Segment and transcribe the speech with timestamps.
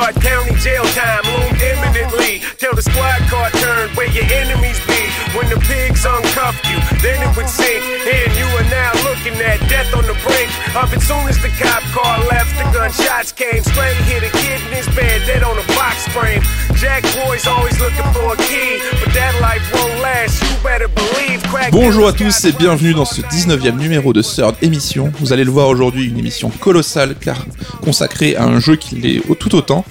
[0.00, 2.40] Stark County jail time loomed imminently.
[2.56, 4.96] Till the squad car turned where your enemies be.
[5.36, 7.82] When the pigs uncuffed you, then it would sink.
[8.06, 11.00] And you are now looking at death on the brink of it.
[11.02, 13.62] Soon as the cop car left, the gunshots came.
[13.62, 16.42] Straight hit a kid in his bed, dead on a box frame.
[16.76, 20.40] Jack boys always looking for a key, but that life won't last.
[20.42, 21.42] You better believe.
[21.50, 25.12] Crack Bonjour à tous et bienvenue dans ce 19e numéro de Third Émission.
[25.18, 27.44] Vous allez le voir aujourd'hui, une émission colossale car
[27.82, 29.84] consacrée à un jeu qui l'est au- tout autant.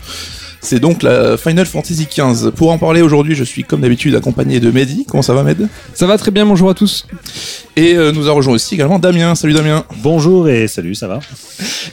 [0.62, 2.52] C'est donc la Final Fantasy XV.
[2.52, 5.06] Pour en parler aujourd'hui, je suis comme d'habitude accompagné de Mehdi.
[5.08, 7.06] Comment ça va Med Ça va très bien, bonjour à tous.
[7.80, 9.36] Et euh, nous a rejoint aussi également Damien.
[9.36, 9.86] Salut Damien.
[10.04, 11.22] Bonjour et salut, ça va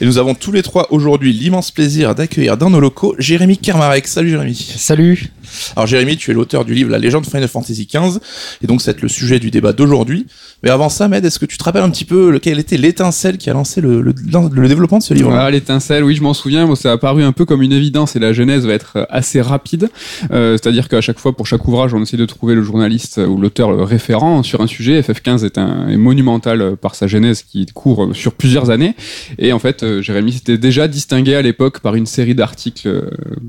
[0.01, 4.05] Et nous avons tous les trois aujourd'hui l'immense plaisir d'accueillir dans nos locaux Jérémy Kermarek.
[4.05, 4.53] Salut Jérémy.
[4.75, 5.31] Salut
[5.77, 8.19] Alors Jérémy, tu es l'auteur du livre La légende Final Fantasy XV,
[8.61, 10.25] et donc c'est le sujet du débat d'aujourd'hui.
[10.61, 13.37] Mais avant ça, Med, est-ce que tu te rappelles un petit peu lequel était l'étincelle
[13.37, 14.13] qui a lancé le, le-
[14.51, 17.23] le développement de ce livre Voilà, l'étincelle, oui, je m'en souviens, bon, ça a apparu
[17.23, 19.89] un peu comme une évidence et la genèse va être euh, assez rapide.
[20.31, 23.37] Euh, C'est-à-dire qu'à chaque fois, pour chaque ouvrage, on essaie de trouver le journaliste ou
[23.39, 24.99] l'auteur référent sur un sujet.
[24.99, 28.95] FF15 est, un, est monumental euh, par sa genèse qui court euh, sur plusieurs années.
[29.37, 32.87] Et en fait, euh, Jérémy s'était déjà distingué à l'époque par une série d'articles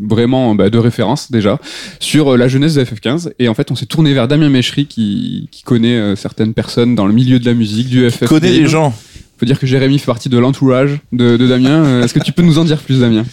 [0.00, 1.58] vraiment bah, de référence déjà
[2.00, 3.32] sur la jeunesse de FF15.
[3.38, 7.06] Et en fait, on s'est tourné vers Damien Méchery qui, qui connaît certaines personnes dans
[7.06, 8.26] le milieu de la musique, du FF.
[8.26, 8.94] Connais les gens
[9.38, 12.02] faut dire que Jérémy fait partie de l'entourage de, de Damien.
[12.02, 13.24] Est-ce que tu peux nous en dire plus, Damien?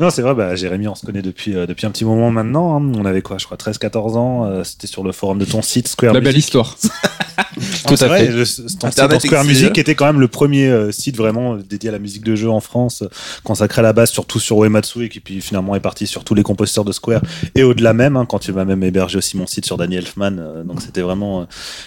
[0.00, 2.76] Non, c'est vrai, bah, Jérémy, on se connaît depuis, euh, depuis un petit moment maintenant.
[2.80, 2.92] hein.
[2.96, 4.46] On avait quoi, je crois, 13-14 ans.
[4.46, 6.46] euh, C'était sur le forum de ton site, Square La belle Music.
[6.46, 6.76] histoire.
[7.86, 8.28] Tout à fait.
[8.28, 9.62] Le, ton site, Internet Square exige.
[9.62, 12.48] Music était quand même le premier euh, site vraiment dédié à la musique de jeu
[12.50, 13.08] en France, euh,
[13.44, 16.34] consacré à la base surtout sur Uematsu et qui puis finalement est parti sur tous
[16.34, 17.22] les compositeurs de Square
[17.54, 20.36] et au-delà même, hein, quand il m'a même hébergé aussi mon site sur Danny Elfman.
[20.38, 21.44] euh, donc c'était vraiment euh,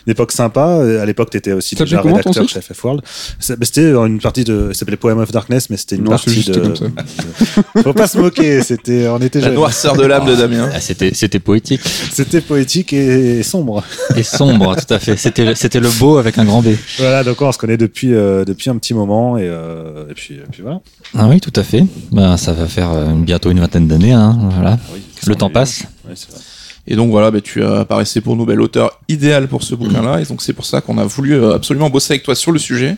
[0.07, 0.67] une époque sympa.
[0.67, 3.01] Euh, À l'époque, tu étais aussi Ça déjà s'appelait comment, ton rédacteur chez FF World.
[3.39, 4.69] Ça- bah, C'était une partie de.
[4.73, 6.59] Ça s'appelait Poem of Darkness, mais c'était une Non, c'est partie juste de.
[6.59, 6.85] comme ça.
[6.85, 9.55] de- Faut pas se moquer, c'était, on était La jeunes.
[9.55, 10.69] noirceur de l'âme de Damien.
[10.73, 13.83] Ah, C'était c'était poétique C'était poétique et sombre.
[14.15, 15.15] et sombre, tout à fait.
[15.17, 16.69] C'était c'était le beau avec un grand B.
[16.99, 20.35] Voilà, donc on se connaît depuis, euh, depuis un petit moment et, euh, et, puis,
[20.35, 20.81] et puis voilà.
[21.17, 21.85] Ah oui, tout à fait.
[22.11, 24.11] Ben, ça va faire euh, bientôt une vingtaine d'années.
[24.13, 24.77] Hein, voilà.
[25.25, 25.83] Le temps passe.
[26.07, 26.39] Ouais, c'est vrai.
[26.85, 30.25] Et donc voilà, bah, tu apparaissais pour nous, bah, l'auteur idéal pour ce bouquin-là, et
[30.25, 32.97] donc c'est pour ça qu'on a voulu absolument bosser avec toi sur le sujet.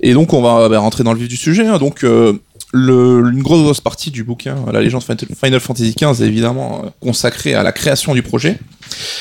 [0.00, 1.66] Et donc on va bah, rentrer dans le vif du sujet.
[1.66, 1.78] hein.
[1.78, 2.34] Donc euh,
[2.74, 7.62] une grosse, partie du bouquin, La légende Final Fantasy XV, est évidemment euh, consacrée à
[7.62, 8.58] la création du projet.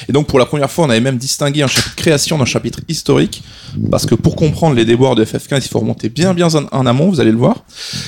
[0.09, 2.80] Et donc pour la première fois, on avait même distingué un chapitre création d'un chapitre
[2.88, 3.44] historique,
[3.90, 6.86] parce que pour comprendre les déboires de FF15, il faut remonter bien bien en, en
[6.86, 7.64] amont, vous allez le voir.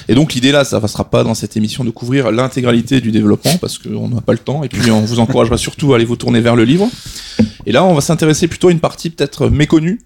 [0.07, 3.11] Et donc l'idée là, ça ne sera pas dans cette émission de couvrir l'intégralité du
[3.11, 6.05] développement, parce qu'on n'a pas le temps, et puis on vous encouragera surtout à aller
[6.05, 6.89] vous tourner vers le livre.
[7.65, 10.01] Et là, on va s'intéresser plutôt à une partie peut-être méconnue,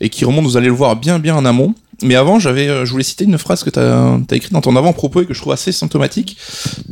[0.00, 1.74] et qui remonte, vous allez le voir, bien bien en amont.
[2.02, 4.74] Mais avant, j'avais, euh, je voulais citer une phrase que tu as, écrite dans ton
[4.74, 6.36] avant-propos et que je trouve assez symptomatique.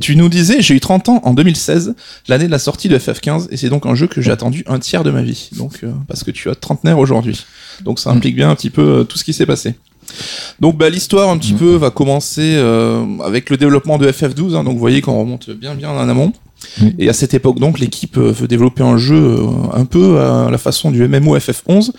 [0.01, 1.95] Tu nous disais, j'ai eu 30 ans en 2016,
[2.29, 4.79] l'année de la sortie de FF15, et c'est donc un jeu que j'ai attendu un
[4.79, 5.49] tiers de ma vie.
[5.57, 7.45] Donc, euh, parce que tu as trentenaire aujourd'hui.
[7.85, 9.75] Donc ça implique bien un petit peu euh, tout ce qui s'est passé.
[10.61, 14.57] Donc bah, l'histoire un petit peu va commencer euh, avec le développement de FF12.
[14.57, 14.65] hein.
[14.65, 16.33] donc vous voyez qu'on remonte bien bien en amont.
[16.99, 19.39] Et à cette époque donc l'équipe veut développer un jeu
[19.73, 21.93] un peu à la façon du MMO FF11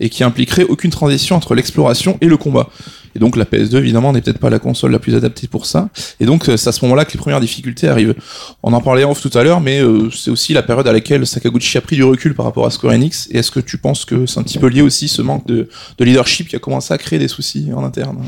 [0.00, 2.68] et qui impliquerait aucune transition entre l'exploration et le combat.
[3.14, 5.88] Et donc la PS2 évidemment n'est peut-être pas la console la plus adaptée pour ça.
[6.20, 8.14] Et donc euh, c'est à ce moment-là que les premières difficultés arrivent.
[8.62, 10.92] On en parlait en off tout à l'heure, mais euh, c'est aussi la période à
[10.92, 13.28] laquelle Sakaguchi a pris du recul par rapport à Square Enix.
[13.30, 15.68] Et est-ce que tu penses que c'est un petit peu lié aussi ce manque de,
[15.96, 18.18] de leadership qui a commencé à créer des soucis en interne?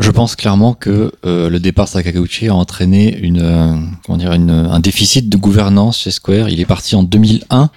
[0.00, 3.74] Je pense clairement que euh, le départ de Sakaguchi a entraîné une, euh,
[4.06, 6.50] comment dire, une, un déficit de gouvernance chez Square.
[6.50, 7.68] Il est parti en 2001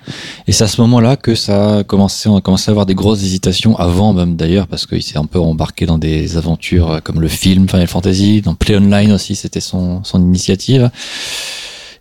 [0.45, 2.93] et c'est à ce moment-là que ça a commencé, on a commencé à avoir des
[2.93, 6.99] grosses hésitations avant même d'ailleurs parce qu'il s'est un peu embarqué dans des aventures euh,
[6.99, 10.91] comme le film Final Fantasy, dans Play Online aussi, c'était son, son initiative.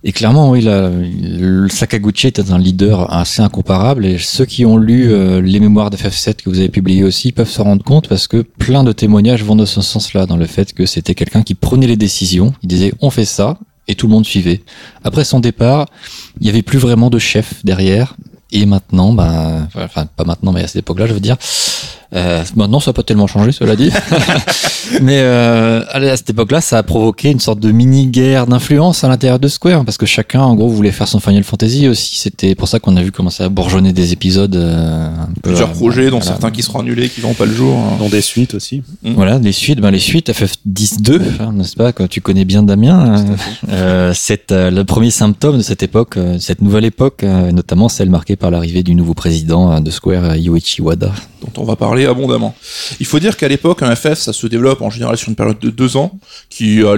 [0.03, 4.07] Et clairement, oui, le Sakaguchi était un leader assez incomparable.
[4.07, 7.51] Et ceux qui ont lu euh, les mémoires d'FF7 que vous avez publiés aussi peuvent
[7.51, 10.73] se rendre compte parce que plein de témoignages vont dans ce sens-là, dans le fait
[10.73, 13.59] que c'était quelqu'un qui prenait les décisions, il disait on fait ça
[13.89, 14.63] et tout le monde suivait.
[15.05, 15.87] Après son départ,
[16.41, 18.17] il y avait plus vraiment de chef derrière.
[18.53, 21.37] Et maintenant, ben, enfin pas maintenant mais à cette époque-là, je veux dire,
[22.15, 23.91] euh, maintenant, ça n'a pas tellement changé, cela dit.
[25.03, 29.39] Mais euh, à cette époque-là, ça a provoqué une sorte de mini-guerre d'influence à l'intérieur
[29.39, 32.19] de Square, parce que chacun, en gros, voulait faire son Final Fantasy aussi.
[32.19, 34.57] C'était pour ça qu'on a vu commencer à bourgeonner des épisodes.
[34.57, 36.25] euh, un peu, Plusieurs euh, projets, dont voilà.
[36.33, 37.77] certains qui seront annulés, qui verront pas le jour.
[37.79, 37.97] hein.
[37.99, 38.83] Dans des suites aussi.
[39.05, 43.17] Voilà, les suites, ben les suites, FF10-2, hein, n'est-ce pas, quand tu connais bien Damien,
[43.19, 43.25] euh,
[43.71, 47.89] euh, c'est euh, le premier symptôme de cette époque, euh, cette nouvelle époque, euh, notamment
[47.89, 51.13] celle marquée par l'arrivée du nouveau président euh, de Square, euh, Yoichi Wada.
[51.41, 52.55] Dont on va parler abondamment.
[53.01, 55.59] Il faut dire qu'à l'époque, un FF, ça se développe en général sur une période
[55.59, 56.95] de deux ans, qui à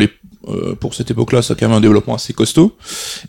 [0.49, 2.77] Euh, pour cette époque-là, ça a quand même un développement assez costaud.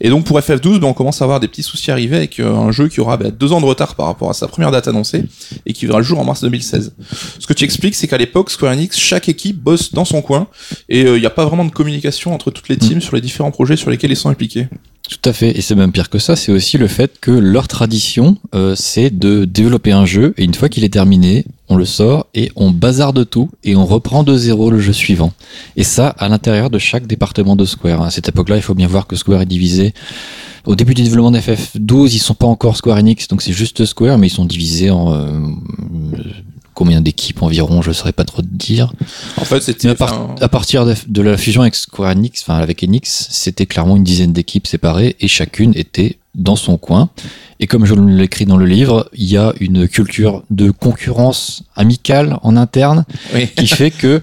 [0.01, 2.55] Et donc pour FF12, ben, on commence à avoir des petits soucis arriver avec euh,
[2.55, 4.87] un jeu qui aura ben, deux ans de retard par rapport à sa première date
[4.87, 5.25] annoncée
[5.65, 6.93] et qui verra le jour en mars 2016.
[7.39, 10.47] Ce que tu expliques, c'est qu'à l'époque, Square Enix, chaque équipe bosse dans son coin
[10.89, 13.51] et il n'y a pas vraiment de communication entre toutes les teams sur les différents
[13.51, 14.67] projets sur lesquels ils sont impliqués.
[15.09, 15.57] Tout à fait.
[15.57, 19.09] Et c'est même pire que ça, c'est aussi le fait que leur tradition, euh, c'est
[19.09, 22.71] de développer un jeu et une fois qu'il est terminé, on le sort et on
[22.71, 25.33] bazarde tout et on reprend de zéro le jeu suivant.
[25.75, 28.01] Et ça, à l'intérieur de chaque département de Square.
[28.01, 29.93] À cette époque-là, il faut bien voir que Square est divisé.
[30.65, 34.17] Au début du développement d'FF12, ils sont pas encore Square Enix, donc c'est juste Square,
[34.17, 35.39] mais ils sont divisés en euh,
[36.73, 38.91] combien d'équipes environ, je saurais pas trop te dire.
[39.37, 42.41] En fait, c'était à, par- enfin, à partir de, de la fusion avec Square Enix,
[42.41, 47.09] enfin avec Enix, c'était clairement une dizaine d'équipes séparées et chacune était dans son coin.
[47.59, 52.37] Et comme je l'écris dans le livre, il y a une culture de concurrence amicale
[52.41, 53.47] en interne oui.
[53.55, 54.21] qui fait que,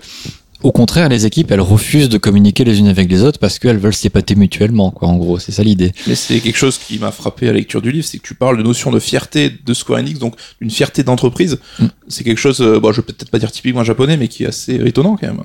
[0.62, 3.78] au contraire, les équipes, elles refusent de communiquer les unes avec les autres parce qu'elles
[3.78, 5.08] veulent s'épater mutuellement, quoi.
[5.08, 5.92] En gros, c'est ça l'idée.
[6.06, 8.34] Mais c'est quelque chose qui m'a frappé à la lecture du livre, c'est que tu
[8.34, 11.58] parles de notion de fierté de Square Enix, donc d'une fierté d'entreprise.
[11.78, 11.86] Mm.
[12.08, 14.48] C'est quelque chose, euh, bon, je vais peut-être pas dire typiquement japonais, mais qui est
[14.48, 15.40] assez étonnant quand même.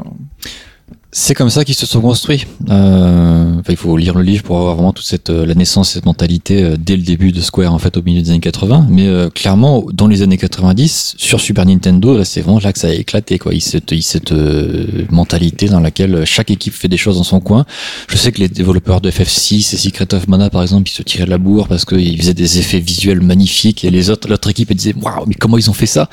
[1.17, 2.45] C'est comme ça qu'ils se sont construits.
[2.69, 6.06] Euh, il faut lire le livre pour avoir vraiment toute cette euh, la naissance, cette
[6.06, 8.88] mentalité euh, dès le début de Square en fait au milieu des années 80.
[8.89, 12.89] Mais euh, clairement, dans les années 90, sur Super Nintendo, c'est vraiment là que ça
[12.89, 13.39] a éclaté.
[13.39, 13.53] Quoi.
[13.53, 17.39] Il cette, il cette euh, mentalité dans laquelle chaque équipe fait des choses dans son
[17.39, 17.65] coin.
[18.09, 21.01] Je sais que les développeurs de FF6 et Secret of Mana, par exemple, ils se
[21.01, 24.69] tiraient la bourre parce qu'ils faisaient des effets visuels magnifiques et les autres, l'autre équipe,
[24.69, 26.09] elle disait waouh, mais comment ils ont fait ça?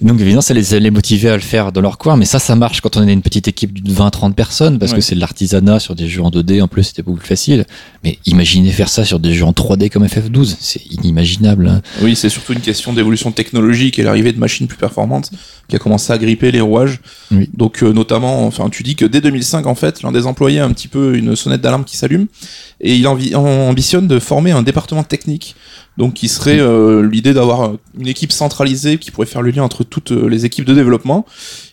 [0.00, 2.16] Donc évidemment, ça les, les motivait à le faire dans leur coin.
[2.16, 4.98] Mais ça, ça marche quand on est une petite équipe d'une 20-30 personnes parce Ouais.
[4.98, 6.60] que c'est de l'artisanat sur des jeux en 2D.
[6.62, 7.64] En plus, c'était beaucoup plus facile.
[8.04, 11.68] Mais imaginez faire ça sur des jeux en 3D comme FF12, c'est inimaginable.
[11.68, 11.82] hein.
[12.02, 15.30] Oui, c'est surtout une question d'évolution technologique et l'arrivée de machines plus performantes
[15.68, 17.00] qui a commencé à gripper les rouages.
[17.30, 17.48] Oui.
[17.54, 20.64] Donc euh, notamment, enfin, tu dis que dès 2005, en fait, l'un des employés a
[20.64, 22.26] un petit peu une sonnette d'alarme qui s'allume
[22.80, 25.54] et il ambitionne de former un département technique.
[25.98, 29.84] Donc, qui serait euh, l'idée d'avoir une équipe centralisée qui pourrait faire le lien entre
[29.84, 31.26] toutes euh, les équipes de développement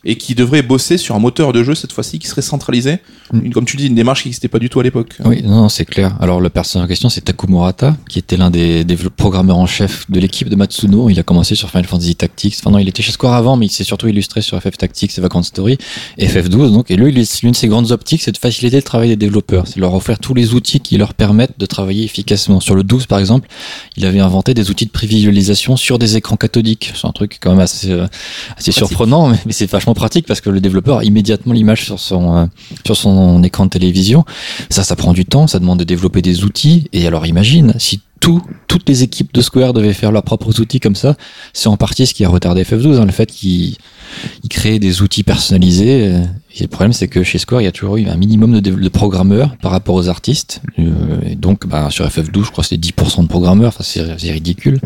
[0.03, 2.99] et qui devrait bosser sur un moteur de jeu cette fois-ci qui serait centralisé.
[3.31, 3.45] Mm.
[3.45, 5.15] Une, comme tu dis, une démarche qui n'existait pas du tout à l'époque.
[5.23, 6.17] Oui, non, non, c'est clair.
[6.19, 9.67] Alors, le personnage en question, c'est Taku Murata, qui était l'un des, des programmeurs en
[9.67, 11.09] chef de l'équipe de Matsuno.
[11.09, 12.57] Il a commencé sur Final Fantasy Tactics.
[12.59, 15.17] Enfin, non, il était chez Square avant, mais il s'est surtout illustré sur FF Tactics
[15.17, 15.77] et Vagrant Story
[16.17, 16.71] et FF12.
[16.71, 19.67] Donc, et lui, l'une de ses grandes optiques, c'est de faciliter le travail des développeurs.
[19.67, 22.59] C'est de leur offrir tous les outils qui leur permettent de travailler efficacement.
[22.59, 23.47] Sur le 12, par exemple,
[23.97, 26.93] il avait inventé des outils de prévisualisation sur des écrans cathodiques.
[26.95, 28.07] C'est un truc quand même assez, euh,
[28.57, 31.99] assez surprenant, mais, mais c'est vachement pratique parce que le développeur a immédiatement l'image sur
[31.99, 32.45] son, euh,
[32.85, 34.23] sur son écran de télévision.
[34.69, 36.87] Ça, ça prend du temps, ça demande de développer des outils.
[36.93, 40.79] Et alors imagine, si tout, toutes les équipes de Square devaient faire leurs propres outils
[40.79, 41.15] comme ça,
[41.53, 43.75] c'est en partie ce qui a retardé FF12, hein, le fait qu'ils
[44.43, 46.15] ils créaient des outils personnalisés.
[46.55, 48.89] Et le problème, c'est que chez Square, il y a toujours eu un minimum de,
[48.89, 50.61] programmeurs par rapport aux artistes.
[50.79, 50.89] Euh,
[51.23, 53.67] Et donc, bah, sur FF12, je crois que c'était 10% de programmeurs.
[53.69, 54.79] Enfin, c'est c'est ridicule.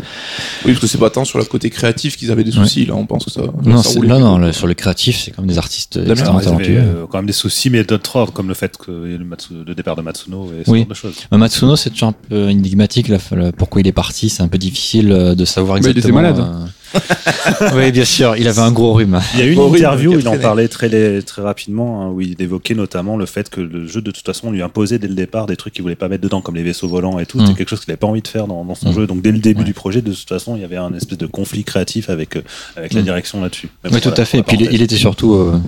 [0.66, 2.84] Oui, parce que c'est pas tant sur le côté créatif qu'ils avaient des soucis.
[2.84, 3.40] Là, on pense que ça.
[3.64, 4.18] Non, ça c'est- non, plutôt.
[4.18, 6.78] non, là, sur le créatif, c'est comme des artistes extrêmement Ils avaient talentueux.
[6.78, 9.74] euh, quand même des soucis, mais d'autres ordres, comme le fait que le, Matsu- le
[9.74, 10.80] départ de Matsuno et ce Oui.
[10.80, 11.14] genre de choses.
[11.32, 13.08] Euh, Matsuno, c'est toujours un peu énigmatique.
[13.08, 13.16] Là,
[13.56, 16.20] pourquoi il est parti, c'est un peu difficile euh, de savoir Bah, il était exactement.
[16.20, 16.38] malade.
[16.40, 16.66] euh.
[17.74, 19.20] Oui, bien sûr, il avait un gros rhume.
[19.34, 22.20] Il y a une Horrible, interview, a il en parlait très, très rapidement, hein, où
[22.20, 25.14] il évoquait notamment le fait que le jeu, de toute façon, lui imposait dès le
[25.14, 27.38] départ des trucs qu'il voulait pas mettre dedans, comme les vaisseaux volants et tout.
[27.38, 27.46] Mm.
[27.46, 28.94] C'était quelque chose qu'il avait pas envie de faire dans, dans son Mm.
[28.94, 29.06] jeu.
[29.06, 29.64] Donc, dès le début Ouais.
[29.64, 32.42] du projet, de toute façon, il y avait un espèce de conflit créatif avec, euh,
[32.76, 33.02] la Mm.
[33.04, 33.68] direction là-dessus.
[33.84, 34.38] Oui, tout voilà, à fait.
[34.38, 35.58] Et puis il, il était surtout euh,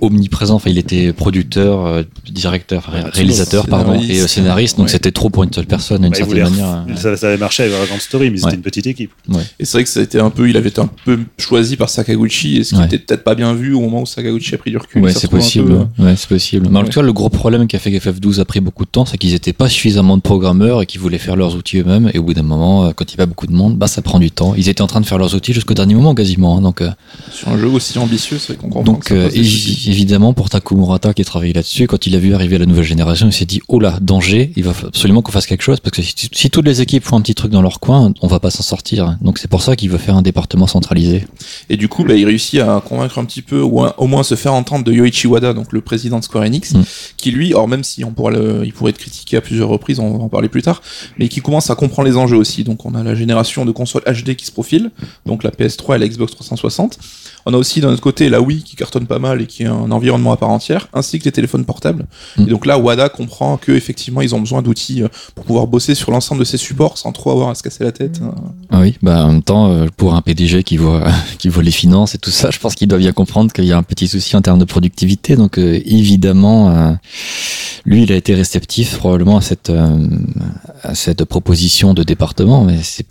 [0.00, 0.54] omniprésent.
[0.56, 4.10] Enfin, il était producteur, euh, directeur, réalisateur, pardon, scénariste.
[4.10, 4.76] et euh, scénariste.
[4.76, 4.92] Donc Ouais.
[4.92, 6.84] c'était trop pour une seule personne, d'une Bah, certaine manière.
[6.96, 9.10] ça, ça avait marché avec Grand Story, mais c'était une petite équipe.
[9.58, 11.76] Et c'est vrai que ça a été un peu, il avait été un peu choisi
[11.76, 12.86] par Sakaguchi, et ce qui Ouais.
[12.86, 15.02] était peut-être pas bien vu au moment où Sakaguchi a pris du recul.
[15.02, 15.86] Ouais, c'est possible.
[15.96, 16.68] peu, Ouais, c'est possible.
[16.70, 18.84] Mais en tout cas, le gros problème qui a fait que FF12 a pris beaucoup
[18.84, 21.78] de temps, c'est qu'ils n'étaient pas suffisamment de programmeurs et qu'ils voulaient faire leurs outils
[21.78, 22.10] eux-mêmes.
[22.14, 24.02] Et au bout d'un moment, euh, quand il y a beaucoup de monde, bah ça
[24.02, 24.54] prend du temps.
[24.56, 26.58] Ils étaient en train de faire leurs outils jusqu'au dernier moment quasiment.
[26.58, 26.60] hein.
[26.62, 26.90] donc, euh,
[27.32, 28.82] Sur un jeu aussi ambitieux, c'est qu'on comprend.
[28.92, 29.40] donc que ça euh,
[29.86, 32.84] évidemment pour Taku Murata qui a travaillé là-dessus, quand il a vu arriver la nouvelle
[32.84, 35.96] génération, il s'est dit oh là danger, il va absolument qu'on fasse quelque chose parce
[35.96, 38.40] que si, si toutes les équipes font un petit truc dans leur coin, on va
[38.40, 39.16] pas s'en sortir.
[39.20, 41.26] Donc c'est pour ça qu'il veut faire un département centralisé.
[41.70, 44.22] Et du coup, bah, il réussit à convaincre un petit peu, ou à- au moins
[44.22, 46.82] se faire entendre de Yoichi Wada, donc le président de Square Enix, Mm.
[47.16, 49.98] qui lui, or même si on pourra le, il pourrait être critiqué à plusieurs reprises,
[50.00, 50.82] on va en parler plus tard,
[51.18, 52.64] mais qui commence à comprendre les enjeux aussi.
[52.64, 54.90] Donc on a la génération de consoles HD qui se profile,
[55.26, 56.98] donc la PS3 et la Xbox 360.
[57.46, 59.66] On a aussi d'un autre côté la Wii qui cartonne pas mal et qui est
[59.66, 62.06] un environnement à part entière, ainsi que les téléphones portables.
[62.38, 62.42] Mm.
[62.42, 65.94] Et donc là, Wada comprend que effectivement, ils ont besoin d'outils euh, pour pouvoir bosser
[65.94, 68.20] sur l'ensemble de ces supports sans trop avoir à se casser la tête.
[68.22, 68.34] hein.
[68.70, 71.04] Ah oui, bah en même temps, euh, pour un PDG qui voit,
[71.38, 73.72] qui voit les finances et tout ça, je pense qu'il doit bien comprendre qu'il y
[73.72, 75.36] a un petit souci en termes de productivité.
[75.36, 76.92] Donc euh, évidemment, euh,
[77.86, 80.06] lui, il a été réceptif probablement à cette, euh,
[80.82, 83.06] à cette proposition de département, mais c'est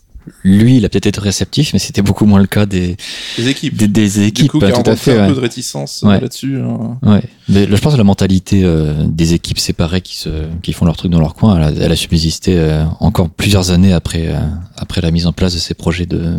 [0.45, 2.95] lui, il a peut-être été réceptif, mais c'était beaucoup moins le cas des,
[3.37, 3.75] Les équipes.
[3.75, 4.45] des, des équipes.
[4.45, 5.17] du coup, qui a tout à fait.
[5.17, 5.27] un ouais.
[5.27, 6.21] peu de réticence euh, Ouais.
[6.21, 6.61] là-dessus.
[6.61, 6.97] hein.
[7.03, 7.21] Ouais.
[7.49, 10.29] Mais là, je pense que la mentalité euh, des équipes séparées qui, se,
[10.61, 13.71] qui font leur truc dans leur coin, elle a, elle a subsisté euh, encore plusieurs
[13.71, 14.39] années après, euh,
[14.77, 16.37] après la mise en place de ces projets de,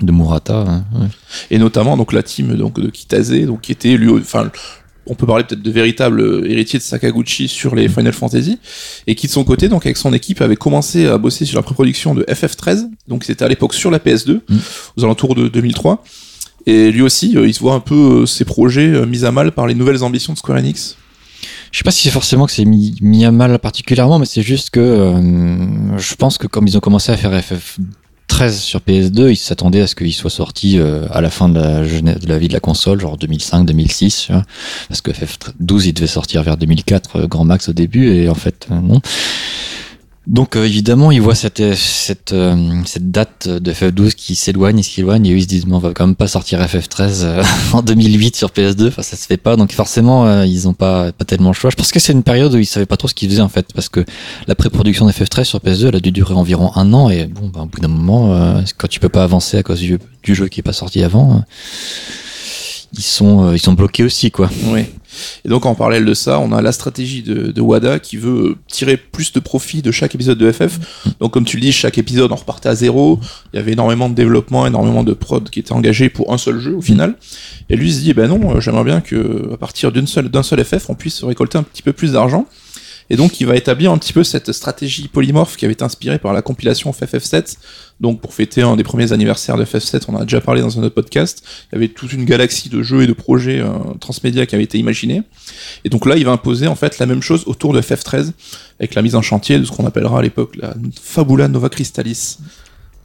[0.00, 0.58] de Murata.
[0.60, 1.06] hein, ouais.
[1.50, 4.50] et notamment donc la team donc de Kitase donc qui était lui enfin
[5.10, 8.58] on peut parler peut-être de véritable héritier de Sakaguchi sur les Final Fantasy
[9.06, 11.62] et qui de son côté donc avec son équipe avait commencé à bosser sur la
[11.62, 14.56] pré-production de FF13 donc c'était à l'époque sur la PS2 Mm.
[14.98, 16.04] aux alentours de 2003
[16.66, 19.32] et lui aussi euh, il se voit un peu euh, ses projets euh, mis à
[19.32, 20.96] mal par les nouvelles ambitions de Square Enix
[21.72, 24.42] Je sais pas si c'est forcément que c'est mis, mis à mal particulièrement, mais c'est
[24.42, 27.32] juste que euh, je pense que comme ils ont commencé à faire
[28.28, 31.58] FF13 sur PS2, ils s'attendaient à ce qu'il soit sorti euh, à la fin de
[31.58, 34.44] la, de la vie de la console, genre 2005-2006, tu vois.
[34.88, 38.34] parce que FF12 il devait sortir vers 2004 euh, grand max au début, et en
[38.34, 39.00] fait euh, non.
[40.28, 44.82] Donc euh, évidemment, ils voient cette cette euh, cette date de FF12 qui s'éloigne et
[44.82, 47.42] s'éloigne et eux ils se disent mais on va quand même pas sortir FF13 euh,
[47.72, 49.56] en 2008 sur PS2, enfin ça se fait pas.
[49.56, 51.70] Donc forcément euh, ils ont pas pas tellement le choix.
[51.70, 53.48] Je pense que c'est une période où ils savaient pas trop ce qu'ils faisaient en
[53.48, 54.04] fait parce que
[54.46, 57.48] la pré-production de FF13 sur PS2 elle a dû durer environ un an et bon
[57.48, 60.48] bah, au bout d'un moment quand tu peux pas avancer à cause du, du jeu
[60.48, 61.42] qui est pas sorti avant,
[62.92, 64.50] ils sont ils sont bloqués aussi quoi.
[65.44, 68.96] Et donc en parallèle de ça, on a la stratégie de, Wada qui veut tirer
[68.96, 70.78] plus de profit de chaque épisode de FF.
[71.20, 73.20] Donc comme tu le dis, chaque épisode on repartait à zéro.
[73.52, 76.60] Il y avait énormément de développement, énormément de prod qui était engagé pour un seul
[76.60, 77.16] jeu au final.
[77.68, 80.28] Et lui il se dit, ben non, euh, j'aimerais bien que à partir d'une seule
[80.28, 82.46] d'un seul FF, on puisse récolter un petit peu plus d'argent.
[83.10, 86.18] Et donc il va établir un petit peu cette stratégie polymorphe qui avait été inspirée
[86.18, 87.56] par la compilation FF7.
[88.00, 90.78] Donc pour fêter un des premiers anniversaires de FF7, on en a déjà parlé dans
[90.78, 91.42] un autre podcast.
[91.70, 94.64] Il y avait toute une galaxie de jeux et de projets euh, transmédia qui avaient
[94.64, 95.22] été imaginés.
[95.84, 98.32] Et donc là, il va imposer en fait la même chose autour de FF13
[98.78, 102.38] avec la mise en chantier de ce qu'on appellera à l'époque la Fabula Nova Crystallis.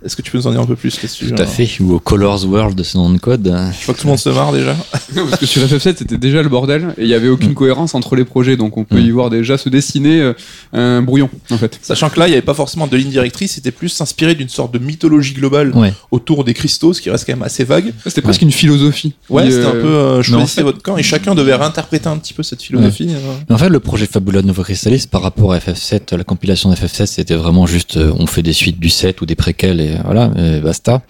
[0.06, 1.70] Est-ce que tu peux nous en dire un peu plus là-dessus Tout à fait.
[1.80, 3.46] Ou au Colors World de ce nom de code.
[3.46, 4.76] Je crois que tout le monde se marre déjà.
[5.16, 8.16] Parce que sur FF7, c'était déjà le bordel et il y avait aucune cohérence entre
[8.16, 10.34] les projets, donc on peut y voir déjà se dessiner euh,
[10.74, 11.80] un brouillon en fait.
[11.82, 14.50] Sachant que là, il n'y avait pas forcément de ligne directrice, c'était plus s'inspirer d'une
[14.50, 15.94] sorte de mythologie globale Ouais.
[16.12, 17.94] autour des cristaux, ce qui reste quand même assez vague.
[18.06, 19.14] C'était presque une philosophie.
[19.30, 22.08] Ouais, c'était un euh, peu euh, en choisissez fait- votre camp et chacun devait réinterpréter
[22.10, 23.08] un petit peu cette philosophie.
[23.10, 23.54] euh.
[23.54, 27.06] En fait, le projet Fabula Nova Crystallis par rapport à FF7, la compilation de FF7,
[27.06, 30.60] c'était vraiment juste on fait des suites du 7 ou des préquels et voilà, et
[30.60, 31.02] basta.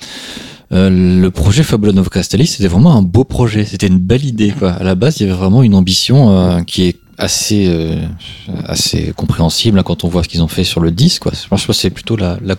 [0.74, 4.52] Euh, le projet Fabula Nova Crystallis, c'était vraiment un beau projet, c'était une belle idée.
[4.58, 4.72] Quoi.
[4.72, 8.02] À la base, il y avait vraiment une ambition euh, qui est assez euh,
[8.66, 11.20] assez compréhensible hein, quand on voit ce qu'ils ont fait sur le 10.
[11.20, 11.32] Quoi.
[11.40, 12.56] Je pense que c'est plutôt la, la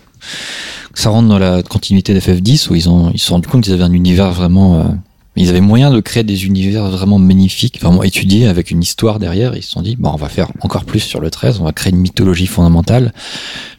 [0.94, 3.72] ça rentre dans la continuité d'FF10 où ils ont ils se sont rendu compte qu'ils
[3.72, 4.96] avaient un univers vraiment
[5.36, 9.18] euh, ils avaient moyen de créer des univers vraiment magnifiques, vraiment étudiés avec une histoire
[9.18, 9.56] derrière.
[9.56, 11.72] Ils se sont dit, bon, on va faire encore plus sur le 13, on va
[11.72, 13.12] créer une mythologie fondamentale.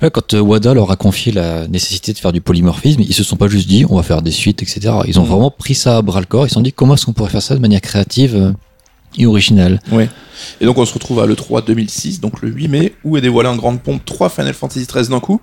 [0.01, 3.24] Là, quand euh, Wada leur a confié la nécessité de faire du polymorphisme, ils se
[3.24, 4.93] sont pas juste dit, on va faire des suites, etc.
[5.07, 5.29] Ils ont Mhm.
[5.29, 6.45] vraiment pris ça à bras le corps.
[6.45, 8.53] Ils se sont dit, comment est-ce qu'on pourrait faire ça de manière créative
[9.17, 9.79] et originale
[10.62, 13.48] Et donc on se retrouve à l'E3 2006, donc le 8 mai, où est dévoilé
[13.50, 15.39] en grande pompe 3 Final Fantasy 13 d'un coup.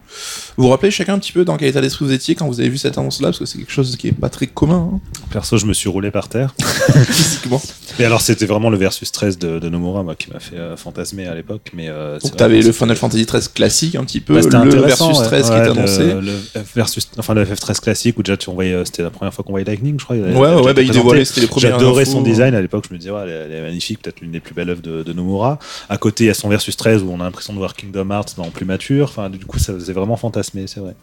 [0.56, 2.60] Vous vous rappelez chacun un petit peu dans quel état d'esprit vous étiez quand vous
[2.60, 5.00] avez vu cette annonce-là, parce que c'est quelque chose qui est pas très commun, hein,
[5.30, 6.54] Perso, je me suis roulé par terre.
[7.10, 7.60] physiquement.
[7.98, 10.76] Mais alors, c'était vraiment le versus 13 de, de Nomura, moi, qui m'a fait euh,
[10.76, 11.70] fantasmer à l'époque.
[11.74, 14.80] Mais euh, Donc t'avais le Final Fantasy 13 classique un petit peu, Bah, c'était le
[14.82, 15.24] versus ouais.
[15.24, 16.02] 13 qui Ouais, est le- annoncé.
[16.04, 19.32] Le, F versus, enfin, le FF13 classique où déjà tu envoyais, euh, c'était la première
[19.34, 20.16] fois qu'on voyait Lightning, je crois.
[20.16, 22.12] Ouais, ouais, ouais, bah, il dévoilait, c'était les premières J'adorais infos.
[22.12, 24.32] son design à l'époque, je me disais, ouais, elle, est, elle est magnifique, peut-être l'une
[24.32, 25.58] des plus belles œuvres de, de Nomura.
[25.88, 28.10] À côté, il y a son Versus 13 où on a l'impression de voir Kingdom
[28.10, 29.08] Hearts mais en plus mature.
[29.08, 30.94] Enfin, du coup, ça faisait vraiment fantasmer, c'est vrai.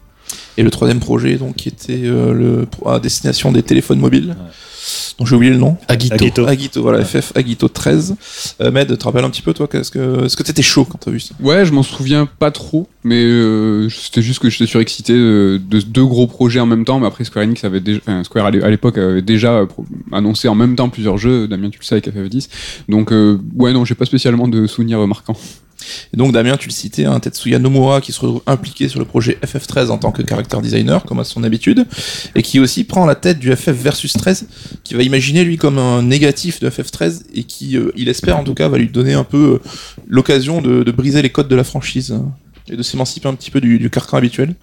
[0.56, 4.36] Et le troisième projet, donc, qui était euh, le, à destination des téléphones mobiles.
[5.26, 5.76] J'ai oublié le nom.
[5.88, 6.14] Agito.
[6.14, 6.46] Agito.
[6.46, 7.04] Agito, voilà, Ouais.
[7.04, 8.16] FF Agito 13.
[8.60, 10.84] Euh, Med, tu te rappelles un petit peu, toi, qu'est-ce que, est-ce que t'étais chaud
[10.84, 11.34] quand t'as vu ça?
[11.40, 15.80] Ouais, je m'en souviens pas trop, mais euh, c'était juste que j'étais surexcité de, de
[15.80, 16.98] deux gros projets en même temps.
[17.00, 19.66] Mais après, Square Enix avait déjà, enfin, Square à l'é- à l'époque avait déjà euh,
[20.12, 21.46] annoncé en même temps plusieurs jeux.
[21.48, 22.48] Damien, tu le sais avec FF10.
[22.88, 25.36] Donc, euh, ouais, non, j'ai pas spécialement de souvenirs marquants.
[26.12, 29.04] Et donc Damien, tu le citais, hein, Tetsuya Nomura qui se retrouve impliqué sur le
[29.04, 31.86] projet FF13 en tant que character designer, comme à son habitude,
[32.34, 34.46] et qui aussi prend la tête du FF versus 13,
[34.84, 38.44] qui va imaginer lui comme un négatif de FF13 et qui, euh, il espère en
[38.44, 39.70] tout cas, va lui donner un peu euh,
[40.08, 42.32] l'occasion de, briser les codes de la franchise hein,
[42.68, 44.54] et de s'émanciper un petit peu du carcan habituel.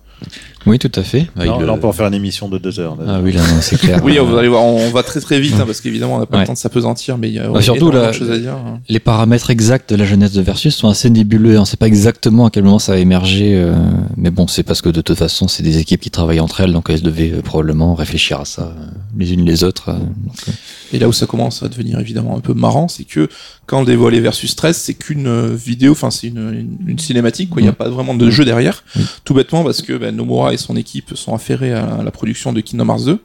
[0.66, 1.28] Oui, tout à fait.
[1.36, 2.98] Bah, Non, il, là, on euh, peut en faire une émission de deux heures.
[2.98, 3.04] là.
[3.08, 4.02] Ah oui, là, non, c'est clair.
[4.04, 6.38] Oui, vous allez voir, on va très très vite hein, parce qu'évidemment on n'a pas
[6.38, 6.42] Ouais.
[6.44, 8.54] le temps de s'apesantir, mais il y a Bah, surtout, de choses à dire.
[8.54, 8.80] hein.
[8.90, 11.58] Les paramètres exacts de la jeunesse de Versus sont assez nébuleux.
[11.58, 13.54] On ne sait pas exactement à quel moment ça a émergé.
[13.56, 13.76] euh,
[14.18, 16.74] mais bon, c'est parce que de toute façon, c'est des équipes qui travaillent entre elles,
[16.74, 18.86] donc elles devaient euh, probablement réfléchir à ça euh,
[19.18, 19.90] les unes les autres.
[19.90, 20.52] euh, donc, euh,
[20.94, 23.28] Et là où ça commence à devenir évidemment un peu marrant, c'est que
[23.66, 27.50] quand on dévoilait Versus 13, c'est qu'une euh, vidéo, enfin c'est une, une, une cinématique,
[27.50, 27.62] quoi.
[27.62, 27.76] Il n'y a Mm.
[27.76, 28.84] pas vraiment de jeu derrière.
[28.96, 29.00] Mm.
[29.26, 32.62] Tout bêtement parce que ben, Nomura et son équipe sont affairés à la production de
[32.62, 33.20] Kingdom Hearts 2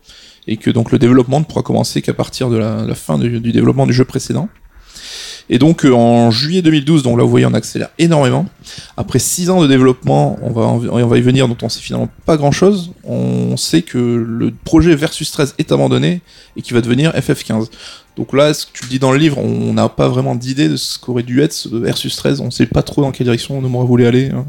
[0.48, 3.38] et que donc le développement ne pourra commencer qu'à partir de la, la fin du,
[3.38, 4.48] du développement du jeu précédent.
[5.50, 8.46] Et donc euh, en juillet 2012, donc là vous voyez on accélère énormément.
[8.96, 11.80] Après six ans de développement, on va, en- on va y venir, dont on sait
[11.80, 12.92] finalement pas grand chose.
[13.04, 16.20] On sait que le projet Versus 13 est abandonné
[16.56, 17.66] et qui va devenir FF15.
[18.14, 20.68] Donc là, ce que tu le dis dans le livre, on n'a pas vraiment d'idée
[20.68, 22.40] de ce qu'aurait dû être ce Versus 13.
[22.42, 24.30] On sait pas trop dans quelle direction Nomura voulait aller.
[24.30, 24.44] hein.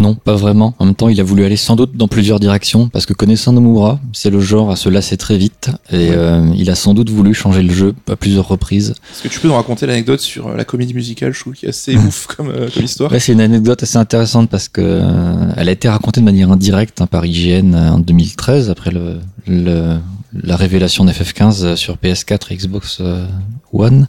[0.00, 0.74] Non, pas vraiment.
[0.80, 3.52] En même temps, il a voulu aller sans doute dans plusieurs directions, parce que connaissant
[3.52, 6.10] Nomura, c'est le genre à se lasser très vite, et Ouais.
[6.10, 8.94] euh, il a sans doute voulu changer le jeu à plusieurs reprises.
[9.12, 11.32] Est-ce que tu peux nous raconter l'anecdote sur euh, la comédie musicale?
[11.32, 13.12] Je trouve qu'il est assez ouf comme, euh, comme histoire.
[13.12, 16.50] Ouais, c'est une anecdote assez intéressante parce que euh, elle a été racontée de manière
[16.50, 19.96] indirecte hein, par IGN en 2013 après le, le-
[20.42, 23.26] la révélation d'FF15 sur PS4 et Xbox euh,
[23.72, 24.08] One.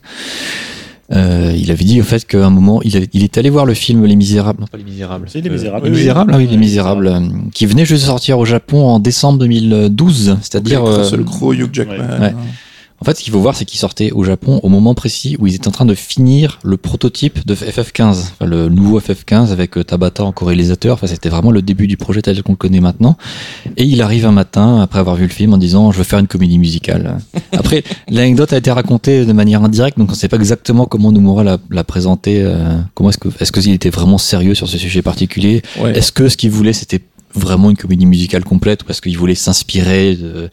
[1.12, 3.66] Euh, il avait dit au fait qu'à un moment, il, a- il est allé voir
[3.66, 4.62] le film Les Misérables.
[4.62, 5.26] Non, pas Les Misérables.
[5.28, 5.86] C'est Les Misérables.
[5.86, 6.02] Les Oui, oui.
[6.02, 7.20] Misérables, ah oui, Les Les Misérables, euh,
[7.54, 10.38] qui venait juste de sortir au Japon en décembre 2012.
[10.42, 10.84] C'est-à-dire.
[10.86, 12.20] Euh, Russell Crowe, Hugh Jackman.
[12.22, 12.36] Ouais.
[13.02, 15.48] En fait, ce qu'il faut voir, c'est qu'il sortait au Japon au moment précis où
[15.48, 19.78] ils étaient en train de finir le prototype de FF15, enfin, le nouveau FF15 avec
[19.78, 20.96] euh, Tabata en co-réalisateur.
[20.96, 23.18] Enfin, c'était vraiment le début du projet tel qu'on le connaît maintenant.
[23.78, 26.20] Et il arrive un matin, après avoir vu le film, en disant, je veux faire
[26.20, 27.18] une comédie musicale.
[27.54, 31.12] Après, l'anecdote a été racontée de manière indirecte, donc on ne sait pas exactement comment
[31.12, 32.42] Nomura l'a, l'a présenté.
[32.42, 35.62] euh, comment est-ce que, est-ce qu'il était vraiment sérieux sur ce sujet particulier?
[35.80, 35.98] Ouais.
[35.98, 37.02] Est-ce que ce qu'il voulait, c'était
[37.36, 40.50] vraiment une comédie musicale complète est-ce qu'il voulait s'inspirer de,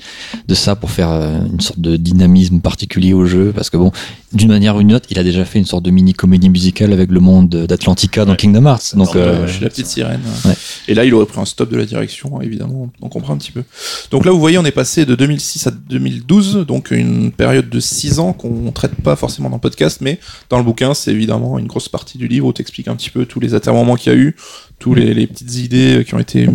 [0.46, 3.92] de ça pour faire euh, une sorte de dynamisme particulier au jeu Parce que bon,
[4.32, 6.92] d'une manière ou d'une autre, il a déjà fait une sorte de mini comédie musicale
[6.92, 8.36] avec le monde d'Atlantica dans.
[8.36, 8.94] Kingdom Hearts.
[8.94, 10.20] Donc, euh, je suis la petite sirène.
[10.44, 10.54] Ouais.
[10.88, 12.90] Et là, il aurait pris un stop de la direction, évidemment.
[13.00, 13.62] On comprend un petit peu.
[14.10, 17.80] Donc là, vous voyez, on est passé de 2006 à 2012, donc une période de
[17.80, 21.58] 6 ans qu'on traite pas forcément dans le podcast, mais dans le bouquin, c'est évidemment
[21.58, 24.16] une grosse partie du livre où t'expliques un petit peu tous les atermoiements qu'il y
[24.16, 24.36] a eu,
[24.78, 26.46] tous les, les petites idées qui ont été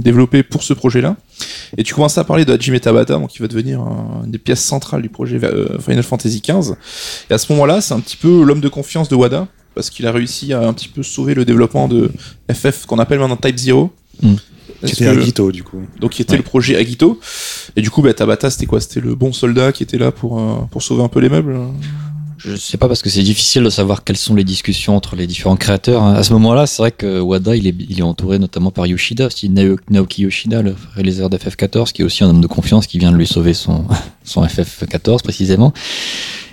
[0.00, 1.16] développées pour ce projet-là.
[1.76, 4.38] Et tu commences à parler de Hajime Tabata, donc qui va devenir un- une des
[4.38, 6.74] pièces centrales du projet euh, Final Fantasy XV.
[7.30, 10.06] Et à ce moment-là, c'est un petit peu l'homme de confiance de Wada, parce qu'il
[10.06, 12.10] a réussi à un petit peu sauver le développement de
[12.52, 13.92] FF qu'on appelle maintenant Type Zero.
[14.22, 14.34] Mm.
[14.82, 15.80] Est-ce C'était que- Agito, du coup.
[15.98, 16.36] donc qui était Ouais.
[16.38, 17.18] le projet Agito.
[17.74, 18.80] Et du coup, bah, Tabata, c'était quoi?
[18.80, 21.56] C'était le bon soldat qui était là pour, euh, pour sauver un peu les meubles
[22.38, 25.26] Je sais pas parce que c'est difficile de savoir quelles sont les discussions entre les
[25.26, 26.02] différents créateurs.
[26.02, 26.14] hein.
[26.14, 29.26] À ce moment-là, c'est vrai que Wada, il est, il est entouré notamment par Yoshida,
[29.26, 32.86] aussi Nao- Naoki Yoshida, le réalisateur de FF14, qui est aussi un homme de confiance
[32.86, 33.84] qui vient de lui sauver son,
[34.24, 35.72] son FF14 précisément.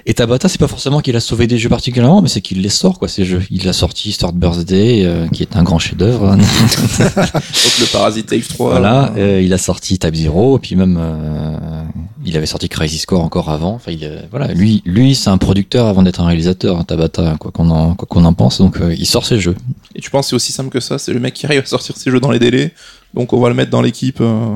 [0.05, 2.69] Et Tabata, c'est pas forcément qu'il a sauvé des jeux particulièrement, mais c'est qu'il les
[2.69, 3.43] sort, quoi, ces jeux.
[3.51, 6.25] Il a sorti Start Birthday, euh, qui est un grand chef-d'œuvre.
[6.31, 6.37] hein.
[7.07, 8.69] Donc le Parasite Eve 3.
[8.71, 11.83] Voilà, euh, euh, il a sorti Type Zero, et puis même euh,
[12.25, 13.73] il avait sorti Crisis Core encore avant.
[13.75, 17.35] Enfin, il, euh, voilà, lui, lui, c'est un producteur avant d'être un réalisateur, hein, Tabata,
[17.39, 18.57] quoi qu'on en, quoi qu'on en pense.
[18.57, 19.55] Donc, euh, il sort ses jeux.
[19.95, 20.97] Et tu penses que c'est aussi simple que ça?
[20.97, 22.73] C'est le mec qui arrive à sortir ses jeux dans les délais.
[23.13, 24.55] Donc on va le mettre dans l'équipe euh,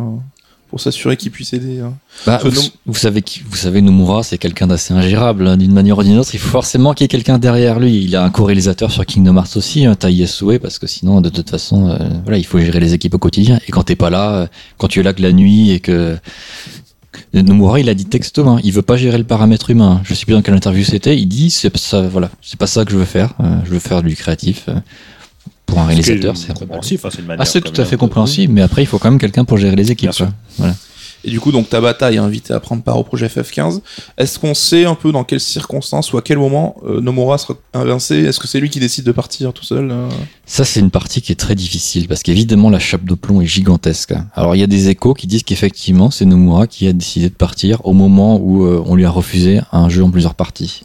[0.70, 1.80] pour s'assurer qu'il puisse aider.
[1.80, 1.94] hein.
[2.26, 2.42] Bah,
[2.86, 6.32] vous, savez, vous savez, Nomura, c'est quelqu'un d'assez ingérable, hein, d'une manière ou d'une autre.
[6.34, 8.04] Il faut forcément qu'il y ait quelqu'un derrière lui.
[8.04, 10.26] Il a un co-réalisateur sur Kingdom Hearts aussi, hein, Tai
[10.62, 13.60] parce que sinon, de toute façon, euh, voilà, il faut gérer les équipes au quotidien.
[13.68, 14.48] Et quand t'es pas là, euh,
[14.78, 16.18] quand tu es là que la nuit et que
[17.34, 20.02] Nomura, il a dit texto, hein, il veut pas gérer le paramètre humain.
[20.04, 21.18] Je sais plus dans quelle interview c'était.
[21.18, 23.34] Il dit, c'est ça, voilà, c'est pas ça que je veux faire.
[23.40, 24.66] Euh, je veux faire du créatif.
[24.68, 24.76] euh,
[25.66, 27.06] pour un réalisateur, c'est compréhensif.
[27.06, 29.46] hein, c'est Ah, c'est tout à fait compréhensible, mais après, il faut quand même quelqu'un
[29.46, 30.12] pour gérer les équipes.
[30.58, 30.76] Voilà.
[31.28, 33.82] Et du coup, donc Tabata est invité à prendre part au projet FF15.
[34.16, 37.56] Est-ce qu'on sait un peu dans quelles circonstances ou à quel moment euh, Nomura sera
[37.74, 40.08] invincé Est-ce que c'est lui qui décide de partir tout seul euh?
[40.46, 43.48] Ça, c'est une partie qui est très difficile parce qu'évidemment, la chape de plomb est
[43.48, 44.14] gigantesque.
[44.36, 47.34] Alors, il y a des échos qui disent qu'effectivement, c'est Nomura qui a décidé de
[47.34, 50.84] partir au moment où euh, on lui a refusé un jeu en plusieurs parties.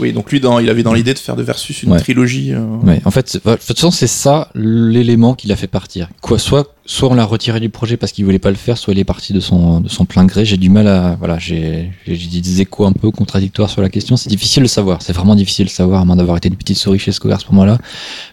[0.00, 1.98] Oui, donc lui, dans, il avait dans l'idée de faire de Versus une Ouais.
[2.00, 2.52] trilogie.
[2.54, 6.08] euh, Ouais, en fait, c'est- de toute façon, c'est ça l'élément qui l'a fait partir.
[6.22, 8.94] Quoi, soit, soit on l'a retiré du projet parce qu'il voulait pas le faire, soit
[8.94, 10.44] il est parti de son, de son plein gré.
[10.44, 14.16] J'ai du mal à, voilà, j'ai, des échos un peu contradictoires sur la question.
[14.16, 15.02] C'est difficile de savoir.
[15.02, 17.38] C'est vraiment difficile de savoir, à moins d'avoir été une petite souris chez Square à
[17.38, 17.78] ce moment-là.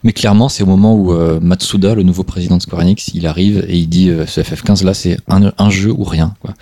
[0.04, 3.28] Mais clairement, c'est au moment où euh, Matsuda, le nouveau président de Square Enix, il
[3.28, 6.54] arrive et il dit, euh, ce FF15 là, c'est un, un jeu ou rien, quoi.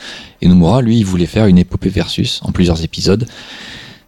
[0.41, 3.27] Et Nomura, lui, il voulait faire une épopée versus en plusieurs épisodes.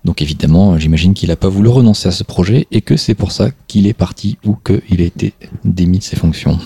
[0.08, 3.34] Donc évidemment, j'imagine qu'il n'a pas voulu renoncer à ce projet et que c'est pour
[3.34, 5.34] ça qu'il est parti ou qu'il a été
[5.66, 6.58] démis de ses fonctions.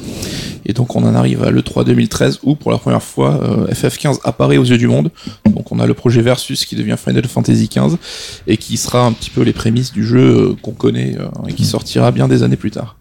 [0.63, 4.19] Et donc on en arrive à l'E3 2013 où pour la première fois euh, FF15
[4.23, 5.10] apparaît aux yeux du monde.
[5.49, 7.97] Donc on a le projet Versus qui devient Final Fantasy XV
[8.45, 11.54] et qui sera un petit peu les prémices du jeu euh, qu'on connaît euh, et
[11.54, 12.95] qui sortira bien des années plus tard.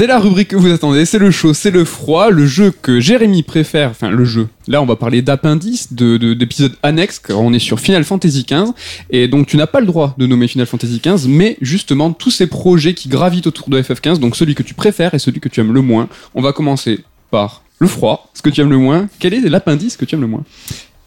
[0.00, 3.00] C'est la rubrique que vous attendez, c'est le chaud, c'est le froid, le jeu que
[3.00, 4.48] Jérémy préfère, enfin le jeu.
[4.66, 8.46] Là, on va parler d'appendices, de, de- d'épisodes annexes, car on est sur Final Fantasy
[8.48, 8.72] XV,
[9.10, 12.30] et donc tu n'as pas le droit de nommer Final Fantasy XV, mais justement tous
[12.30, 15.50] ces projets qui gravitent autour de FF15, donc celui que tu préfères et celui que
[15.50, 16.08] tu aimes le moins.
[16.34, 19.06] On va commencer par le froid, ce que tu aimes le moins.
[19.18, 20.44] Quel est l'appendice que tu aimes le moins?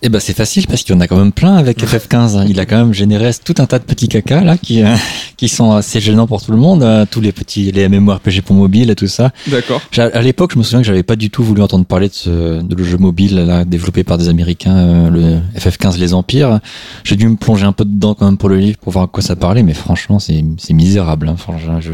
[0.05, 2.37] Eh ben c'est facile parce qu'il y en a quand même plein avec FF15.
[2.37, 2.45] hein.
[2.49, 4.93] Il a quand même généré tout un tas de petits cacas là qui euh,
[5.37, 6.83] qui sont assez gênants pour tout le monde.
[6.83, 9.31] euh, tous les petits les MMORPG pour mobile et tout ça.
[9.47, 9.81] D'accord.
[9.97, 12.61] À l'époque, je me souviens que j'avais pas du tout voulu entendre parler de ce
[12.61, 16.59] de le jeu mobile là développé par des Américains, euh, le FF15 les Empires.
[17.05, 19.07] J'ai dû me plonger un peu dedans quand même pour le livre pour voir à
[19.07, 21.29] quoi ça parlait, mais franchement c'est c'est misérable.
[21.29, 21.37] Hein.
[21.37, 21.91] Franchement, je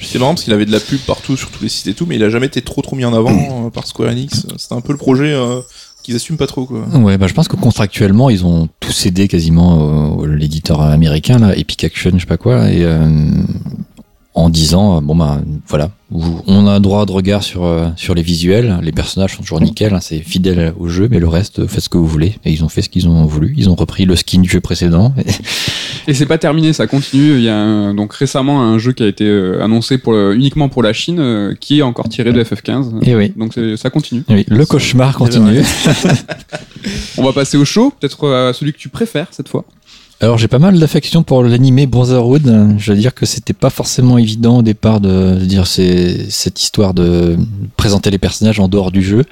[0.00, 2.04] C'est marrant parce qu'il avait de la pub partout sur tous les sites et tout,
[2.06, 4.46] mais il a jamais été trop trop mis en avant par Square Enix.
[4.58, 5.60] C'était un peu le projet euh,
[6.08, 6.86] qu'ils assument pas trop quoi.
[6.94, 11.54] Ouais, bah, je pense que contractuellement, ils ont tous cédé quasiment au- l'éditeur américain, là,
[11.56, 13.06] Epic Action, je sais pas quoi, et euh,
[14.38, 18.14] en disant, euh, bon bah voilà, on a un droit de regard sur euh, sur
[18.14, 21.66] les visuels, les personnages sont toujours nickel, hein, c'est fidèle au jeu, mais le reste,
[21.66, 22.36] faites ce que vous voulez.
[22.44, 24.60] Et ils ont fait ce qu'ils ont voulu, ils ont repris le skin du jeu
[24.60, 25.12] précédent.
[26.06, 27.34] Et c'est pas terminé, ça continue.
[27.34, 30.34] Il y a un- donc récemment un jeu qui a été euh, annoncé pour le-
[30.34, 33.02] uniquement pour la Chine, euh, qui est encore tiré de FF15.
[33.06, 33.32] Et oui.
[33.36, 34.22] Donc ça continue.
[34.30, 35.62] Oui, le cauchemar continue.
[37.18, 39.64] On va passer au show, peut-être euh, à celui que tu préfères cette fois.
[40.20, 42.74] Alors j'ai pas mal d'affection pour l'animé Brotherhood.
[42.76, 47.36] Je veux dire que c'était pas forcément évident au départ de, dire cette histoire de
[47.76, 49.24] présenter les personnages en dehors du jeu.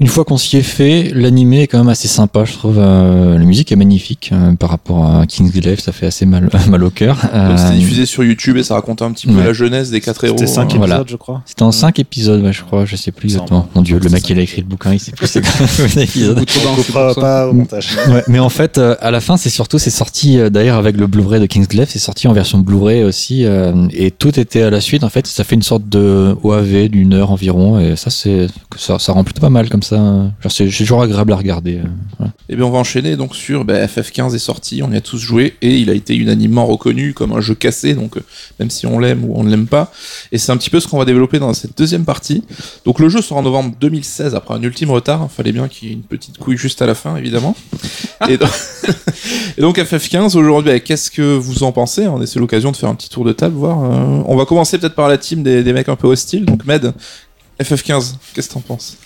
[0.00, 2.78] Une fois qu'on s'y est fait, l'animé est quand même assez sympa, je trouve.
[2.78, 6.48] Euh, la musique est magnifique euh, par rapport à King's Glaive, ça fait assez mal,
[6.68, 7.18] mal au cœur.
[7.34, 9.44] Euh, c'était diffusé sur YouTube et ça racontait un petit peu ouais.
[9.44, 10.38] la jeunesse des quatre héros.
[10.38, 10.78] C'était 5 hein.
[10.78, 10.94] Voilà.
[10.94, 11.42] épisodes, je crois.
[11.44, 13.68] C'était en 5 épisodes, je crois, je sais plus Il me exactement.
[13.74, 15.66] Mon dieu, le mec qui a écrit le bouquin, il sait plus c'est quoi
[17.14, 17.90] pas au montage.
[18.08, 20.96] Ouais, mais en fait, euh, à la fin, c'est surtout, c'est sorti euh, d'ailleurs avec
[20.96, 24.62] le Blu-ray de King's Glaive, c'est sorti en version Blu-ray aussi, euh, et tout était
[24.62, 25.04] à la suite.
[25.04, 28.98] En fait, ça fait une sorte de OAV d'une heure environ, et ça, c'est, ça,
[28.98, 29.89] ça rend plutôt pas mal comme ça.
[29.92, 30.32] Hein.
[30.40, 31.76] Genre, c'est, toujours agréable à regarder.
[31.76, 31.84] euh,
[32.18, 32.32] voilà.
[32.48, 35.18] Et bien on va enchaîner donc sur bah, FF15 est sorti, on y a tous
[35.18, 38.20] joué et il a été unanimement reconnu comme un jeu cassé, donc euh,
[38.58, 39.92] même si on l'aime ou on ne l'aime pas.
[40.32, 42.42] Et c'est un petit peu ce qu'on va développer dans cette deuxième partie.
[42.84, 45.88] Donc le jeu sort en novembre 2016 après un ultime retard, il fallait bien qu'il
[45.88, 47.56] y ait une petite couille juste à la fin évidemment.
[48.28, 48.50] et, donc,
[49.58, 52.04] et donc FF15 aujourd'hui, bah, qu'est-ce que vous en pensez?
[52.04, 53.82] Hein C'est l'occasion de faire un petit tour de table, voir.
[53.84, 56.44] euh, on va commencer peut-être par la team des, des mecs un peu hostiles.
[56.44, 56.92] Donc Med,
[57.60, 58.96] FF15, qu'est-ce que t'en penses?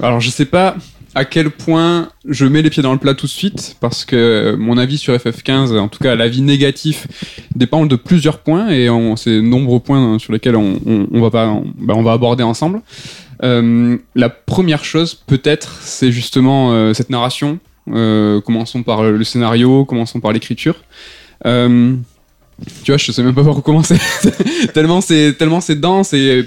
[0.00, 0.76] Alors je sais pas
[1.14, 4.54] à quel point je mets les pieds dans le plat tout de suite, parce que
[4.56, 7.08] mon avis sur FF15, en tout cas l'avis négatif,
[7.56, 10.78] dépend de plusieurs points, et c'est nombreux points sur lesquels on,
[11.20, 12.82] va, pas, bah, on va aborder ensemble.
[13.42, 17.58] Euh, la première chose, peut-être, c'est justement euh, cette narration.
[17.90, 20.76] Euh, commençons par le scénario, commençons par l'écriture.
[21.44, 23.96] Tu vois, je sais même pas par où commencer.
[24.74, 26.44] tellement c'est dense et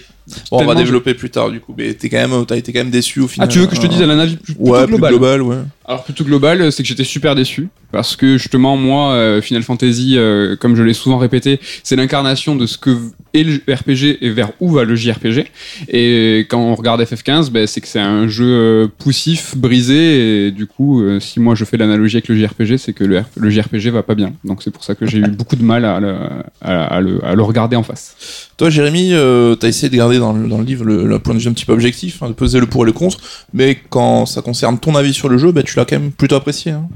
[0.51, 2.79] Bon, on va développer plus tard du coup, mais t'es quand même, t'as été quand
[2.79, 3.47] même déçu au final.
[3.49, 5.41] ah tu veux que je te dise un avis plus- plutôt Ouais, global plus global,
[5.41, 5.57] ouais.
[5.85, 10.13] Alors plutôt global, c'est que j'étais super déçu parce que justement moi euh, Final Fantasy,
[10.15, 12.95] euh, comme je l'ai souvent répété, c'est l'incarnation de ce que
[13.33, 15.45] est le RPG et vers où va le JRPG.
[15.89, 20.51] Et quand on regarde FF15, ben, c'est que c'est un jeu euh, poussif, brisé et
[20.51, 23.87] du coup, si moi je fais l'analogie avec le JRPG, c'est que le, le JRPG
[23.89, 24.33] va pas bien.
[24.45, 26.15] Donc c'est pour ça que j'ai eu beaucoup de mal à le,
[26.61, 28.50] à, à le, à le regarder en face.
[28.61, 31.33] Toi, Jérémy, euh, t'as essayé de garder dans le, dans le livre le, le point
[31.33, 33.17] de vue un petit peu objectif, hein, de peser le pour et le contre,
[33.53, 36.35] mais quand ça concerne ton avis sur le jeu, bah, tu l'as quand même plutôt
[36.35, 36.73] apprécié.
[36.73, 36.87] Hein.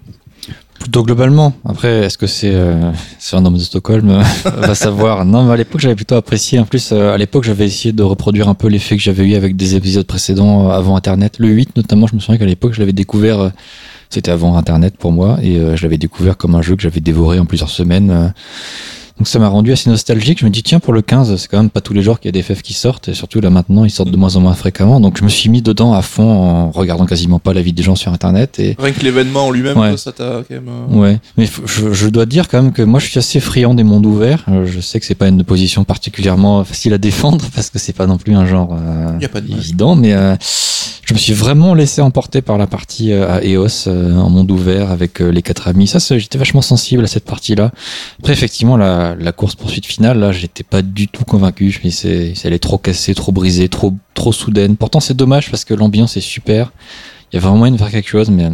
[0.79, 1.53] Plutôt globalement.
[1.67, 2.91] Après, est-ce que c'est euh,
[3.33, 4.21] un homme de Stockholm euh,
[4.57, 5.25] Va savoir.
[5.25, 6.59] Non, mais à l'époque, j'avais plutôt apprécié.
[6.59, 9.33] En plus, euh, à l'époque, j'avais essayé de reproduire un peu l'effet que j'avais eu
[9.33, 11.37] avec des épisodes précédents avant Internet.
[11.39, 13.39] Le 8, notamment, je me souviens qu'à l'époque, je l'avais découvert.
[13.39, 13.49] euh,
[14.11, 17.39] C'était avant Internet pour moi, et je l'avais découvert comme un jeu que j'avais dévoré
[17.39, 18.31] en plusieurs semaines.
[19.17, 20.39] Donc ça m'a rendu assez nostalgique.
[20.39, 22.27] Je me dis tiens pour le 15, c'est quand même pas tous les jours qu'il
[22.27, 24.41] y a des FF qui sortent et surtout là maintenant ils sortent de moins en
[24.41, 24.99] moins fréquemment.
[24.99, 27.81] Donc je me suis mis dedans à fond en regardant quasiment pas la vie des
[27.81, 29.95] gens sur internet et Rien que l'événement en lui-même, Ouais.
[29.95, 30.67] ça t'a quand même.
[30.67, 33.73] euh, Ouais, mais je, je dois dire quand même que moi je suis assez friand
[33.73, 34.43] des mondes ouverts.
[34.49, 37.93] Euh, Je sais que c'est pas une position particulièrement facile à défendre parce que c'est
[37.93, 40.35] pas non plus un genre euh, Y a pas de évident, mais euh,
[41.05, 44.91] je me suis vraiment laissé emporter par la partie euh, à EOS en monde ouvert
[44.91, 45.87] avec les quatre amis.
[45.87, 47.71] Ça, j'étais vachement sensible à cette partie-là.
[48.19, 51.69] Après, effectivement, la, la course poursuite finale, là, j'étais pas du tout convaincu.
[51.69, 54.77] Je me dis, c'est, c'est- elle est trop cassée, trop brisée, trop, trop soudaine.
[54.77, 56.71] Pourtant, c'est dommage parce que l'ambiance est super.
[57.33, 58.51] Il y a vraiment moyen de faire quelque chose, mais Et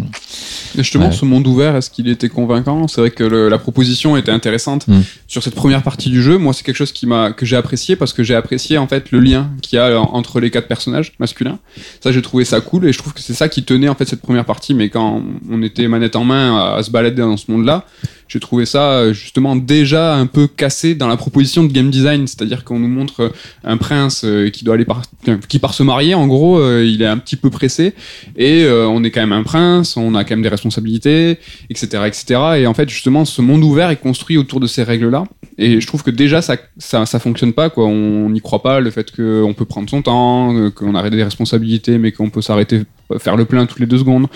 [0.77, 1.11] justement, Ouais.
[1.11, 2.87] ce monde ouvert, est-ce qu'il était convaincant?
[2.87, 5.01] C'est vrai que le- la proposition était intéressante Mm.
[5.27, 6.37] sur cette première partie du jeu.
[6.37, 9.11] Moi, c'est quelque chose qui m'a que j'ai apprécié parce que j'ai apprécié en fait
[9.11, 11.59] le lien qu'il y a en- entre les quatre personnages masculins.
[12.01, 14.05] Ça, j'ai trouvé ça cool et je trouve que c'est ça qui tenait en fait
[14.07, 14.73] cette première partie.
[14.73, 17.85] Mais quand on était manette en main à, à se balader dans ce monde-là,
[18.31, 22.27] j'ai trouvé ça euh, justement déjà un peu cassé dans la proposition de game design,
[22.27, 23.29] c'est-à-dire qu'on nous montre euh,
[23.65, 25.01] un prince euh, qui doit aller par,
[25.49, 26.15] qui part se marier.
[26.15, 27.93] En gros, il est un petit peu pressé
[28.37, 31.39] et on est quand même un prince, on a quand même des responsabilités,
[31.69, 32.39] etc., etc.
[32.57, 35.25] Et en fait, justement, ce monde ouvert est construit autour de ces règles-là.
[35.57, 37.85] Et je trouve que déjà, ça, ça, ça fonctionne pas, quoi.
[37.85, 41.97] On n'y croit pas, le fait qu'on peut prendre son temps, qu'on a des responsabilités,
[41.97, 42.81] mais qu'on peut s'arrêter,
[43.19, 44.27] faire le plein toutes les deux secondes.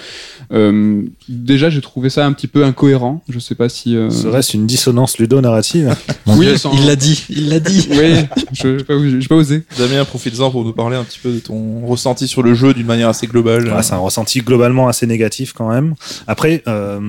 [0.51, 3.23] Euh, déjà, j'ai trouvé ça un petit peu incohérent.
[3.29, 3.95] Je sais pas si.
[3.95, 5.95] euh, Serait-ce une dissonance ludo-narrative
[6.27, 7.87] Oui, sans- il l'a dit, il l'a dit.
[7.91, 8.93] Oui, je j'ai pas,
[9.29, 9.63] pas osé.
[9.77, 12.85] Damien, profites-en pour nous parler un petit peu de ton ressenti sur le jeu d'une
[12.87, 13.67] manière assez globale.
[13.67, 15.95] Ouais, c'est un ressenti globalement assez négatif quand même.
[16.27, 16.99] Après, euh,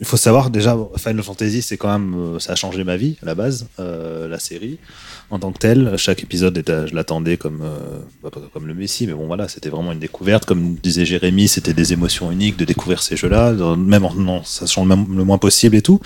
[0.00, 3.16] il faut savoir déjà, Final Fantasy, c'est quand même, euh, ça a changé ma vie
[3.22, 4.78] à la base, euh, la série
[5.30, 5.94] en tant que telle.
[5.96, 9.68] Chaque épisode, était, je l'attendais comme, euh, bah, comme le Messi, mais bon voilà, c'était
[9.70, 10.44] vraiment une découverte.
[10.44, 14.84] Comme disait Jérémy, c'était des émotions uniques de découvrir ces jeux-là, même en en sachant
[14.84, 16.00] le, moins possible et tout.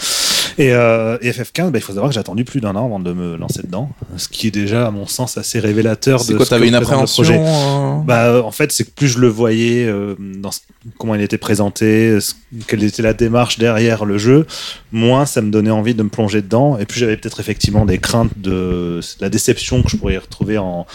[0.57, 2.99] Et, euh, et FF15, bah, il faut savoir que j'ai attendu plus d'un an avant
[2.99, 6.45] de me lancer dedans, ce qui est déjà à mon sens assez révélateur de quoi,
[6.45, 7.39] ce que t'avais une appréhension projet.
[7.41, 10.61] euh, Bah, en fait, c'est que plus je le voyais, euh, dans ce-
[10.97, 12.33] comment il était présenté, ce-
[12.67, 14.47] quelle était la démarche derrière le jeu,
[14.91, 16.77] moins ça me donnait envie de me plonger dedans.
[16.79, 20.87] Et puis j'avais peut-être effectivement des craintes de la déception que je pourrais retrouver en,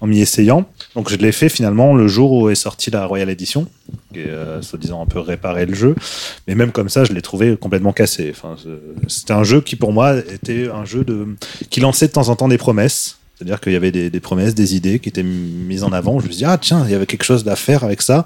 [0.00, 0.66] en m'y essayant.
[0.94, 3.66] Donc je l'ai fait finalement le jour où est sortie la Royal Edition,
[4.12, 5.94] qui euh, soi-disant un peu réparé le jeu.
[6.46, 8.32] Mais même comme ça, je l'ai trouvé complètement cassé.
[8.34, 8.56] Enfin,
[9.08, 11.28] c'était un jeu qui pour moi était un jeu de
[11.70, 13.18] qui lançait de temps en temps des promesses.
[13.36, 16.20] C'est-à-dire qu'il y avait des, des promesses, des idées qui étaient mises en avant.
[16.20, 18.24] Je me suis dit, ah tiens, il y avait quelque chose à faire avec ça,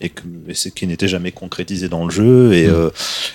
[0.00, 2.52] et, que, et c'est qui n'était jamais concrétisé dans le jeu.
[2.52, 2.90] Et, euh,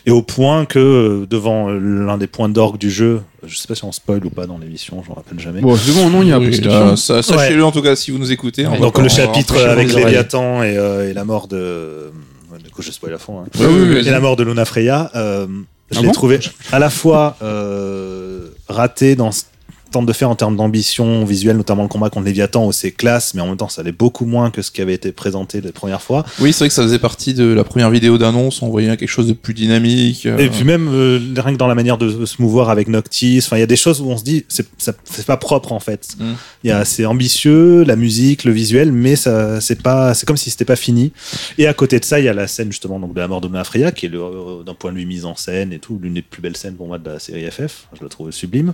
[0.06, 3.68] et au point que, euh, devant euh, l'un des points d'orgue du jeu, je sais
[3.68, 5.62] pas si on spoil ou pas dans l'émission, je me rappelle jamais.
[5.62, 8.12] Bon, c'est bon, non, il y a oui, euh, ça- Sachez-le en tout cas si
[8.12, 8.68] vous nous écoutez.
[8.68, 9.94] on Donc le chapitre avec.
[9.94, 12.12] Léviathan et, euh, et la mort de...
[12.62, 13.40] Du coup, je spoil à fond.
[13.40, 13.46] hein.
[13.58, 15.48] Ouais, oui, oui, et la mort de Luna Freya, euh,
[15.92, 16.12] je Ah l'ai bon?
[16.14, 16.40] trouvé
[16.74, 19.44] à la fois euh, raté dans ce
[19.92, 23.34] tente de faire en termes d'ambition visuelle, notamment le combat contre Léviathan, où c'est classe,
[23.34, 25.72] mais en même temps, ça allait beaucoup moins que ce qui avait été présenté les
[25.72, 26.26] premières fois.
[26.40, 28.62] Oui, c'est vrai que ça faisait partie de la première vidéo d'annonce.
[28.62, 30.26] On voyait quelque chose de plus dynamique.
[30.26, 33.42] euh, Et puis même euh, rien que dans la manière de se mouvoir avec Noctis,
[33.52, 36.08] il y a des choses où on se dit c'est pas propre en fait.
[36.20, 36.36] Il Mm.
[36.68, 39.82] y a c'est ambitieux, la musique, le visuel, mais c'est
[40.26, 41.12] comme si c'était pas fini.
[41.58, 43.42] Et à côté de ça, il y a la scène justement donc de la mort
[43.42, 46.14] de Freya qui est euh, d'un point de vue mise en scène et tout l'une
[46.14, 47.88] des plus belles scènes pour moi de la série FF.
[47.98, 48.74] Je la trouve sublime.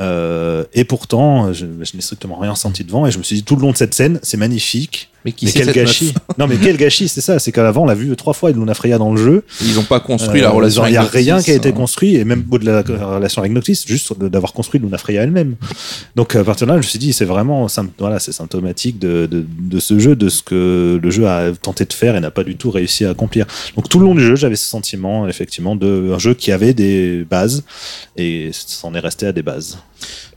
[0.00, 3.44] Euh, et pourtant, je, je n'ai strictement rien senti devant et je me suis dit
[3.44, 5.11] tout le long de cette scène, c'est magnifique.
[5.24, 7.38] Mais qui Mais c'est quel gâchis Non mais quel gâchis, c'est ça.
[7.38, 9.44] C'est qu'avant on l'a vu trois fois Luna Freya dans le jeu.
[9.60, 11.72] Ils ont pas construit la Euh, relation Il n'y a rien qui a été euh.
[11.72, 15.56] construit, et même au-delà de la relation avec Noctis, juste d'avoir construit Luna Freya elle-même.
[16.16, 17.66] Donc à partir de là, je me suis dit, c'est vraiment
[17.98, 21.84] voilà, c'est symptomatique de, de, de ce jeu, de ce que le jeu a tenté
[21.84, 23.46] de faire et n'a pas du tout réussi à accomplir.
[23.76, 27.24] Donc tout le long du jeu, j'avais ce sentiment, effectivement, d'un jeu qui avait des
[27.28, 27.64] bases,
[28.16, 29.78] et c'en est resté à des bases.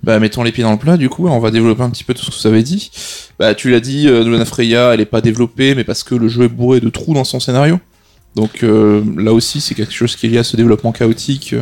[0.04, 2.14] Bah, mettons les pieds dans le plat, du coup, on va développer un petit peu
[2.14, 2.92] tout ce que vous avez dit.
[3.40, 6.28] Bah, tu l'as dit, euh, Luna Freya, elle est pas développée, mais parce que le
[6.28, 7.80] jeu est bourré de trous dans son scénario.
[8.36, 11.56] Donc euh, là aussi, c'est quelque chose qui est lié à ce développement chaotique.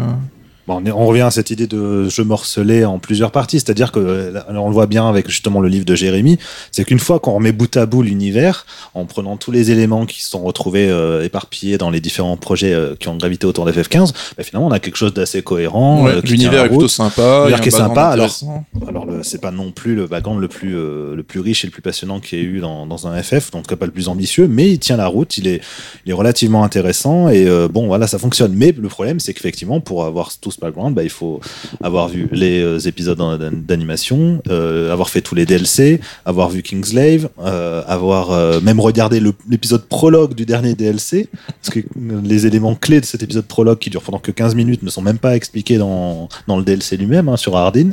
[0.68, 3.92] Bon, on, est- on revient à cette idée de jeu morcelé en plusieurs parties, c'est-à-dire
[3.92, 6.38] que euh, on le voit bien avec justement le livre de Jérémy,
[6.72, 10.22] c'est qu'une fois qu'on remet bout à bout l'univers, en prenant tous les éléments qui
[10.24, 14.14] se sont retrouvés euh, éparpillés dans les différents projets euh, qui ont gravité autour d'FF15,
[14.38, 16.06] bah, finalement on a quelque chose d'assez cohérent.
[16.06, 17.40] Ouais, euh, L'univers est plutôt sympa.
[17.40, 18.40] L'univers qui est sympa, alors-.
[18.88, 21.72] Alors le, c'est pas non plus le background le plus le plus riche et le
[21.72, 23.92] plus passionnant qu'il y ait eu dans, dans un FF, en tout cas pas le
[23.92, 25.60] plus ambitieux, mais il tient la route, il est,
[26.06, 28.54] il est relativement intéressant et bon voilà ça fonctionne.
[28.56, 31.40] Mais le problème c'est qu'effectivement pour avoir tout ce background, bah, il faut
[31.82, 33.20] avoir vu les euh, épisodes
[33.66, 39.22] d'animation, euh, avoir fait tous les DLC, avoir vu Kingslave, euh, avoir euh, même regardé
[39.50, 41.28] l'épisode prologue du dernier DLC,
[41.62, 41.80] parce que
[42.24, 45.02] les éléments clés de cet épisode prologue qui dure pendant que 15 minutes ne sont
[45.02, 47.92] même pas expliqués dans, dans le DLC lui-même hein, sur Hardin.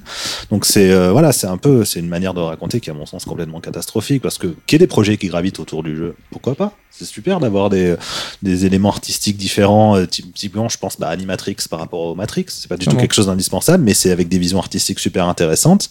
[0.51, 3.25] Donc c'est voilà, c'est un peu c'est une manière de raconter qui à mon sens
[3.25, 6.55] complètement catastrophique parce que qu'il y ait des projets qui gravitent autour du jeu, pourquoi
[6.55, 6.73] pas?
[7.01, 7.95] C'est super d'avoir des,
[8.43, 9.97] des éléments artistiques différents.
[9.97, 12.97] euh, typ- Typiquement, je pense bah, Animatrix par rapport au Matrix, c'est pas du tout
[13.01, 15.89] quelque chose d'indispensable, mais c'est avec des visions artistiques super intéressantes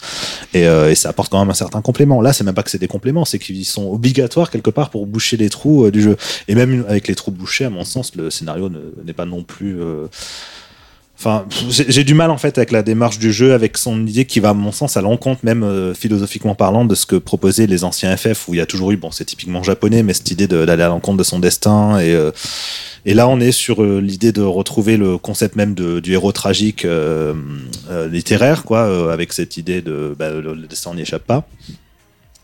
[0.54, 2.20] et, euh, et ça apporte quand même un certain complément.
[2.20, 5.06] Là, c'est même pas que c'est des compléments, c'est qu'ils sont obligatoires quelque part pour
[5.06, 6.16] boucher les trous euh, du jeu.
[6.46, 9.42] Et même avec les trous bouchés, à mon sens, le scénario ne- n'est pas non
[9.42, 9.80] plus.
[9.80, 10.06] euh,
[11.22, 14.40] Enfin, j'ai du mal en fait avec la démarche du jeu, avec son idée qui
[14.40, 17.84] va, à mon sens, à l'encontre même euh, philosophiquement parlant de ce que proposaient les
[17.84, 20.48] anciens FF, où il y a toujours eu, bon, c'est typiquement japonais, mais cette idée
[20.48, 21.98] d'aller à l'encontre de son destin.
[21.98, 22.30] Et, euh,
[23.06, 26.32] et là, on est sur euh, l'idée de retrouver le concept même de, du héros
[26.32, 27.34] tragique euh,
[27.90, 31.46] euh, littéraire, quoi, avec cette idée de bah, le destin n'y échappe pas.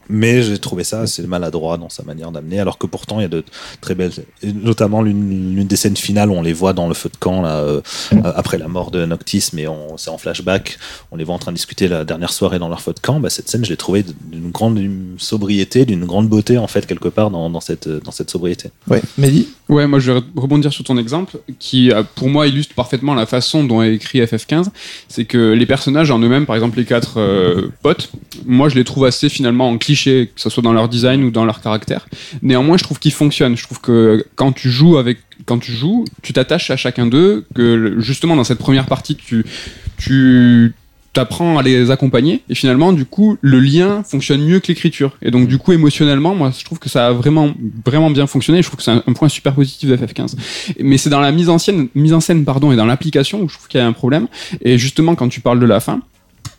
[0.08, 3.26] Mais j'ai trouvé ça assez maladroit dans sa manière d'amener, alors que pourtant il y
[3.26, 3.44] a de
[3.80, 7.16] très belles, notamment l'une des scènes finales où on les voit dans le feu de
[7.16, 7.80] camp là, euh,
[8.22, 9.66] après la mort de Noctis, mais
[9.96, 10.78] c'est en flashback.
[11.10, 13.20] On les voit en train de discuter la dernière soirée dans leur feu de camp.
[13.20, 14.80] Bah, cette scène, je l'ai trouvée d'une grande
[15.18, 18.70] sobriété, d'une grande beauté en fait quelque part dans, cette dans cette sobriété.
[18.88, 19.48] Ouais, Mehdi?
[19.68, 23.26] Ouais, moi je vais rebondir sur ton exemple qui, euh, pour moi, illustre parfaitement la
[23.26, 24.68] façon dont est écrit FF15.
[25.08, 28.12] C'est que les personnages en eux-mêmes, par exemple les quatre euh, potes,
[28.44, 31.30] moi je les trouve assez finalement en cliché, que ce soit dans leur design ou
[31.32, 32.06] dans leur caractère.
[32.42, 33.56] Néanmoins, je trouve qu'ils fonctionnent.
[33.56, 37.44] Je trouve que quand tu joues avec, quand tu joues, tu t'attaches à chacun d'eux.
[37.54, 39.44] Que justement dans cette première partie, tu,
[39.96, 40.74] tu
[41.16, 42.42] t'apprends à les accompagner.
[42.50, 45.16] Et finalement du coup le lien fonctionne mieux que l'écriture.
[45.22, 48.62] Et donc du coup émotionnellement moi je trouve que ça a vraiment vraiment bien fonctionné.
[48.62, 50.34] Je trouve que c'est un, un point super positif de FF15
[50.80, 53.48] mais c'est dans la mise en scène mise en scène pardon et dans l'application où
[53.48, 54.28] je trouve qu'il y a un problème.
[54.60, 56.02] Et justement quand tu parles de la fin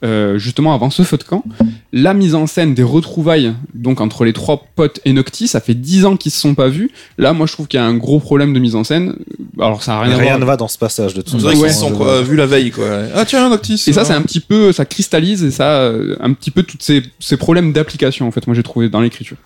[0.03, 1.43] euh, justement avant ce feu de camp,
[1.91, 5.73] la mise en scène des retrouvailles donc entre les trois potes et Noctis, ça fait
[5.73, 6.91] 10 ans qu'ils se sont pas vus.
[7.17, 9.15] Là, moi, je trouve qu'il y a un gros problème de mise en scène.
[9.59, 10.39] Alors, ça a rien Rien, à voir.
[10.39, 11.67] ne va dans ce passage de toute façon.
[11.67, 12.85] se sont quoi, vus la veille, quoi.
[13.15, 13.83] Ah tiens, Noctis.
[13.87, 16.77] Et ça, c'est un petit peu, ça cristallise et ça, euh, un petit peu tous
[16.79, 19.37] ces, ces problèmes d'application, en fait, moi j'ai trouvé dans l'écriture.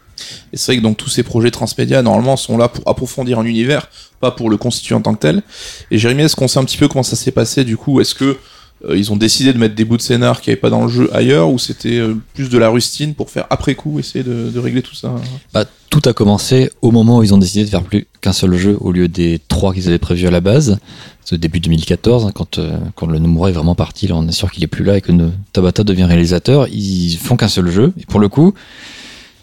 [0.54, 3.46] Et c'est vrai que donc tous ces projets transmédia normalement sont là pour approfondir un
[3.46, 5.42] univers, pas pour le constituer en tant que tel.
[5.90, 8.02] Et Jérémy, est-ce qu'on sait un petit peu comment ça s'est passé du coup?
[8.02, 8.38] Est-ce que euh,
[8.90, 11.10] ils ont décidé de mettre des bouts de scénar qui n'avaient pas dans le jeu
[11.16, 14.82] ailleurs ou c'était euh, plus de la rustine pour faire après coup essayer de, régler
[14.82, 15.14] tout ça?
[15.54, 18.56] Bah, tout a commencé au moment où ils ont décidé de faire plus qu'un seul
[18.56, 20.80] jeu au lieu des trois qu'ils avaient prévus à la base.
[21.24, 24.32] C'est début 2014, hein, quand, euh, quand le Nomura est vraiment parti, là on est
[24.32, 25.12] sûr qu'il est plus là et que
[25.54, 26.68] Tabata devient réalisateur.
[26.68, 27.94] Ils font qu'un seul jeu.
[28.00, 28.54] Et pour le coup,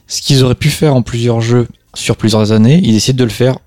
[0.07, 3.31] ce qu'ils auraient pu faire en plusieurs jeux sur plusieurs années, ils décident de le
[3.31, 3.59] faire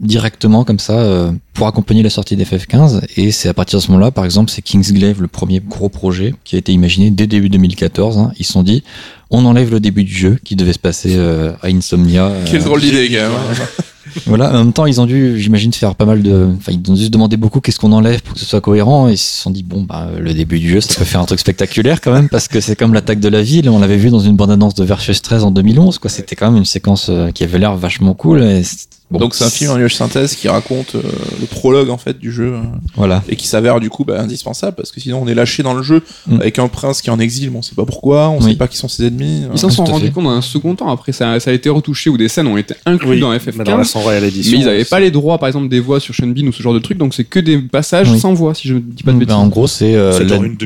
[0.00, 3.90] directement comme ça euh, pour accompagner la sortie d'FF15 et c'est à partir de ce
[3.90, 7.50] moment-là par exemple c'est Kingsglaive le premier gros projet qui a été imaginé dès début
[7.50, 8.32] 2014 hein.
[8.38, 8.82] ils se sont dit
[9.30, 12.64] on enlève le début du jeu qui devait se passer euh, à Insomnia euh, Quelle
[12.64, 13.30] drôle d'idée quand même.
[14.26, 16.48] voilà, en même temps, ils ont dû, j'imagine, faire pas mal de.
[16.56, 19.08] Enfin, ils ont dû se demander beaucoup qu'est-ce qu'on enlève pour que ce soit cohérent.
[19.08, 21.26] Et ils se sont dit, bon, bah, le début du jeu, ça peut faire un
[21.26, 23.68] truc spectaculaire quand même, parce que c'est comme l'attaque de la ville.
[23.70, 26.10] On l'avait vu dans une bande-annonce de Versus 13 en 2011, quoi.
[26.10, 28.42] C'était quand même une séquence euh, qui avait l'air vachement cool.
[28.42, 28.62] Et
[29.10, 31.02] bon, donc c'est un film en image synthèse qui raconte euh,
[31.40, 32.60] le prologue en fait du jeu euh,
[32.96, 33.22] Voilà.
[33.28, 35.82] et qui s'avère du coup bah, indispensable parce que sinon on est lâché dans le
[35.82, 36.40] jeu Mm.
[36.40, 38.50] avec un prince qui est en exil, mais on sait pas pourquoi, on Oui.
[38.52, 39.42] sait pas qui sont ses ennemis.
[39.52, 40.90] Ils s'en sont rendus compte dans un second temps.
[40.90, 43.38] Après, ça, ça a été retouché ou des scènes ont été incluses Oui, dans mais
[43.38, 43.64] FF15.
[43.64, 44.52] dans la Sans Royal Edition.
[44.58, 46.62] Mais ils n'avaient pas les droits, par exemple, des voix sur Sean Bean ou ce
[46.62, 48.18] genre de truc, donc c'est que des passages Oui.
[48.20, 49.34] sans voix, si je ne dis pas de Ben, bêtises.
[49.34, 50.56] en gros, c'est euh, C'est la- une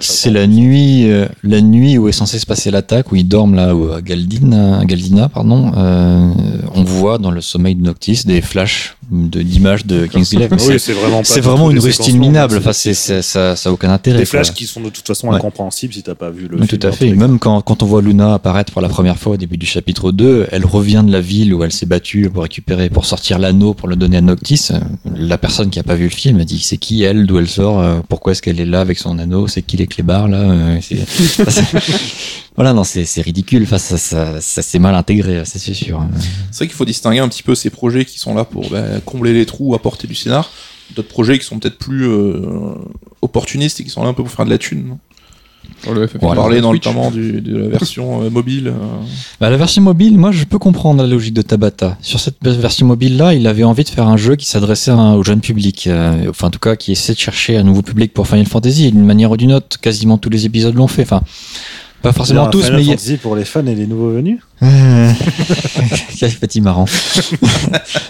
[0.00, 3.54] C'est la nuit, euh, la nuit où est censé se passer l'attaque, où ils dorment
[3.54, 5.72] là, où, à Galdina, à Galdina, pardon.
[5.76, 6.30] Euh,
[6.74, 10.48] on voit dans le sommeil de Noctis des flashs de- d'images de Kingsglaive.
[10.52, 11.22] Ah Oui, c'est vraiment
[11.66, 12.56] pas une rustine minable.
[12.58, 14.18] Enfin, c'est, c'est- ça, ça a aucun intérêt.
[14.18, 14.54] Des flashs quoi.
[14.56, 15.36] qui sont de toute façon Ouais.
[15.36, 16.68] incompréhensibles si t'as pas vu le film.
[16.68, 17.12] tout à fait.
[17.14, 20.12] Même quand, quand on voit Luna apparaître pour la première fois au début du chapitre
[20.12, 23.74] 2, elle revient de la ville où elle s'est battue pour récupérer, pour sortir l'anneau,
[23.74, 24.68] pour le donner à Noctis.
[24.70, 24.78] Euh,
[25.16, 27.48] La personne qui a pas vu le film a dit c'est qui elle, d'où elle
[27.48, 30.44] sort, euh, pourquoi est-ce qu'elle est là avec son anneau, c'est qui les clébards là.
[32.58, 33.62] voilà, non, c'est, ridicule.
[33.62, 36.02] Enfin, ça, ça, ça s'est mal intégré, ça, c'est sûr.
[36.50, 38.82] C'est vrai qu'il faut distinguer un petit peu ces projets qui sont là pour bah,
[39.04, 40.50] combler les trous, apporter du scénar,
[40.96, 42.74] d'autres projets qui sont peut-être plus euh,
[43.22, 44.86] opportunistes et qui sont là un peu pour faire de la thune.
[44.88, 44.98] non?
[45.82, 46.40] Sur le FF15 On Voilà.
[46.40, 46.72] parlait Switch.
[46.86, 48.68] notamment du, de la version euh, mobile.
[48.68, 48.72] euh,
[49.40, 51.98] Bah, la version mobile, moi, je peux comprendre la logique de Tabata.
[52.00, 55.40] Sur cette version mobile-là, il avait envie de faire un jeu qui s'adressait au jeune
[55.40, 55.86] public.
[55.86, 58.90] euh, enfin, en tout cas, qui essaie de chercher un nouveau public pour Final Fantasy.
[58.90, 61.02] D'une manière ou d'une autre, quasiment tous les épisodes l'ont fait.
[61.02, 61.22] Enfin,
[62.02, 64.40] Pas forcément tous, Final mais a- Fantasy pour les fans et les nouveaux venus.
[64.62, 65.12] Euh,
[66.18, 66.86] Quel petit marrant.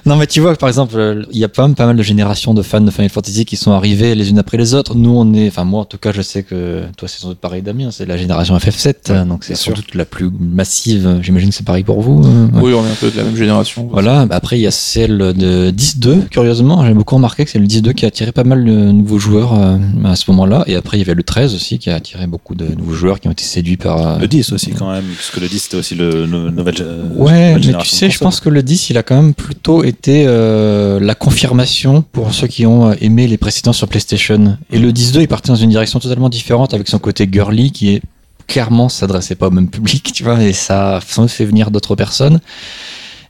[0.06, 2.02] non, mais tu vois, par exemple, euh, il y a pas même pas mal de
[2.02, 4.94] générations de fans de Final Fantasy qui sont arrivés les unes après les autres.
[4.94, 7.38] Nous, on est, enfin, moi, en tout cas, je sais que toi, c'est sans doute
[7.38, 9.74] pareil, Damien, c'est la génération FF7, hein, donc c'est sans sûr.
[9.74, 11.18] doute la plus massive.
[11.22, 12.22] J'imagine que c'est pareil pour vous.
[12.24, 12.62] euh, ouais.
[12.62, 13.88] Oui, on est un peu de la même génération.
[13.90, 17.58] Voilà, bah après il y a celle de 10-2, curieusement, j'ai beaucoup remarqué que c'est
[17.58, 20.76] le 10-2 qui a attiré pas mal de nouveaux joueurs euh, à ce moment-là, et
[20.76, 23.28] après il y avait le 13 aussi qui a attiré beaucoup de nouveaux joueurs qui
[23.28, 24.18] ont été séduits par...
[24.18, 26.74] Le 10 aussi, quand même, puisque le 10 c'était aussi le nouvelle,
[27.16, 29.84] Ouais, nouvelle mais tu sais, je pense que le 10, il a quand même plutôt
[29.84, 34.58] été euh, la confirmation pour ceux qui ont euh, aimé les précédents sur PlayStation.
[34.70, 37.94] Et le 10.2 est parti dans une direction totalement différente avec son côté girly qui
[37.94, 38.02] est
[38.46, 41.70] clairement s'adressait pas au même public, tu vois, et ça a sans doute fait venir
[41.70, 42.40] d'autres personnes.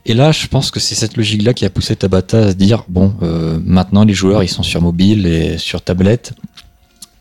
[0.05, 2.83] Et là, je pense que c'est cette logique-là qui a poussé Tabata à se dire
[2.87, 6.33] bon, euh, maintenant les joueurs ils sont sur mobile et sur tablette.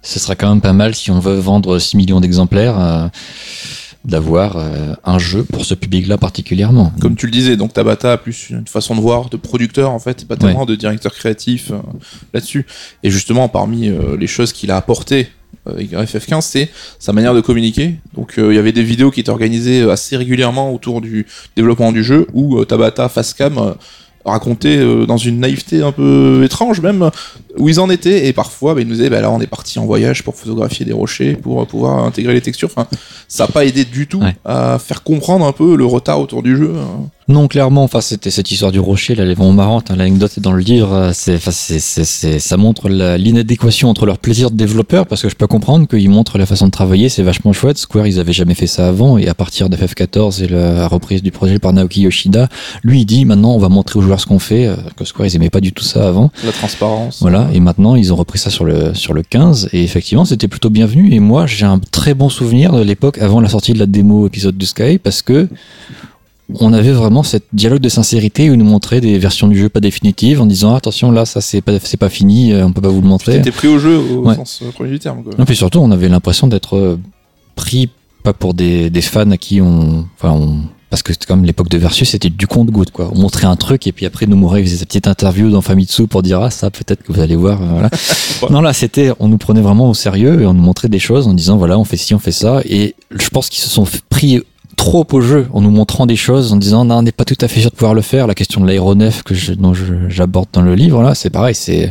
[0.03, 2.79] Ce sera quand même pas mal si on veut vendre 6 millions d'exemplaires.
[2.79, 3.09] euh,
[4.09, 6.93] d'avoir euh, un jeu pour ce public-là particulièrement.
[7.01, 9.99] Comme tu le disais, donc Tabata a plus une façon de voir de producteur en
[9.99, 11.77] fait, et pas tellement de directeur créatif euh,
[12.33, 12.67] là-dessus.
[13.03, 15.29] Et justement, parmi euh, les choses qu'il a apportées
[15.67, 17.97] avec FF15, c'est sa manière de communiquer.
[18.15, 22.03] Donc il y avait des vidéos qui étaient organisées assez régulièrement autour du développement du
[22.03, 23.73] jeu, où Tabata Facecam euh,
[24.31, 27.11] racontait euh, dans une naïveté un peu étrange même
[27.57, 29.79] où ils en étaient et parfois bah, ils nous disaient bah là on est parti
[29.79, 32.87] en voyage pour photographier des rochers pour euh, pouvoir intégrer les textures enfin
[33.27, 34.35] ça n'a pas aidé du tout Ouais.
[34.45, 37.07] à faire comprendre un peu le retard autour du jeu hein.
[37.31, 40.33] Non, clairement, enfin, c'était cette histoire du rocher, là, elle est vraiment marrante, hein, l'anecdote
[40.39, 45.07] est dans le livre, euh, c'est, enfin, ça montre l'inadéquation entre leur plaisir de développeur,
[45.07, 48.07] parce que je peux comprendre qu'ils montrent la façon de travailler, c'est vachement chouette, Square,
[48.07, 51.31] ils avaient jamais fait ça avant, et à partir de FF14 et la reprise du
[51.31, 52.49] projet par Naoki Yoshida,
[52.83, 55.27] lui, il dit, maintenant, on va montrer aux joueurs ce qu'on fait, euh, que Square,
[55.27, 56.31] ils aimaient pas du tout ça avant.
[56.47, 59.83] la transparence Voilà, et maintenant ils ont repris ça sur le, sur le 15, et
[59.85, 63.49] effectivement c'était plutôt bienvenu, et moi j'ai un très bon souvenir de l'époque avant la
[63.49, 65.49] sortie de la démo épisode du Sky, parce que
[66.61, 69.69] on avait vraiment cette dialogue de sincérité où ils nous montrait des versions du jeu
[69.69, 72.81] pas définitives en disant attention là ça c'est pas, c'est pas fini, euh, on peut
[72.81, 73.33] pas vous le montrer.
[73.37, 74.35] T'étais pris au jeu au Ouais.
[74.35, 75.23] sens euh, premier du terme.
[75.23, 75.35] Quoi.
[75.39, 76.99] Non, puis surtout on avait l'impression d'être euh,
[77.55, 77.91] pris
[78.23, 80.61] pas pour des, des fans à qui on, enfin on,
[80.91, 83.11] parce que c'était comme l'époque de Versus, c'était du compte-goutte, quoi.
[83.15, 86.07] On montrait un truc et puis après Nomura il faisait sa petite interview dans Famitsu
[86.07, 87.91] pour dire ah ça peut-être que vous allez voir, euh, voilà.
[88.51, 91.29] non là c'était, on nous prenait vraiment au sérieux et on nous montrait des choses
[91.29, 93.87] en disant voilà on fait ci, on fait ça et je pense qu'ils se sont
[94.09, 94.43] pris
[94.79, 97.37] trop au jeu en nous montrant des choses en disant non on n'est pas tout
[97.43, 100.09] à fait sûr de pouvoir le faire la question de l'aéronef que je, dont je-
[100.09, 101.91] j'aborde dans le livre là c'est pareil c'est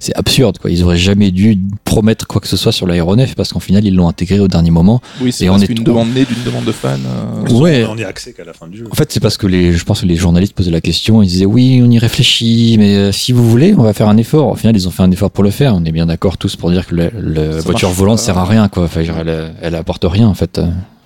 [0.00, 3.52] c'est absurde quoi ils auraient jamais dû promettre quoi que ce soit sur l'aéronef parce
[3.52, 5.84] qu'en final ils l'ont intégré au dernier moment Oui, c'est Et on presque est une
[5.84, 7.00] trop- demande née d'une demande de fan.
[7.06, 7.86] euh, Ouais.
[7.88, 8.84] On n'y a accès qu'à la fin du jeu.
[8.90, 11.28] en fait, c'est parce que les, je pense que les journalistes posaient la question, ils
[11.28, 14.48] disaient oui, on y réfléchit, mais euh, si vous voulez, on va faire un effort.
[14.50, 15.74] Au final, ils ont fait un effort pour le faire.
[15.74, 18.22] On est bien d'accord tous pour dire que Ça voiture volante pas.
[18.24, 18.84] sert à rien, quoi.
[18.84, 20.60] Enfin, elle, elle apporte rien, en fait.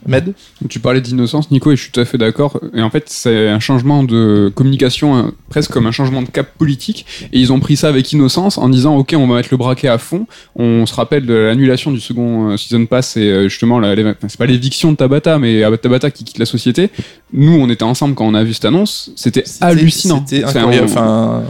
[0.06, 0.34] Med
[0.68, 2.60] Tu parlais d'innocence, Nico, et je suis tout à fait d'accord.
[2.74, 6.48] Et en fait, c'est un changement de communication, hein, presque comme un changement de cap
[6.56, 7.06] politique.
[7.32, 9.88] Et ils ont pris ça avec innocence en disant, OK, on va mettre le braquet
[9.88, 10.26] à fond.
[10.56, 13.80] On se rappelle de l'annulation du second euh, season pass et euh, justement,
[14.28, 16.90] c'est pas l'éviction de Tabata, mais Tabata qui quitte la société.
[17.32, 19.10] Nous, on était ensemble quand on a vu cette annonce.
[19.16, 20.24] C'était hallucinant.
[20.26, 20.88] C'était incroyable.
[20.88, 21.42] Enfin,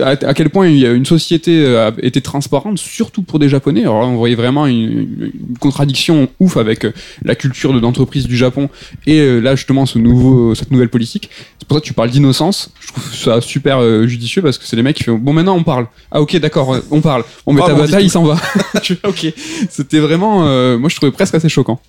[0.00, 3.82] à, à quel point une société euh, été transparente, surtout pour des Japonais.
[3.82, 6.92] Alors là, on voyait vraiment une, une contradiction ouf avec euh,
[7.24, 8.68] la culture de l'entreprise du Japon
[9.06, 11.30] et euh, là justement ce nouveau, cette nouvelle politique.
[11.58, 12.70] C'est pour ça que tu parles d'innocence.
[12.80, 15.56] Je trouve ça super euh, judicieux parce que c'est les mecs qui font bon maintenant
[15.56, 15.86] on parle.
[16.10, 17.24] Ah ok d'accord euh, on parle.
[17.46, 18.36] Bon mais Ah, Tabata dis il s'en va.
[19.04, 19.32] Ok
[19.70, 21.80] c'était vraiment euh, moi je trouvais presque assez choquant.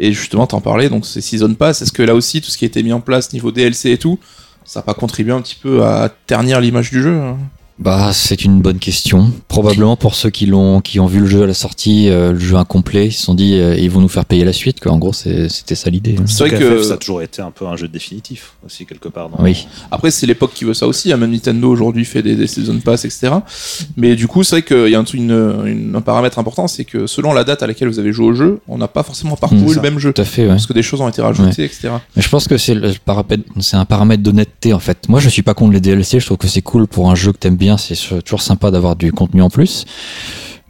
[0.00, 1.82] Et justement, t'en parlais, donc c'est Season Pass.
[1.82, 3.98] Est-ce que là aussi, tout ce qui a été mis en place niveau DLC et
[3.98, 4.18] tout,
[4.66, 7.38] ça n'a pas contribué un petit peu à ternir l'image du jeu hein
[7.78, 9.30] Bah, c'est une bonne question.
[9.48, 12.38] Probablement pour ceux qui l'ont, qui ont vu le jeu à la sortie, euh, le
[12.38, 14.92] jeu incomplet, ils se sont dit, euh, ils vont nous faire payer la suite, quoi.
[14.92, 16.16] En gros, c'était ça l'idée.
[16.24, 19.08] C'est vrai que- FF, ça a toujours été un peu un jeu définitif aussi quelque
[19.08, 19.28] part.
[19.28, 19.42] Dans...
[19.44, 19.66] Oui.
[19.90, 21.12] Après, c'est l'époque qui veut ça aussi.
[21.12, 21.18] hein.
[21.18, 23.28] Même Nintendo aujourd'hui fait des, des Season Pass, etc.
[23.98, 25.30] Mais du coup, c'est vrai qu'il y a un, truc- une-
[25.66, 28.32] une- un paramètre important, c'est que selon la date à laquelle vous avez joué au
[28.34, 30.14] jeu, on n'a pas forcément parcouru le même jeu.
[30.14, 30.48] Tout à fait, ouais.
[30.48, 31.90] Parce que des choses ont été rajoutées, etc.
[32.16, 32.74] Mais je pense que c'est
[33.60, 35.10] c'est un paramètre d'honnêteté en fait.
[35.10, 36.20] Moi, je suis pas contre les DLC.
[36.20, 37.65] Je trouve que c'est cool pour un jeu que t'aimes bien.
[37.76, 39.84] C'est toujours sympa d'avoir du contenu en plus.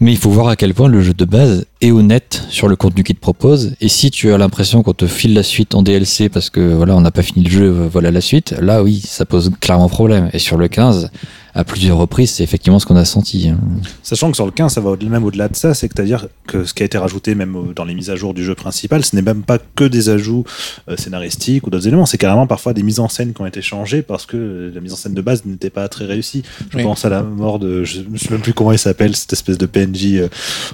[0.01, 2.77] Mais il faut voir à quel point le jeu de base est honnête sur le
[2.77, 3.75] contenu qu'il te propose.
[3.81, 6.97] Et si tu as l'impression qu'on te file la suite en DLC parce que voilà,
[6.97, 8.55] on n'a pas fini le jeu, voilà la suite.
[8.61, 10.31] Là, oui, ça pose clairement problème.
[10.33, 11.11] Et sur le 15,
[11.55, 13.49] à plusieurs reprises, c'est effectivement ce qu'on a senti.
[13.49, 13.59] hein.
[14.03, 16.83] Sachant que sur le 15, ça va même au-delà de ça, c'est-à-dire que ce qui
[16.83, 19.43] a été rajouté même dans les mises à jour du jeu principal, ce n'est même
[19.43, 20.45] pas que des ajouts
[20.91, 23.63] euh, scénaristiques ou d'autres éléments, c'est carrément parfois des mises en scène qui ont été
[23.63, 26.43] changées parce que euh, la mise en scène de base n'était pas très réussie.
[26.71, 26.83] Je Oui.
[26.83, 29.57] pense à la mort de, je ne sais même plus comment il s'appelle, cette espèce
[29.59, 30.29] de PNJ euh,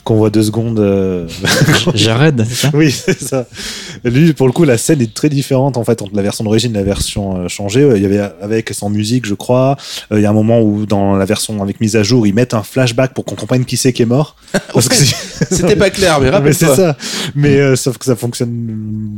[0.05, 1.26] qu'on voit deux secondes euh,
[1.95, 3.47] Jared, c'est ça oui, c'est ça.
[4.05, 6.72] Lui, pour le coup, la scène est très différente en fait entre la version d'origine
[6.72, 7.88] et la version euh, changée.
[7.97, 9.76] Il y avait avec et sans musique, je crois.
[10.12, 12.34] Euh, Il y a un moment où dans la version avec mise à jour, ils
[12.34, 14.36] mettent un flashback pour qu'on comprenne qui c'est qui est mort.
[14.74, 15.14] Parce que c'est-
[15.51, 16.97] C'était pas clair, mais mais c'est ça.
[17.34, 18.51] Mais euh, sauf que ça fonctionne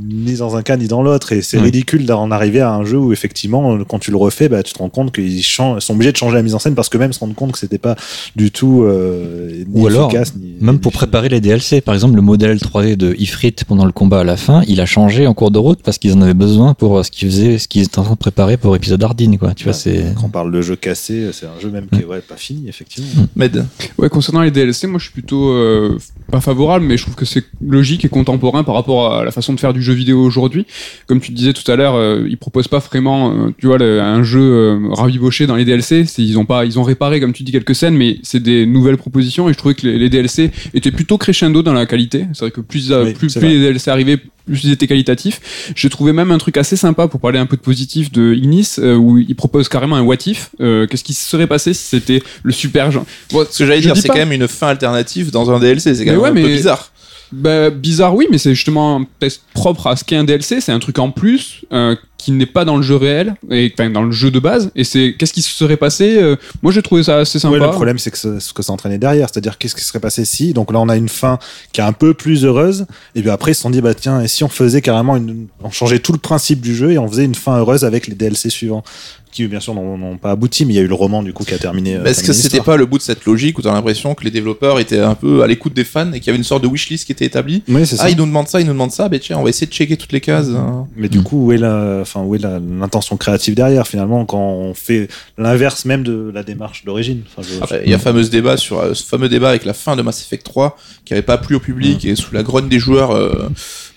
[0.09, 1.33] ni dans un cas ni dans l'autre.
[1.33, 1.65] Et c'est Ouais.
[1.65, 4.79] ridicule d'en arriver à un jeu où effectivement, quand tu le refais, bah, tu te
[4.79, 7.13] rends compte qu'ils changent- sont obligés de changer la mise en scène parce que même
[7.13, 7.97] se rendre compte que c'était pas
[8.37, 10.35] du tout euh, ni Ou alors, efficace.
[10.37, 13.85] Ni, Même ni pour préparer les DLC, par exemple, le modèle 3D de Ifrit pendant
[13.85, 16.23] le combat à la fin, il a changé en cours de route parce qu'ils en
[16.23, 18.75] avaient besoin pour euh, ce qu'ils faisaient, ce qu'ils étaient en train de préparer pour
[18.77, 19.55] épisode Ardine, quoi.
[19.55, 19.79] Tu vois, Ouais.
[19.79, 20.15] c'est.
[20.17, 22.69] Quand on parle de jeu cassé, c'est un jeu même qui est ouais, pas fini,
[22.69, 23.27] effectivement.
[23.37, 23.65] Med.
[23.99, 25.99] Ouais, concernant les DLC, moi je suis plutôt euh,
[26.31, 29.53] pas favorable, mais je trouve que c'est logique et contemporain par rapport à la façon
[29.53, 30.67] de faire du jeu vidéo aujourd'hui.
[31.07, 34.01] Comme tu disais tout à l'heure, euh, ils proposent pas vraiment, euh, tu vois, le-
[34.01, 36.05] un jeu euh, raviboché dans les DLC.
[36.19, 38.97] Ils ont pas, ils ont réparé, comme tu dis, quelques scènes, mais c'est des nouvelles
[38.97, 39.49] propositions.
[39.49, 42.27] Et je trouvais que les, les DLC étaient plutôt crescendo dans la qualité.
[42.33, 45.73] C'est vrai que plus, euh, Oui, plus, plus les DLC arrivaient, plus ils étaient qualitatifs.
[45.75, 48.75] J'ai trouvé même un truc assez sympa pour parler un peu de positif de Ignis,
[48.79, 50.51] euh, où ils proposent carrément un what if.
[50.61, 53.81] Euh, Qu'est-ce qui se serait passé si c'était le super genre Bon, Ce que j'allais
[53.81, 55.95] dire, c'est quand même une fin alternative dans un DLC.
[55.95, 56.91] C'est quand Mais même ouais, un peu mais- bizarre.
[57.33, 60.61] Bah, bizarre, oui, mais c'est justement un test propre à ce qu'est un DLC.
[60.61, 63.91] C'est un truc en plus euh, qui n'est pas dans le jeu réel, et enfin
[63.91, 64.71] dans le jeu de base.
[64.75, 67.59] Et c'est qu'est-ce qui se serait passé euh, Moi, j'ai trouvé ça assez sympa.
[67.59, 69.29] Ouais, le problème, c'est que ce, ce que ça entraînait derrière.
[69.31, 71.39] C'est-à-dire, qu'est-ce qui serait passé si Donc là, on a une fin
[71.73, 72.87] qui est un peu plus heureuse.
[73.15, 75.49] Et puis après, ils se sont dit, bah tiens, et si on faisait carrément une.
[75.63, 78.15] On changeait tout le principe du jeu et on faisait une fin heureuse avec les
[78.15, 78.85] DLC suivants.
[79.33, 81.43] Qui, bien sûr, n'ont pas abouti, mais il y a eu le roman, du coup,
[81.43, 81.97] qui a terminé.
[81.97, 84.31] euh, Est-ce que c'était pas le bout de cette logique où t'as l'impression que les
[84.31, 86.69] développeurs étaient un peu à l'écoute des fans et qu'il y avait une sorte de
[86.69, 88.05] wishlist qui était établie Oui, c'est ça.
[88.07, 89.73] Ah, ils nous demandent ça, ils nous demandent ça, ben tiens, on va essayer de
[89.73, 90.47] checker toutes les cases.
[90.51, 90.87] hein.
[90.97, 94.73] Mais du coup, où est la, enfin, où est l'intention créative derrière, finalement, quand on
[94.75, 98.57] fait l'inverse même de la démarche d'origine Enfin, je- Après, il y a fameux débat
[98.57, 101.39] sur euh, ce fameux débat avec la fin de Mass Effect 3 qui avait pas
[101.39, 103.49] plu au public et sous la grogne des joueurs, euh,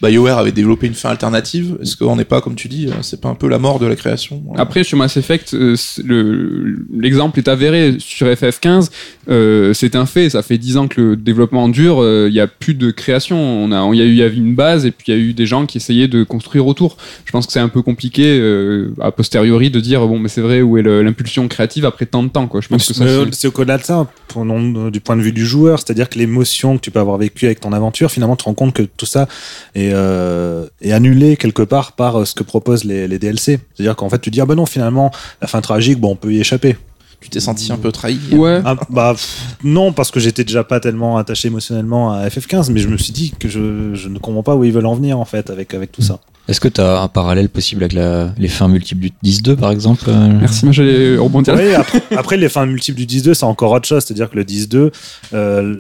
[0.02, 1.78] BioWare avait développé une fin alternative.
[1.82, 3.86] Est-ce qu'on n'est pas, comme tu dis, euh, c'est pas un peu la mort de
[3.86, 7.96] la création Après, sur Mass Effect, euh, le- l'exemple est avéré.
[8.00, 8.90] Sur FF15,
[9.30, 10.30] euh, c'est un fait.
[10.30, 12.02] Ça fait 10 ans que le développement dure.
[12.02, 13.38] euh, Il n'y a plus de création.
[13.38, 15.18] On a, il y a eu, il y avait une base et puis il y
[15.18, 16.98] a eu des gens qui essayaient de construire autour.
[17.26, 20.42] Je pense que c'est un peu compliqué euh, a posteriori de dire bon, mais c'est
[20.42, 22.48] vrai où est l'impulsion créative après tant de temps.
[22.48, 22.62] Quoi.
[22.62, 22.94] Je pense que
[23.32, 26.78] c'est- au-delà de ça, pour- non, du point de vue du joueur, c'est-à-dire que l'émotion
[26.78, 29.06] que tu peux avoir vécue avec ton aventure, finalement, tu te rends compte que tout
[29.06, 29.28] ça
[29.76, 33.60] est, euh, est annulé quelque part par euh, ce que proposent les, les DLC.
[33.76, 36.16] C'est-à-dire qu'en fait, tu te dis, ah ben non, finalement, la fin tragique, bon, on
[36.16, 36.78] peut y échapper.
[37.20, 38.62] Tu t'es senti un peu trahi Ouais.
[38.64, 42.80] Ah, bah, pff, non, parce que j'étais déjà pas tellement attaché émotionnellement à FF15, mais
[42.80, 45.18] je me suis dit que je, je ne comprends pas où ils veulent en venir,
[45.20, 46.20] en fait, avec, avec tout ça.
[46.48, 49.72] Est-ce que tu as un parallèle possible avec la- les fins multiples du 10-2 par
[49.72, 51.56] exemple euh Merci, moi j'allais rebondir.
[51.56, 54.04] Oui, après, après, les fins multiples du 10-2, c'est encore autre chose.
[54.04, 54.92] C'est-à-dire que le 10-2,
[55.34, 55.76] euh,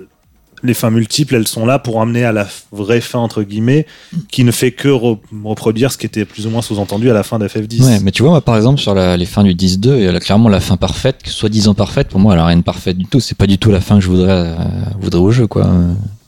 [0.63, 3.86] les fins multiples, elles sont là pour amener à la vraie fin, entre guillemets,
[4.32, 7.22] qui ne fait que re- reproduire ce qui était plus ou moins sous-entendu à la
[7.24, 7.84] fin d'FF10.
[7.86, 10.20] Ouais, mais tu vois, moi, par exemple, sur la- les fins du 10-2, et là,
[10.20, 12.97] clairement, la fin parfaite, que soit disant parfaite, pour moi, elle a rien de parfaite
[12.97, 13.20] du tout.
[13.20, 14.55] C'est pas du tout la fin que je voudrais, euh,
[14.99, 15.70] voudrais au jeu, quoi.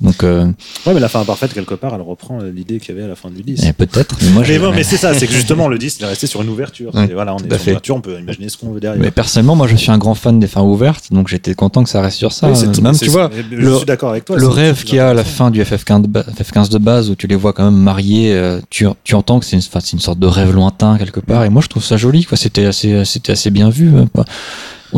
[0.01, 0.45] Donc, euh,
[0.85, 3.15] Ouais, mais la fin imparfaite, quelque part, elle reprend l'idée qu'il y avait à la
[3.15, 3.63] fin du 10.
[3.67, 5.97] eh, peut-être, mais moi, Mais je- bon, mais c'est ça, c'est que justement, le 10,
[5.99, 6.95] il est resté sur une ouverture.
[6.95, 9.01] Ouais, Et voilà, on est sur une ouverture, on peut imaginer ce qu'on veut derrière.
[9.01, 11.89] mais personnellement, moi, je suis un grand fan des fins ouvertes, donc j'étais content que
[11.89, 12.49] ça reste sur ça.
[12.49, 14.37] Oui, Même, tu vois, je le- suis d'accord avec toi.
[14.37, 17.09] le rêve qu'il y a à la fin du FF15 de, ba- FF15 de base
[17.09, 20.19] où tu les vois quand même mariés, euh, tu, tu entends que c'est une, sorte
[20.19, 21.43] de rêve lointain quelque part.
[21.43, 22.23] Et moi, je trouve ça joli.
[22.23, 22.37] Quoi.
[22.37, 23.93] C'était assez, c'était assez bien vu.
[23.93, 24.25] euh, pas-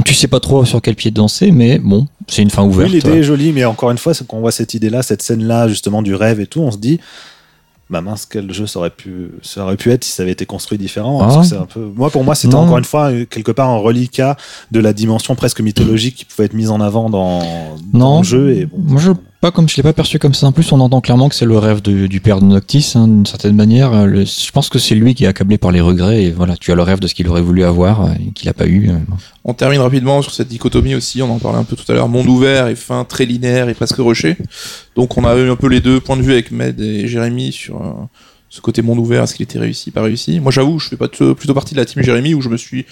[0.05, 2.91] tu sais pas trop sur quel pied danser, mais bon, c'est une fin Oui, ouverte.
[2.91, 3.17] l'idée ouais.
[3.17, 6.15] est jolie, mais encore une fois, c'est qu'on voit cette idée-là, cette scène-là, justement, du
[6.15, 6.99] rêve et tout, on se dit,
[7.89, 10.45] bah mince, quel jeu ça aurait pu, ça aurait pu être si ça avait été
[10.45, 11.19] construit différemment.
[11.19, 11.55] parce Ah.
[11.57, 14.37] que un peu, moi, pour moi, c'était encore une fois, quelque part, un reliquat
[14.71, 17.41] de la dimension presque mythologique qui pouvait être mise en avant dans,
[17.93, 18.53] le jeu.
[18.53, 19.11] Et bon, Moi, je
[19.41, 20.45] pas comme je l'ai pas perçu comme ça.
[20.45, 23.25] En plus, on entend clairement que c'est le rêve du père de Noctis, hein, d'une
[23.25, 23.91] certaine manière.
[23.91, 26.23] Euh, je pense que c'est lui qui est accablé par les regrets.
[26.23, 28.47] Et voilà, tu as le rêve de ce qu'il aurait voulu avoir euh, et qu'il
[28.49, 28.89] a pas eu.
[28.89, 28.97] euh.
[29.43, 32.07] On termine rapidement sur cette dichotomie aussi, on en parlait un peu tout à l'heure,
[32.07, 34.37] monde ouvert et fin très linéaire et presque rushé.
[34.95, 37.51] Donc on a eu un peu les deux points de vue avec Med et Jérémy
[37.51, 37.81] sur
[38.51, 40.41] ce côté monde ouvert, est-ce qu'il était réussi, pas réussi?
[40.41, 42.85] Moi j'avoue, je fais pas plutôt partie de la team Jérémy où je me suis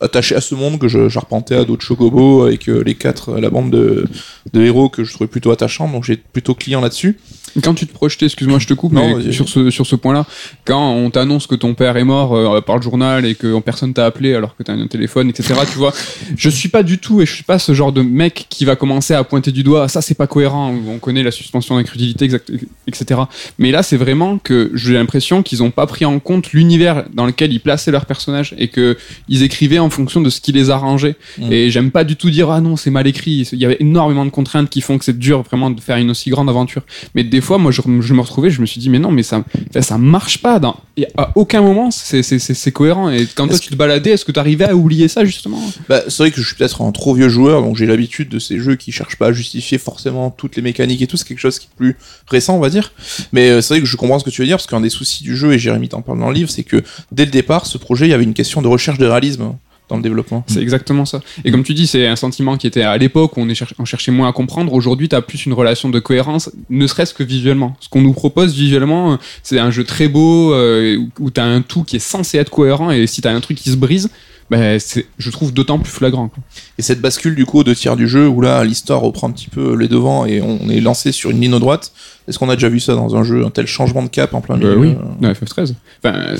[0.00, 3.50] attaché à ce monde que j'arpentais à d'autres chocobos avec euh, les quatre, euh, la
[3.50, 4.06] bande de,
[4.52, 7.18] de héros que je trouvais plutôt attachants, donc j'ai plutôt client là-dessus.
[7.62, 10.26] Quand tu te projetais, excuse-moi, je te coupe, Non, mais sur ce, sur ce point-là,
[10.66, 13.94] quand on t'annonce que ton père est mort euh, par le journal et que personne
[13.94, 15.94] t'a appelé alors que t'as un téléphone, etc., tu vois,
[16.36, 18.76] je suis pas du tout et je suis pas ce genre de mec qui va
[18.76, 22.28] commencer à pointer du doigt, ça c'est pas cohérent, on connaît la suspension d'incrédulité,
[22.86, 23.20] etc.
[23.58, 27.24] Mais là, c'est vraiment que j'ai l'impression qu'ils ont pas pris en compte l'univers dans
[27.24, 30.70] lequel ils plaçaient leurs personnages et que ils écrivaient en fonction de ce qui les
[30.70, 31.16] arrangeait.
[31.38, 31.52] Mm.
[31.52, 33.48] Et j'aime pas du tout dire ah non c'est mal écrit.
[33.52, 36.10] Il y avait énormément de contraintes qui font que c'est dur vraiment de faire une
[36.10, 36.82] aussi grande aventure.
[37.14, 39.22] Mais des fois, moi, je, je me retrouvais, je me suis dit mais non, mais
[39.22, 40.58] ça, ça, ça marche pas.
[40.58, 43.10] Dans, et à aucun moment c'est cohérent.
[43.10, 45.60] Et quand toi tu te baladais, est-ce que tu arrivais à oublier ça justement?
[45.88, 48.38] Bah, c'est vrai que je suis peut-être un trop vieux joueur, donc j'ai l'habitude de
[48.38, 51.16] ces jeux qui cherchent pas à justifier forcément toutes les mécaniques et tout.
[51.16, 51.96] C'est quelque chose qui est plus
[52.28, 52.92] récent, on va dire.
[53.32, 54.90] Mais euh, c'est vrai que je comprends ce que tu veux dire, parce qu'un des
[54.90, 56.82] soucis du jeu, et Jérémy t'en parle dans le livre, c'est que
[57.12, 59.54] dès le départ, ce projet, il y avait une question de recherche de réalisme
[59.88, 60.44] dans le développement.
[60.48, 61.20] C'est exactement ça.
[61.44, 63.72] Et comme tu dis, c'est un sentiment qui était à l'époque où on, est cher-
[63.78, 64.72] on cherchait moins à comprendre.
[64.72, 67.76] Aujourd'hui, tu as plus une relation de cohérence, ne serait-ce que visuellement.
[67.80, 71.44] Ce qu'on nous propose visuellement, euh, c'est un jeu très beau euh, où tu as
[71.44, 73.76] un tout qui est censé être cohérent et si tu as un truc qui se
[73.76, 74.10] brise,
[74.50, 76.28] ben, c'est, je trouve d'autant plus flagrant.
[76.28, 76.42] quoi.
[76.78, 79.32] Et cette bascule du coup au deux tiers du jeu où là l'histoire reprend un
[79.32, 81.92] petit peu les devants et on est lancé sur une ligne droite.
[82.28, 84.40] Est-ce qu'on a déjà vu ça dans un jeu, un tel changement de cap en
[84.40, 85.74] plein milieu Euh, oui, de FF13.
[86.04, 86.34] Enfin,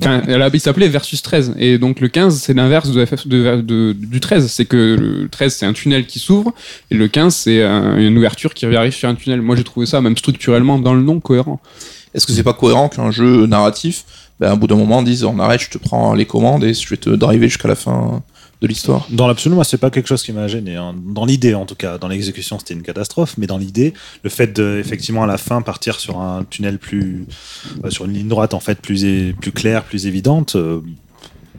[0.00, 1.54] enfin, il s'appelait Versus 13.
[1.58, 4.46] Et donc le 15, c'est l'inverse de FF, de, de- du 13.
[4.48, 6.52] C'est que le 13, c'est un tunnel qui s'ouvre.
[6.90, 9.42] Et le 15, c'est un- une ouverture qui arrive sur un tunnel.
[9.42, 11.60] Moi, j'ai trouvé ça, même structurellement, dans le nom, cohérent.
[12.14, 14.04] Est-ce que c'est pas cohérent qu'un jeu narratif,
[14.42, 16.88] ben, à bout d'un moment, dise on arrête, je te prends les commandes et je
[16.88, 18.22] vais te driver jusqu'à la fin
[18.60, 20.76] de l'histoire Dans l'absolu, moi, c'est pas quelque chose qui m'a gêné.
[20.76, 20.94] hein.
[21.18, 23.34] Dans l'idée, en tout cas, dans l'exécution, c'était une catastrophe.
[23.38, 27.26] Mais dans l'idée, le fait de, effectivement, à la fin, partir sur un tunnel plus,
[27.84, 29.04] euh, sur une ligne droite, en fait, plus,
[29.40, 30.54] plus claire, plus évidente.
[30.56, 30.80] euh,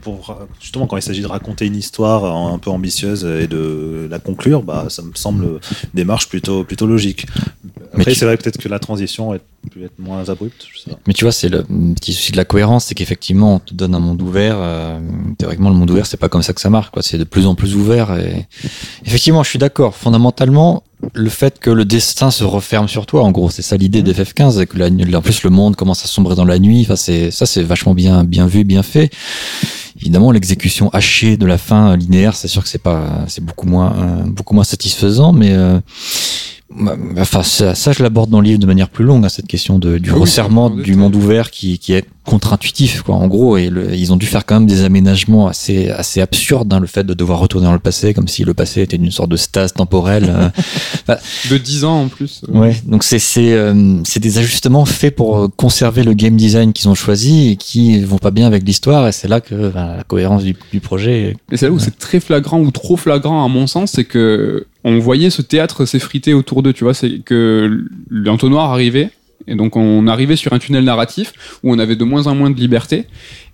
[0.02, 4.06] pour, justement, quand il s'agit de raconter une histoire euh, un peu ambitieuse et de
[4.10, 5.58] la conclure, bah, ça me semble une
[5.94, 7.26] démarche plutôt, plutôt logique.
[7.64, 9.40] Mais Après, tu- c'est vrai peut-être que la transition est
[9.82, 10.66] être moins abrupte.
[10.72, 10.98] Je sais pas.
[11.06, 13.94] Mais tu vois, c'est le petit souci de la cohérence, c'est qu'effectivement, on te donne
[13.94, 14.56] un monde ouvert.
[14.58, 15.00] euh,
[15.38, 16.90] théoriquement, le monde ouvert, c'est pas comme ça que ça marche.
[16.90, 17.02] quoi.
[17.02, 18.16] C'est de plus en plus ouvert.
[18.18, 18.46] Et
[19.04, 19.94] effectivement, je suis d'accord.
[19.96, 24.02] Fondamentalement, le fait que le destin se referme sur toi, en gros, c'est ça l'idée
[24.02, 26.82] d'FF15, et que la, en plus le monde commence à sombrer dans la nuit.
[26.82, 29.10] Enfin, c'est ça, c'est vachement bien, bien vu, bien fait.
[30.00, 33.66] Évidemment, l'exécution hachée de la fin euh, linéaire, c'est sûr que c'est pas, c'est beaucoup
[33.66, 35.78] moins, euh, beaucoup moins satisfaisant, mais euh,
[37.18, 39.78] Enfin, ça, ça, je l'aborde dans le livre de manière plus longue, hein, cette question
[39.78, 43.14] de, du oui, resserrement du monde ouvert qui, qui est contre-intuitif, quoi.
[43.16, 46.72] En gros, et le- ils ont dû faire quand même des aménagements assez, assez absurdes,
[46.72, 49.10] hein, le fait de devoir retourner dans le passé, comme si le passé était une
[49.10, 50.24] sorte de stase temporelle.
[51.08, 51.14] euh.
[51.50, 52.42] De 10 ans en plus.
[52.48, 56.36] euh, Ouais, donc c'est c'est euh, c'est des ajustements faits pour euh, conserver le game
[56.36, 59.68] design qu'ils ont choisi et qui vont pas bien avec l'histoire et c'est là que
[59.68, 61.36] ben, la cohérence du, du projet.
[61.52, 64.66] Et c'est là où c'est très flagrant ou trop flagrant à mon sens, c'est que
[64.84, 69.10] on voyait ce théâtre s'effriter autour d'eux, tu vois, c'est que l'entonnoir arrivait.
[69.46, 71.32] Et donc on arrivait sur un tunnel narratif
[71.62, 73.04] où on avait de moins en moins de liberté.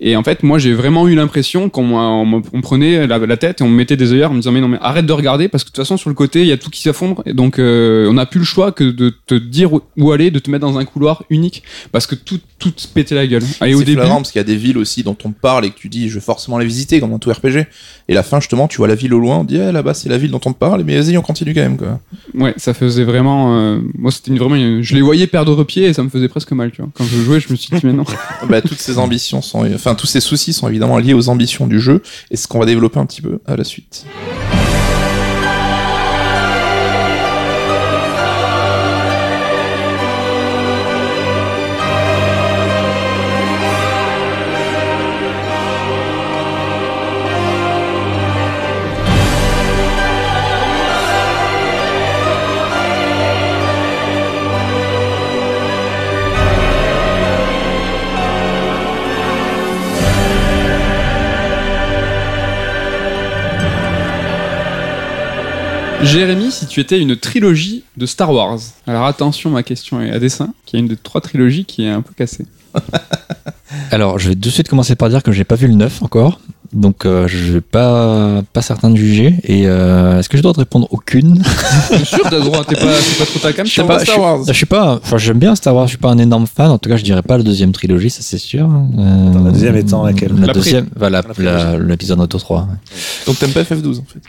[0.00, 3.36] Et en fait, moi j'ai vraiment eu l'impression qu'on on, me- on prenait la, la
[3.36, 5.12] tête et on me mettait des œillères en me disant mais non mais arrête de
[5.12, 7.22] regarder parce que de toute façon sur le côté il y a tout qui s'effondre.
[7.26, 10.38] Et donc euh, on n'a plus le choix que de te dire où- aller, de
[10.38, 11.62] te mettre dans un couloir unique
[11.92, 13.42] parce que tout tout se pétait la gueule.
[13.64, 15.64] Et au c'est début, flagrant parce qu'il y a des villes aussi dont on parle
[15.64, 17.66] et que tu dis je vais forcément les visiter comme dans tout RPG.
[18.08, 20.08] Et la fin justement, tu vois la ville au loin, on dit eh, là-bas c'est
[20.08, 22.00] la ville dont on parle, mais vas-y on continue quand même quoi.
[22.34, 23.56] Ouais, ça faisait vraiment.
[23.58, 24.56] euh, moi, c'était une- vraiment.
[24.56, 26.90] une- je les voyais perdre pied et ça me faisait presque mal, tu vois.
[26.94, 28.04] Quand je jouais, je me suis dit, mais non.
[28.48, 31.80] bah, toutes ces ambitions sont, enfin tous ces soucis sont évidemment liés aux ambitions du
[31.80, 34.04] jeu et ce qu'on va développer un petit peu à la suite.
[66.02, 68.58] Jérémy, si tu étais une trilogie de Star Wars.
[68.86, 71.90] Alors attention, ma question est à dessin, qui est une des trois trilogies qui est
[71.90, 72.46] un peu cassée.
[73.90, 76.02] Alors, je vais tout de suite commencer par dire que j'ai pas vu le 9
[76.02, 76.40] encore.
[76.72, 79.34] Donc, euh, je vais pas, pas certain de juger.
[79.42, 81.42] Et euh, est-ce que je dois te répondre aucune?
[81.90, 83.98] Bien sûr, t'as le droit, t'es pas, c'est pas trop ta cam, Je t'en pas,
[83.98, 84.38] Star suis- Wars.
[84.46, 85.86] Je suis pas, enfin, j'aime bien Star Wars.
[85.86, 86.70] Je suis pas un énorme fan.
[86.70, 88.66] En tout cas, je dirais pas la deuxième trilogie, ça c'est sûr.
[88.98, 90.32] Euh, Attends, la deuxième étant laquelle?
[90.38, 92.60] La La deuxième, La la- l'épisode Auto 3.
[92.60, 92.66] ouais.
[93.26, 94.20] Donc t'aimes pas FF12 en fait.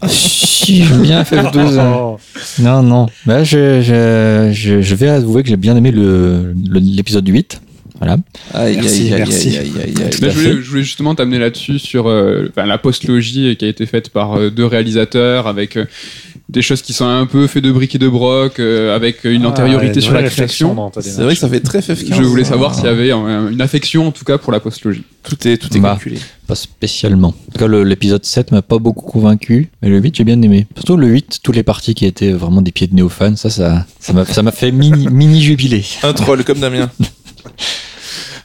[0.00, 1.78] Ah, si, j'aime bien FF12.
[1.78, 1.92] hein.
[2.00, 2.18] Oh.
[2.60, 3.06] Non, non.
[3.26, 7.60] Bah, je, je, je, je vais avouer que j'ai bien aimé le- le- l'épisode 8.
[8.00, 8.16] Voilà.
[8.54, 9.48] Aïe Merci, aïe aïe merci.
[9.48, 10.10] aïe aïe aïe aïe.
[10.10, 10.62] Tout Là, à je, voulais, fait.
[10.62, 14.34] je voulais justement t'amener là-dessus sur euh, enfin, la post-logie qui a été faite par
[14.38, 15.84] euh, deux réalisateurs avec euh,
[16.48, 19.44] des choses qui sont un peu fait de briques et de broc, euh, avec une
[19.44, 20.90] Ah, antériorité une sur la création.
[21.00, 22.14] C'est vrai que ça fait très FF15.
[22.16, 25.04] Je voulais savoir s'il y avait une affection en tout cas pour la post-logie.
[25.22, 25.90] Tout est, tout est Bah.
[25.90, 26.18] calculé.
[26.48, 27.28] Pas spécialement.
[27.28, 30.66] En tout cas, l'épisode 7 m'a pas beaucoup convaincu, mais le 8, j'ai bien aimé.
[30.74, 33.86] Surtout le 8, toutes les parties qui étaient vraiment des pieds de néophanes, ça, ça,
[34.00, 35.84] ça m'a, ça m'a fait mini, mini jubilé.
[36.02, 36.90] Un troll comme Damien.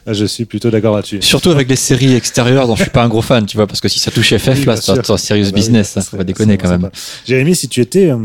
[0.06, 1.20] Ah, Je suis plutôt d'accord là-dessus.
[1.20, 3.80] Surtout avec les séries extérieures dont je suis pas un gros fan, tu vois, parce
[3.80, 5.94] que si ça touche FF, Oui, là, c'est un serious Ah bah oui, business, ça
[5.94, 6.90] ça, faut serait- pas déconner quand même.
[7.26, 8.16] Jérémy, si tu étais euh,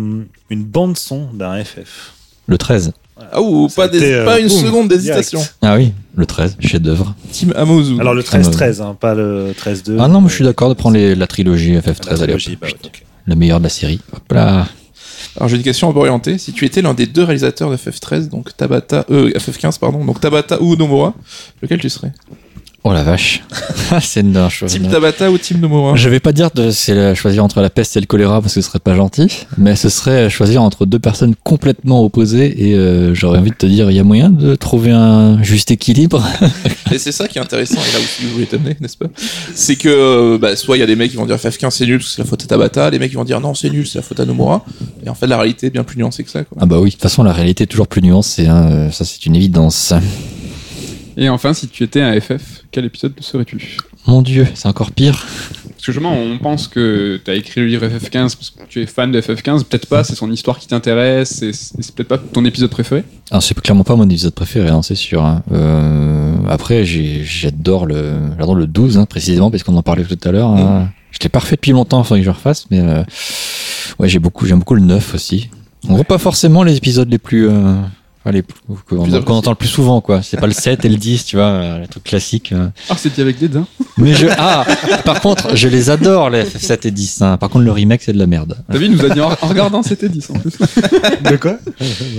[0.49, 2.11] une bande son d'un FF.
[2.47, 2.91] Le 13.
[3.31, 5.41] Ah ou pas, des- C'était, euh, pas une boum, seconde d'hésitation.
[5.61, 7.15] Ah oui, le 13, chef-d'œuvre.
[7.31, 7.99] Team Amozu.
[7.99, 9.97] Alors le Ah, bah, 13-13, hein, pas le 13-2.
[9.99, 12.39] Ah non, mais je suis d'accord de prendre les- la trilogie FF13, La allez, hop,
[12.39, 13.03] trilogie, bah ouais, ok.
[13.27, 13.99] la meilleure de la série.
[14.15, 14.67] Hop là.
[15.37, 16.37] Alors j'ai une question un peu orientée.
[16.37, 20.19] Si tu étais l'un des deux réalisateurs de FF13, donc Tabata, euh, FF15 pardon, donc
[20.19, 21.13] Tabata ou Nomura,
[21.61, 22.11] lequel tu serais?
[22.83, 23.43] Oh la vache.
[24.01, 24.73] c'est une chose.
[24.73, 27.95] Team Tabata ou Team Nomura Je vais pas dire de c'est choisir entre la peste
[27.95, 30.97] et le choléra parce que ce serait pas gentil, mais ce serait choisir entre deux
[30.97, 34.55] personnes complètement opposées et euh, j'aurais envie de te dire il y a moyen de
[34.55, 36.23] trouver un juste équilibre?
[36.91, 39.05] Et c'est ça qui est intéressant, et là aussi vous voulez t'amener, n'est-ce pas?
[39.55, 41.85] C'est que euh, bah, soit il y a des mecs qui vont dire FF15 c'est
[41.85, 43.99] nul, c'est la faute à Tabata, les mecs qui vont dire non c'est nul, c'est
[43.99, 44.65] la faute à Nomura,
[45.05, 46.43] et en fait la réalité est bien plus nuancée que ça.
[46.43, 46.57] Quoi.
[46.59, 49.05] Ah bah oui, de toute façon la réalité est toujours plus nuancée, hein, euh, ça
[49.05, 49.93] c'est une évidence.
[51.17, 55.25] Et enfin, si tu étais un FF, quel épisode serais-tu Mon dieu, c'est encore pire.
[55.63, 58.81] Parce que justement, on pense que tu as écrit le livre FF15 parce que tu
[58.81, 59.63] es fan de FF15.
[59.65, 63.03] Peut-être pas, c'est son histoire qui t'intéresse, et c'est peut-être pas ton épisode préféré.
[63.29, 65.23] Alors c'est clairement pas mon épisode préféré, hein, c'est sûr.
[65.25, 65.43] hein.
[65.51, 70.31] Euh, après j'adore le, j'adore le 12 hein, précisément parce qu'on en parlait tout à
[70.31, 70.55] l'heure.
[71.11, 73.03] Je l'ai pas refait depuis longtemps, il faudrait que je le refasse, mais euh,
[73.99, 75.49] ouais j'ai beaucoup, j'aime beaucoup le 9 aussi.
[75.89, 77.75] On voit pas forcément les épisodes les plus, euh,
[78.29, 79.31] les qu'on appréciés.
[79.31, 80.21] entend le plus souvent quoi.
[80.21, 82.51] C'est pas le 7 et le 10, tu vois, euh, les trucs classiques.
[82.51, 82.67] euh.
[82.89, 83.65] Ah, c'est dit avec des dents.
[83.97, 84.63] Mais je, ah,
[85.05, 87.21] par contre, je les adore les FF7 et 10.
[87.23, 87.37] hein.
[87.37, 88.57] Par contre le remake c'est de la merde.
[88.69, 90.51] David nous a dit en, en regardant 7 et 10 en plus.
[91.31, 91.57] De quoi?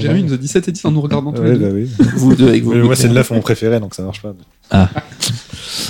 [0.01, 1.69] Jérémy nous a dit 7 et 10 en nous regardant tous Ouais, les deux.
[1.69, 1.89] bah oui.
[2.17, 4.89] Vous deux avec vos Mais moi, c'est le 9 mon préféré, donc ça marche pas.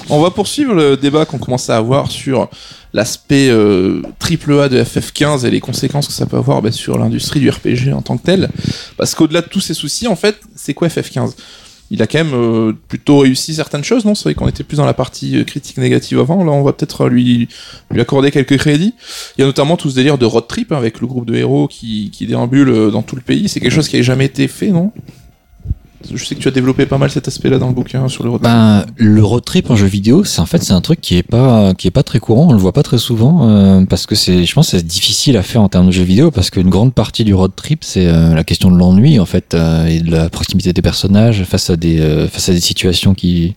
[0.08, 2.48] On va poursuivre le débat qu'on commençait à avoir sur
[2.92, 6.98] l'aspect euh, triple A de FF15 et les conséquences que ça peut avoir bah, sur
[6.98, 8.50] l'industrie du RPG en tant que tel.
[8.96, 11.32] Parce qu'au-delà de tous ces soucis, en fait, c'est quoi FF15
[11.90, 14.14] Il a quand même euh, plutôt réussi certaines choses, non?
[14.14, 16.44] C'est vrai qu'on était plus dans la partie euh, critique négative avant.
[16.44, 17.48] Là, on va peut-être lui,
[17.98, 18.94] accorder quelques crédits.
[19.36, 21.34] Il y a notamment tout ce délire de road trip hein, avec le groupe de
[21.34, 23.48] héros qui, qui déambule dans tout le pays.
[23.48, 24.92] C'est quelque chose qui n'a jamais été fait, non?
[26.14, 28.30] Je sais que tu as développé pas mal cet aspect-là dans le bouquin sur le
[28.30, 28.52] road trip.
[28.52, 31.22] Ben, le road trip en jeu vidéo, c'est en fait c'est un truc qui est
[31.22, 32.48] pas qui est pas très courant.
[32.48, 35.42] On le voit pas très souvent euh, parce que c'est, je pense, c'est difficile à
[35.42, 38.34] faire en termes de jeux vidéo parce qu'une grande partie du road trip, c'est euh,
[38.34, 41.76] la question de l'ennui en fait euh, et de la proximité des personnages face à
[41.76, 43.54] des euh, face à des situations qui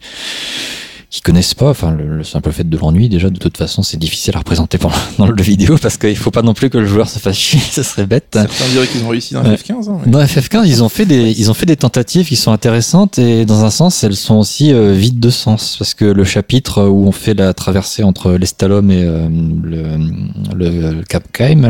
[1.10, 1.70] qui connaissent pas.
[1.70, 4.78] Enfin, le, le simple fait de l'ennui déjà de toute façon, c'est difficile à représenter
[4.78, 7.20] pendant- dans le jeu vidéo parce qu'il faut pas non plus que le joueur se
[7.20, 8.26] fasse chier, ça serait bête.
[8.34, 9.56] Certains diraient qu'ils ont réussi dans Ouais.
[9.56, 9.90] FF15.
[9.90, 12.52] hein, mais- Dans FF15, ils ont fait des, ils ont fait des tentatives qui sont
[12.52, 16.24] intéressantes et dans un sens, elles sont aussi euh, vides de sens parce que le
[16.24, 19.28] chapitre où on fait la traversée entre l'Estalom et euh,
[19.64, 21.64] le, le Cap Kaim,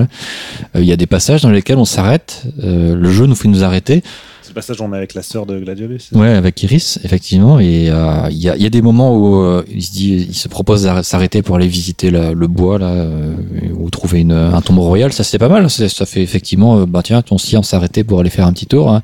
[0.75, 2.43] euh, il y a des passages dans lesquels on s'arrête.
[2.63, 4.03] euh, le jeu nous fait nous arrêter.
[4.45, 6.01] C'est le passage où on est avec la sœur de Gladiolus.
[6.13, 7.59] Ouais, avec Iris, effectivement.
[7.59, 10.35] Et euh, il y, a, y a des moments où euh, il se dit, il
[10.35, 13.33] se propose s'arrêter pour aller visiter la- le bois là, euh,
[13.75, 15.11] ou trouver une, un tombeau royal.
[15.13, 15.67] Ça c'est pas mal.
[15.69, 18.67] Ça, fait effectivement, euh, bah tiens, on s'y on s'arrêtait pour aller faire un petit
[18.67, 18.91] tour.
[18.91, 19.01] hein.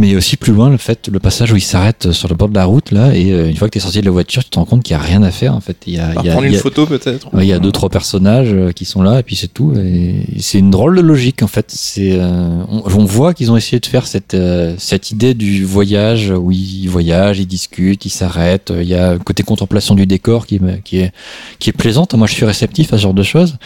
[0.00, 2.28] Mais il y a aussi plus loin le fait, le passage où il s'arrête sur
[2.28, 4.04] le bord de la route là, et euh, une fois que tu es sorti de
[4.04, 5.76] la voiture, tu te rends compte qu'il y a rien à faire en fait.
[5.88, 7.34] Il y a, il y a- prendre il une y a- photo peut-être.
[7.34, 9.74] Ouais, Il y a deux trois personnages euh, qui sont là et puis c'est tout.
[9.76, 11.66] Et c'est une drôle de logique en fait.
[11.72, 15.64] C'est euh, on, on voit qu'ils ont essayé de faire cette euh, cette idée du
[15.64, 18.72] voyage où ils voyagent, ils discutent, ils s'arrêtent.
[18.80, 21.12] Il y a un côté contemplation du décor qui me- qui est
[21.58, 22.14] qui est plaisante.
[22.14, 23.56] Moi je suis réceptif à ce genre de choses.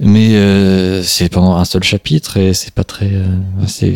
[0.00, 3.10] Mais euh, c'est pendant un seul chapitre et c'est pas très.
[3.12, 3.26] euh,
[3.66, 3.92] c'est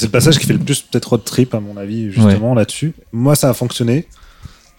[0.00, 2.92] c'est- le passage qui fait le plus peut-être road trip à mon avis justement là-dessus.
[3.12, 4.06] Moi ça a fonctionné,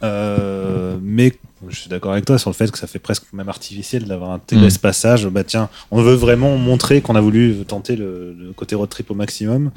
[0.03, 1.33] Euh, mais
[1.69, 4.31] je suis d'accord avec toi sur le fait que ça fait presque même artificiel d'avoir
[4.31, 4.71] intégré Mm.
[4.71, 5.27] ce passage.
[5.27, 9.09] Bah tiens, on veut vraiment montrer qu'on a voulu tenter le, le côté road trip
[9.09, 9.71] au maximum.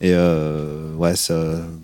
[0.00, 1.34] Et euh, ouais, ça,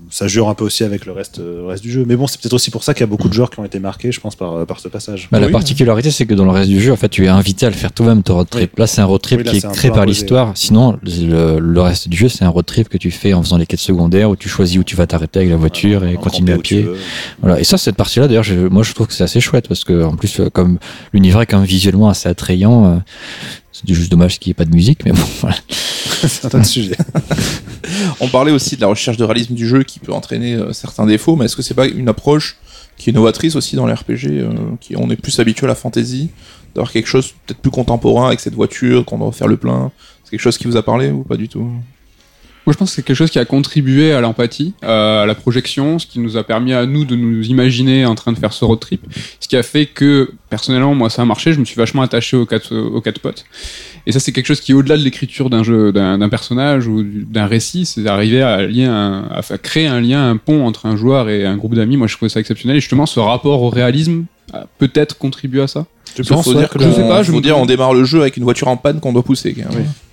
[0.08, 2.04] ça jure un peu aussi avec le reste, le reste du jeu.
[2.06, 3.64] Mais bon, c'est peut-être aussi pour ça qu'il y a beaucoup de joueurs qui ont
[3.64, 5.28] été marqués, je pense, par, par ce passage.
[5.32, 5.52] Bah, la Oui.
[5.52, 7.74] particularité, c'est que dans le reste du jeu, en fait, tu es invité à le
[7.74, 8.78] faire toi-même, ton road trip.
[8.78, 10.52] Là, c'est un road trip Oui, là, qui est créé par l'histoire.
[10.54, 13.56] Sinon, le, le reste du jeu, c'est un road trip que tu fais en faisant
[13.56, 16.52] les quêtes secondaires, où tu choisis où tu vas t'arrêter avec la voiture et continuer
[16.52, 16.86] à pied.
[17.40, 17.58] Voilà.
[17.58, 20.14] Et ça, cette partie-là, d'ailleurs, moi, je trouve que c'est assez chouette parce que, en
[20.14, 20.78] plus, euh, comme
[21.12, 22.96] l'univers est quand même visuellement assez attrayant, euh,
[23.72, 25.56] c'est juste dommage qu'il n'y ait pas de musique, mais bon, voilà.
[25.68, 26.96] c'est un tas de sujets.
[28.20, 31.06] On parlait aussi de la recherche de réalisme du jeu qui peut entraîner euh, certains
[31.06, 32.56] défauts, mais est-ce que c'est pas une approche
[32.96, 35.74] qui est novatrice aussi dans les RPG euh, qui On est plus habitué à la
[35.74, 36.30] fantasy,
[36.74, 39.90] d'avoir quelque chose peut-être plus contemporain avec cette voiture, qu'on doit faire le plein.
[40.24, 41.70] C'est quelque chose qui vous a parlé ou pas du tout?
[42.66, 45.34] Moi, je pense que c'est quelque chose qui a contribué à l'empathie, euh, à la
[45.34, 48.54] projection, ce qui nous a permis à nous de nous imaginer en train de faire
[48.54, 49.02] ce road trip.
[49.38, 51.52] Ce qui a fait que, personnellement, moi, ça a marché.
[51.52, 53.44] Je me suis vachement attaché aux quatre, aux quatre potes.
[54.06, 57.24] Et ça, c'est quelque chose qui, au-delà de l'écriture d'un jeu, d'un personnage ou du-
[57.24, 61.44] d'un récit, c'est d'arriver à, à créer un lien, un pont entre un joueur et
[61.44, 61.98] un groupe d'amis.
[61.98, 62.78] Moi, je trouve ça exceptionnel.
[62.78, 64.24] Et justement, ce rapport au réalisme
[64.78, 65.86] peut-être contribué à ça.
[66.16, 67.94] Je Il faut pense, dire que je sais pas, je faut me dire, on démarre
[67.94, 69.54] le jeu avec une voiture en panne qu'on doit pousser.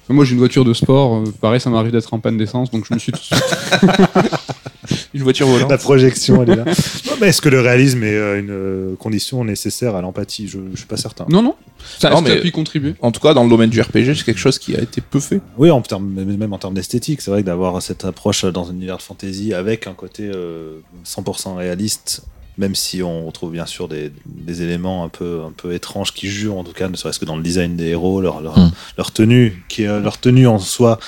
[0.09, 1.17] Moi, j'ai une voiture de sport.
[1.19, 3.41] euh, pareil, ça m'arrive d'être en panne d'essence, donc je me suis tout de suite
[5.13, 5.69] Une voiture volante.
[5.69, 6.65] La projection, elle est là.
[7.07, 10.47] Non, mais est-ce que le réalisme est euh, une euh, condition nécessaire à l'empathie?
[10.47, 11.25] Je, je suis pas certain.
[11.29, 11.55] Non, non.
[11.99, 12.95] Ça, Non, mais- a pu contribuer.
[13.01, 15.19] En tout cas, dans le domaine du RPG, c'est quelque chose qui a été peu
[15.19, 15.39] fait.
[15.57, 18.73] Oui, en termes, même en termes d'esthétique, c'est vrai que d'avoir cette approche dans un
[18.73, 22.23] univers de fantasy avec un côté euh, 100% réaliste,
[22.57, 26.27] même si on retrouve bien sûr des, des éléments un peu, un peu étranges qui
[26.27, 28.71] jurent, en tout cas, ne serait-ce que dans le design des héros, leur, leur, Mm.
[28.97, 30.99] leur tenue, qui, euh, leur tenue en soi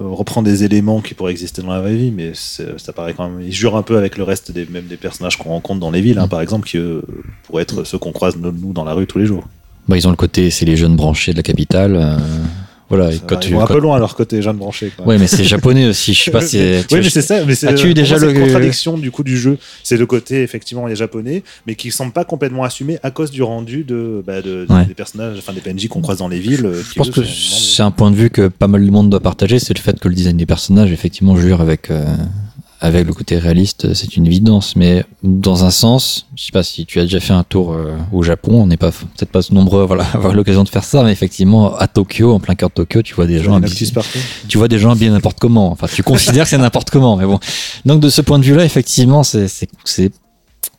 [0.00, 3.28] euh, reprend des éléments qui pourraient exister dans la vraie vie, mais ça paraît quand
[3.28, 3.40] même.
[3.42, 6.00] Ils jurent un peu avec le reste des, même des personnages qu'on rencontre dans les
[6.00, 7.02] villes, hein, par exemple, qui eux,
[7.44, 9.44] pourraient être ceux qu'on croise nous, nous, dans la rue tous les jours.
[9.88, 11.96] Bah, ils ont le côté, c'est les jeunes branchés de la capitale.
[11.96, 12.16] euh,
[12.96, 13.10] voilà.
[13.12, 14.40] et Ça quand va, tu, ils vont un quand- peu loin à leur côté.
[14.40, 15.06] Quoi.
[15.06, 16.14] Ouais, mais c'est japonais aussi.
[16.14, 16.58] Je sais pas si.
[16.88, 17.44] tu oui, c'est ça.
[17.44, 19.96] Mais c'est As-tu pour déjà moi, c'est le- une contradiction du coup du jeu C'est
[19.96, 23.84] le côté effectivement les japonais, mais qui semble pas complètement assumé à cause du rendu
[23.84, 24.84] de, bah, de- Ouais.
[24.86, 26.64] des personnages, enfin des PNJ qu'on croise dans les villes.
[26.66, 29.20] euh, Je pense que c'est un point de vue que pas mal de monde doit
[29.20, 32.04] partager, c'est le fait que le design des personnages, effectivement, jure avec, euh,
[32.84, 34.76] avec le côté réaliste, c'est une évidence.
[34.76, 37.96] Mais dans un sens, je sais pas si tu as déjà fait un tour euh,
[38.12, 41.02] au Japon, on n'est pas peut-être pas nombreux voilà, à avoir l'occasion de faire ça,
[41.02, 43.90] mais effectivement, à Tokyo, en plein cœur de Tokyo, tu vois des gens habillés,
[44.48, 45.72] tu vois des gens habillés n'importe comment.
[45.72, 47.40] Enfin, tu considères que c'est n'importe comment, mais bon.
[47.86, 49.48] Donc de ce point de vue-là, effectivement, c'est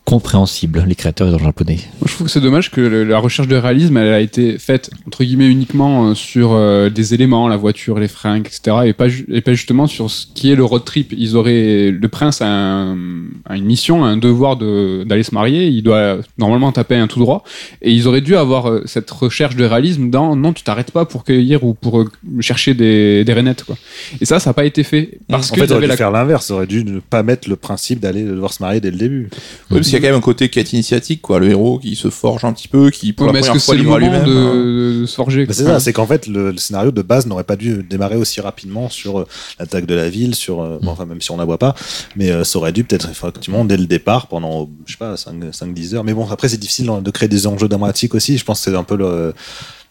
[0.06, 0.86] compréhensible.
[0.88, 1.80] Les créateurs étant japonais.
[1.99, 4.58] Moi, je trouve que c'est dommage que le- la recherche de réalisme, elle a été
[4.60, 8.93] faite entre guillemets uniquement euh, sur euh, des éléments, la voiture, les fringues, etc., et
[8.93, 11.14] pas, et pas justement sur ce qui est le road trip.
[11.18, 12.95] Ils auraient le prince a, un-
[13.45, 15.68] a une mission, un devoir de- d'aller se marier.
[15.68, 17.43] Il doit normalement taper un tout droit,
[17.82, 21.06] et ils auraient dû avoir euh, cette recherche de réalisme dans non, tu t'arrêtes pas
[21.06, 22.10] pour cueillir ou pour euh,
[22.41, 23.76] chercher des, des rainettes, quoi.
[24.22, 25.97] Et ça, ça n'a pas été fait parce En que fait, ils avaient dû la
[25.97, 26.51] faire l'inverse.
[26.51, 29.30] Aurait dû ne pas mettre le principe d'aller devoir se marier dès le début.
[29.72, 31.39] Oui, y a quand même un côté quête initiatique, quoi.
[31.39, 33.98] Le héros qui se forge un petit peu, qui pour Ouais, la première fois livre
[34.00, 34.24] lui-même.
[34.24, 34.26] hein.
[34.28, 37.26] de, de se forger Bah, c'est ça, c'est qu'en fait le, le scénario de base
[37.28, 39.28] n'aurait pas dû démarrer aussi rapidement sur euh,
[39.60, 41.76] l'attaque de la ville, sur euh, bon, enfin même si on la voit pas,
[42.16, 45.96] mais euh, ça aurait dû peut-être effectivement dès le départ pendant je sais pas 5-10
[45.96, 46.04] heures.
[46.04, 48.38] Mais bon après c'est difficile de créer des enjeux dramatiques aussi.
[48.38, 49.34] Je pense que c'est un peu le,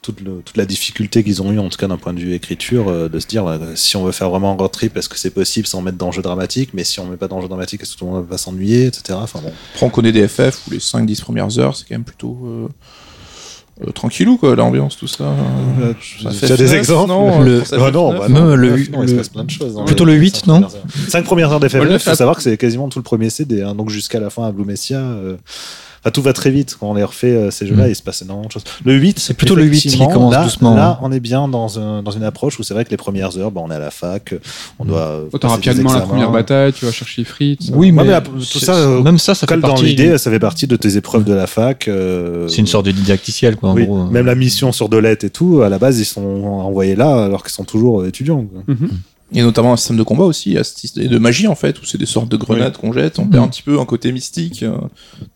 [0.04, 2.34] toute, le- toute la difficulté qu'ils ont eu en tout cas d'un point de vue
[2.34, 5.08] écriture euh, de se dire euh, si on veut faire vraiment un road trip est-ce
[5.08, 7.94] que c'est possible sans mettre d'enjeux dramatiques mais si on met pas d'enjeux dramatiques est-ce
[7.94, 9.18] que tout le monde va s'ennuyer etc.
[9.20, 9.52] Enfin bon.
[9.74, 12.68] Après, on connaît des FF où les 5-10 premières heures, c'est quand même plutôt euh,
[13.84, 15.24] euh, tranquillou, quoi, l'ambiance, tout ça.
[15.80, 17.08] Euh, tu as des exemples?
[17.08, 17.92] non, Le- Ah FF9.
[17.92, 19.74] non, bah Non, non, le- neuf, non, il se passe plein de choses.
[19.74, 20.60] dans plutôt le 8, cinq non?
[20.60, 20.82] premières heures.
[21.08, 23.30] Cinq premières heures Ouais, d'FF9, le il faut savoir que c'est quasiment tout le premier
[23.30, 24.98] CD, hein, donc jusqu'à la fin à Blumesia.
[24.98, 25.36] euh,
[26.04, 27.90] Enfin, tout va très vite quand on les refait euh, ces jeux-là, Mm.
[27.90, 28.64] il se passe énormément de choses.
[28.84, 30.98] Le 8, C'est plutôt le 8 qui commence là, doucement, Là, hein.
[31.02, 33.50] on est bien dans, un- dans une approche où c'est vrai que les premières heures,
[33.50, 34.34] bah, on est à la fac,
[34.78, 34.98] on doit.
[35.00, 37.70] euh, Oh, des rapidement la première bataille, tu vas chercher les frites.
[37.72, 39.68] Oui, Ouais, mais mais là, tout c'est- ça, euh, même ça, ça fait Colle dans
[39.68, 39.84] partie.
[39.86, 41.88] l'idée, ça fait partie de tes épreuves de la fac.
[41.88, 43.70] euh, C'est une sorte de didacticiel, quoi.
[43.70, 44.00] En oui, gros.
[44.00, 44.10] euh.
[44.10, 47.42] même la mission sur Dolette et tout, à la base, ils sont envoyés là alors
[47.42, 48.44] qu'ils sont toujours euh, étudiants.
[48.44, 48.62] quoi.
[48.66, 48.90] Mhm.
[49.36, 50.50] A notamment un système de combat aussi,
[50.94, 53.42] idée de magie en fait, où c'est des sortes de grenades qu'on jette, on perd
[53.42, 53.46] Mm.
[53.46, 54.70] un petit peu un côté mystique euh,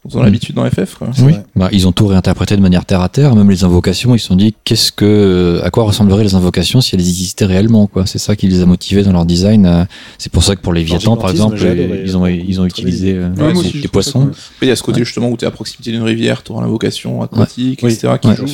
[0.05, 0.24] dont on a Mm.
[0.26, 0.95] l'habitude dans FF.
[0.97, 1.09] Quoi.
[1.22, 4.18] Oui, bah, ils ont tout réinterprété de manière terre à terre, même les invocations, ils
[4.20, 8.07] se sont dit qu'est-ce que, à quoi ressembleraient les invocations si elles existaient réellement, quoi?
[8.07, 9.66] C'est ça qui les a motivés dans leur design.
[9.66, 9.84] euh,
[10.18, 13.14] C'est pour ça que pour les Vietnam, par exemple, euh, ils ont, ils ont utilisé
[13.14, 14.30] euh, Ouais, des- aussi, des poissons.
[14.62, 16.62] il y a ce côté justement où tu es à proximité d'une rivière, tu auras
[16.62, 18.12] l'invocation aquatique, etc.
[18.20, 18.36] qui Ouais.
[18.36, 18.45] joue.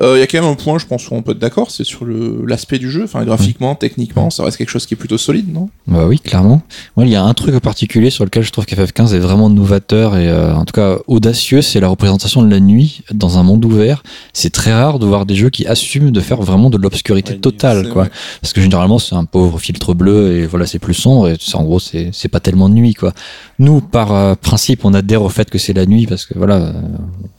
[0.00, 1.70] Euh, Il y a quand même un point, je pense, où on peut être d'accord,
[1.70, 3.04] c'est sur l'aspect du jeu.
[3.04, 5.68] Enfin, graphiquement, techniquement, ça reste quelque chose qui est plutôt solide, non?
[5.86, 6.62] Bah oui, clairement.
[6.96, 9.50] Moi, il y a un truc en particulier sur lequel je trouve qu'FF15 est vraiment
[9.50, 13.42] novateur et euh, en tout cas audacieux, c'est la représentation de la nuit dans un
[13.42, 14.02] monde ouvert.
[14.32, 17.38] C'est très rare de voir des jeux qui assument de faire vraiment de l'obscurité Ouais,
[17.38, 18.04] totale, quoi.
[18.04, 18.10] vrai.
[18.40, 21.64] Parce que généralement, c'est un pauvre filtre bleu et voilà, c'est plus sombre et en
[21.64, 23.12] gros, c'est pas tellement de nuit, quoi.
[23.58, 26.72] Nous, par euh, principe, on adhère au fait que c'est la nuit parce que voilà,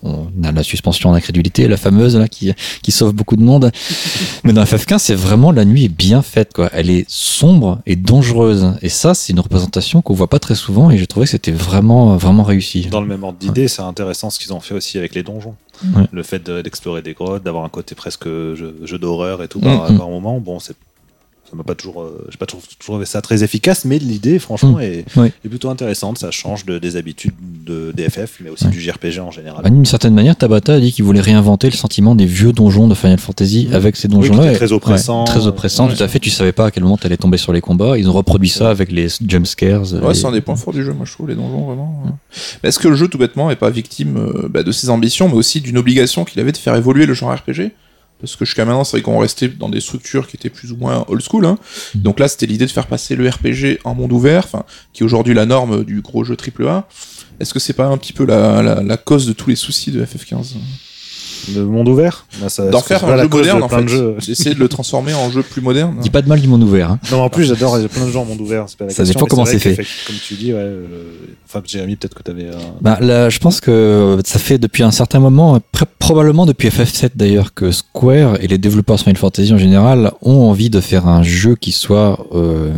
[0.04, 2.43] on a la suspension d'incrédulité, la fameuse là qui
[2.82, 3.72] qui sauve beaucoup de monde.
[4.44, 6.70] Mais dans FF15, c'est vraiment la nuit est bien faite, quoi.
[6.74, 8.74] Elle est sombre et dangereuse.
[8.82, 11.52] Et ça, c'est une représentation qu'on voit pas très souvent et j'ai trouvé que c'était
[11.52, 12.88] vraiment, vraiment réussi.
[12.88, 15.56] Dans le même ordre d'idée, c'est intéressant ce qu'ils ont fait aussi avec les donjons.
[15.96, 16.04] Ouais.
[16.12, 19.60] Le fait de- d'explorer des grottes, d'avoir un côté presque jeu, jeu d'horreur et tout
[19.60, 19.98] Mm, par, mm.
[19.98, 20.40] par moment.
[20.40, 20.76] Bon, c'est
[21.54, 24.78] ça m'a pas toujours, euh, j'ai pas toujours trouvé ça très efficace, mais l'idée, franchement,
[24.78, 24.82] Mm.
[24.82, 25.28] est, Oui.
[25.46, 26.18] est plutôt intéressante.
[26.18, 27.34] Ça change de, des habitudes
[27.64, 28.72] de DFF, mais aussi Ouais.
[28.72, 29.62] du JRPG en général.
[29.64, 32.88] Bah, D'une certaine manière, Tabata a dit qu'il voulait réinventer le sentiment des vieux donjons
[32.88, 33.76] de Final Fantasy Mhm.
[33.76, 34.52] avec ces Oui, donjons-là.
[34.52, 35.20] Et- très oppressant.
[35.26, 35.96] ouais, très oppressant, Ouais.
[35.96, 36.20] tout à fait.
[36.20, 38.00] Tu savais pas à quel moment t'allais tomber sur les combats.
[38.00, 39.94] Ils ont reproduit ça avec les jump scares.
[39.94, 42.04] Ouais, et- c'est un des points forts du jeu, moi je trouve, les donjons vraiment.
[42.64, 45.28] Mais Est-ce que le jeu, tout bêtement, est pas victime euh, bah, de ses ambitions,
[45.30, 47.72] mais aussi d'une obligation qu'il avait de faire évoluer le genre RPG
[48.24, 50.78] Parce que jusqu'à maintenant, c'est vrai qu'on restait dans des structures qui étaient plus ou
[50.78, 51.46] moins old school.
[51.46, 51.58] Hein.
[51.94, 52.02] Mhm.
[52.04, 54.48] Donc là, c'était l'idée de faire passer le RPG en monde ouvert,
[54.94, 56.88] qui est aujourd'hui la norme du gros jeu AAA.
[57.42, 59.92] Est-ce que c'est pas un petit peu la, la, la cause de tous les soucis
[59.92, 60.54] de FF15
[61.56, 62.26] Le monde ouvert
[62.72, 64.26] D'en faire un jeu moderne, de en fait.
[64.28, 65.98] D'essayer de le transformer en jeu plus moderne.
[66.02, 66.92] Dis pas de mal du monde ouvert.
[66.92, 67.00] hein.
[67.12, 68.66] Non, en plus, j'adore, il y a plein de gens en monde ouvert.
[68.68, 69.76] C'est pas la Ça question, dépend comment c'est fait.
[69.76, 70.60] Comme tu dis, ouais.
[70.60, 70.86] euh,
[71.48, 72.48] Enfin, Jérémy, peut-être que tu avais.
[72.82, 77.12] Bah, là, je pense que ça fait depuis un certain moment, pr- probablement depuis FF7
[77.16, 81.08] d'ailleurs, que Square et les développeurs de Final Fantasy en général ont envie de faire
[81.08, 82.72] un jeu qui soit euh,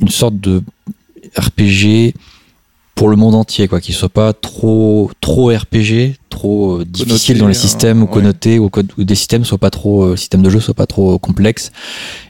[0.00, 0.62] une sorte de
[1.36, 2.14] RPG
[3.00, 7.46] pour le monde entier, quoi, qui soit pas trop trop RPG, trop euh, difficile dans
[7.46, 10.60] les hein, systèmes ou connoté, ou, des systèmes soient pas trop, euh, système de jeu
[10.60, 11.72] soit pas trop complexe.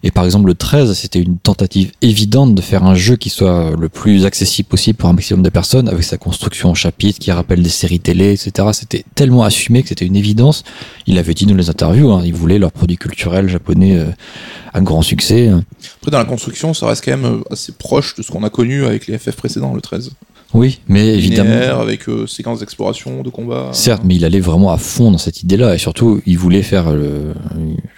[0.05, 3.73] Et par exemple, le 13, c'était une tentative évidente de faire un jeu qui soit
[3.77, 7.33] le plus accessible possible pour un maximum de personnes, avec sa construction en chapitres qui
[7.33, 8.68] rappelle des séries télé, etc.
[8.73, 10.62] C'était tellement assumé que c'était une évidence.
[11.09, 14.07] Il avait dit dans les interviews, hein, ils voulaient leur produit culturel japonais euh,
[14.73, 15.51] à grand succès.
[15.97, 18.51] Après, dans la construction, ça reste quand même euh, assez proche de ce qu'on a
[18.51, 20.12] connu avec les FF précédents, le 13.
[20.53, 21.80] Oui, mais évidemment.
[21.80, 23.68] Avec euh, séquences d'exploration, de combat.
[23.72, 26.90] Certes, mais il allait vraiment à fond dans cette idée-là et surtout, il voulait faire
[26.92, 27.34] le.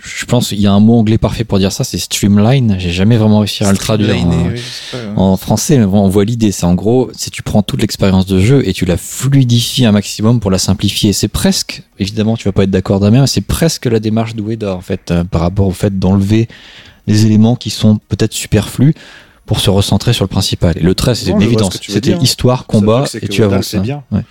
[0.03, 2.76] Je pense qu'il y a un mot anglais parfait pour dire ça, c'est streamline.
[2.78, 4.14] J'ai jamais vraiment réussi à le traduire.
[4.14, 4.61] Oui,
[4.94, 6.53] euh, En français, on voit l'idée.
[6.53, 9.92] C'est en gros, si tu prends toute l'expérience de jeu et tu la fluidifies un
[9.92, 11.14] maximum pour la simplifier.
[11.14, 14.74] C'est presque, évidemment, tu vas pas être d'accord Damien, mais c'est presque la démarche d'Ueda,
[14.74, 16.48] en fait, euh, par rapport au fait d'enlever
[17.07, 18.94] les éléments qui sont peut-être superflus
[19.53, 20.78] pour se recentrer sur le principal.
[20.78, 21.78] Et le 13, c'était une je évidence.
[21.86, 23.74] C'était histoire, combat, c'est et tu avances.
[23.74, 23.80] hein.
[23.80, 24.03] bien.
[24.11, 24.22] Ouais.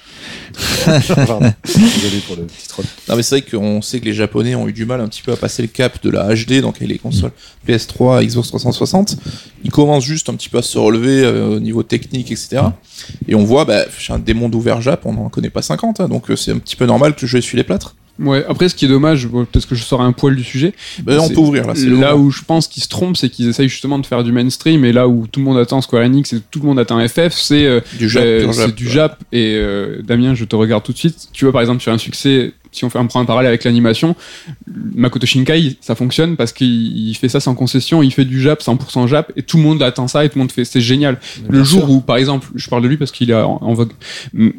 [1.28, 1.54] Pardon.
[1.64, 2.86] Désolé pour le petit troll.
[3.08, 5.22] Non mais c'est vrai qu'on sait que les Japonais ont eu du mal un petit
[5.22, 7.34] peu à passer le cap de la HD, donc avec les consoles
[7.68, 9.18] PS3, Xbox 360.
[9.64, 12.64] Ils commencent juste un petit peu à se relever euh, au niveau technique, etc.
[13.28, 16.32] Et on voit, bah, un démon d'ouvert Jap, on n'en connaît pas 50, hein, donc
[16.32, 17.96] euh, c'est un petit peu normal que le jeu essuie les plâtres.
[18.22, 20.74] Ouais, après, ce qui est dommage, bon, peut-être que je sors un poil du sujet.
[21.04, 21.74] Bah, on peut ouvrir là.
[21.76, 24.86] Là où je pense qu'ils se trompent, c'est qu'ils essayent justement de faire du mainstream,
[24.86, 27.34] et là où tout le monde attend Square Enix et tout le monde attend FF,
[27.34, 28.92] c'est euh, du Jap, euh, pur c'est Jap, du ouais.
[28.92, 29.24] Jap.
[29.32, 31.30] Et euh, Damien, je te regarde tout de suite.
[31.34, 33.64] Tu vois, par exemple, sur un succès, si on, fait, on prend un parallèle avec
[33.64, 34.16] l'animation,
[34.68, 38.62] Makoto Shinkai, ça fonctionne parce qu'il il fait ça sans concession, il fait du Jap,
[38.62, 41.20] 100% Jap, et tout le monde attend ça, et tout le monde fait, c'est génial.
[41.50, 41.90] Le jour sûr.
[41.90, 43.92] où, par exemple, je parle de lui parce qu'il est en, en vogue,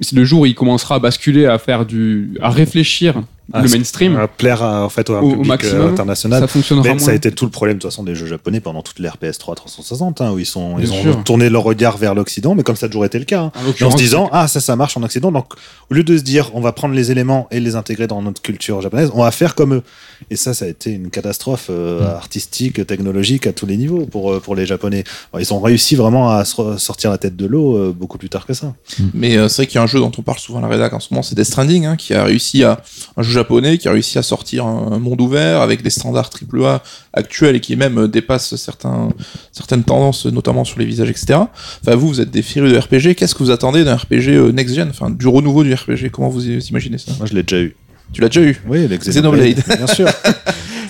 [0.00, 3.22] c'est le jour où il commencera à basculer, à faire du, à réfléchir
[3.54, 6.40] le c'est- mainstream, À plaire à, en fait, au, public maximum, euh, international.
[6.40, 6.98] ça fonctionnera Mais moins.
[6.98, 9.16] ça a été tout le problème de toute façon des jeux japonais pendant toute l'ère
[9.22, 12.76] PS3 360 hein, où ils sont ils ont tourné leur regard vers l'Occident mais comme
[12.76, 13.52] ça a toujours été le cas hein.
[13.82, 15.52] En se disant ah ça ça marche en Occident donc
[15.90, 18.40] au lieu de se dire on va prendre les éléments et les intégrer dans notre
[18.42, 19.82] culture japonaise on va faire comme eux
[20.30, 22.16] et ça ça a été une catastrophe euh, Mm.
[22.16, 25.94] artistique technologique à tous les niveaux pour euh, pour les japonais Bon, ils ont réussi
[25.96, 28.72] vraiment à se sortir la tête de l'eau euh, beaucoup plus tard que ça
[29.14, 30.68] Mais euh, c'est vrai qu'il y a un jeu dont on parle souvent à la
[30.68, 32.82] rédac en ce moment, c'est Death Stranding, hein, qui a réussi à
[33.16, 36.82] un jeu japonais qui a réussi à sortir un, monde ouvert avec des standards AAA
[37.12, 39.10] actuels et qui même euh, dépasse certains,
[39.50, 41.40] certaines tendances, notamment sur les visages, etc.
[41.82, 43.14] Enfin, vous, vous êtes des férus de RPG.
[43.16, 46.28] Qu'est-ce que vous attendez d'un RPG euh, next gen, enfin du renouveau du RPG Comment
[46.28, 47.12] vous imaginez ça?
[47.18, 47.74] Moi je l'ai déjà eu
[48.12, 48.60] Tu l'as déjà eu?
[48.68, 49.62] Oui, Xenoblade.
[49.76, 50.06] bien sûr.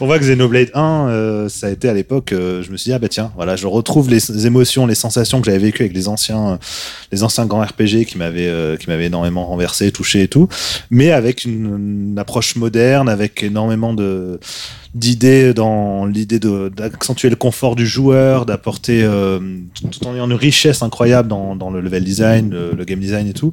[0.02, 2.88] On voit que Xenoblade 1, euh, ça a été à l'époque, euh, je me suis
[2.88, 5.94] dit, ah bah tiens, voilà, je retrouve les émotions, les sensations que j'avais vécues avec
[5.94, 6.56] les anciens, euh,
[7.12, 10.48] les anciens grands RPG qui m'avaient euh, qui m'avaient énormément renversé, touché et tout,
[10.90, 14.40] mais avec une approche moderne, avec énormément de
[14.94, 19.38] d'idées dans l'idée de- d'accentuer le confort du joueur, d'apporter euh,
[19.90, 23.26] tout en ayant une richesse incroyable dans, dans le level design, le, le game design
[23.26, 23.52] et tout.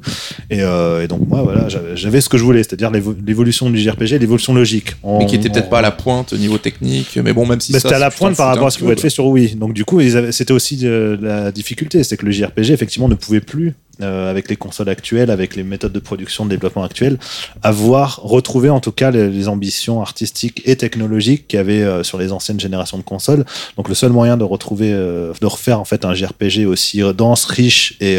[0.50, 3.78] Et, euh, et donc moi voilà, j'avais ce que je voulais, c'est-à-dire l'évo- l'évolution du
[3.78, 4.96] JRPG, l'évolution logique.
[5.02, 7.46] On- Mais qui était peut-être on- pas à la pointe au niveau technique, mais bon,
[7.46, 9.00] même si bah, c'était à la pointe par rapport à ce qui petit pouvait être
[9.00, 9.54] fait sur Wii.
[9.56, 10.00] Donc du coup,
[10.32, 14.48] c'était aussi de, la difficulté, c'est que le JRPG effectivement ne pouvait plus, euh, avec
[14.48, 17.18] les consoles actuelles, avec les méthodes de production, de développement actuelles,
[17.62, 22.18] avoir retrouvé en tout cas les, ambitions artistiques et technologiques qu'il y avait euh, sur
[22.18, 23.44] les anciennes générations de consoles.
[23.76, 27.44] Donc le seul moyen de retrouver, euh, de refaire en fait un JRPG aussi dense,
[27.44, 28.18] riche et,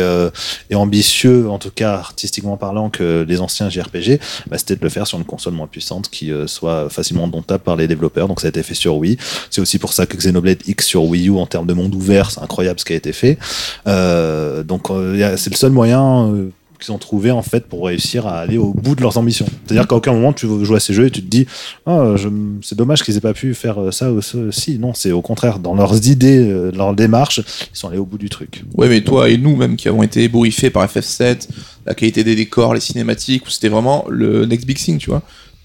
[0.73, 5.07] ambitieux, en tout cas artistiquement parlant, que les anciens JRPG, bah, c'était de le faire
[5.07, 8.27] sur une console moins puissante qui soit facilement domptable par les développeurs.
[8.27, 9.17] Donc ça a été fait sur Wii.
[9.49, 12.31] C'est aussi pour ça que Xenoblade X sur Wii U en termes de monde ouvert,
[12.31, 13.37] c'est incroyable ce qui a été fait.
[13.85, 16.49] Donc c'est le seul moyen euh,
[16.81, 19.45] qu'ils ont trouvé en fait pour réussir à aller au bout de leurs ambitions.
[19.65, 21.45] C'est-à-dire qu'à aucun moment tu joues à ces jeux et tu te dis
[21.85, 22.15] ah,
[22.61, 24.19] c'est dommage qu'ils aient pas pu faire euh, ça ou.
[24.51, 28.05] Si, non, c'est au contraire dans leurs idées, euh, leur démarche, ils sont allés au
[28.05, 28.63] bout du truc.
[28.75, 31.47] Ouais, mais toi et nous, même qui avons été ébouriffés par FF7,
[31.85, 35.21] la qualité des décors, les cinématiques, où c'était vraiment le next big thing, tu vois.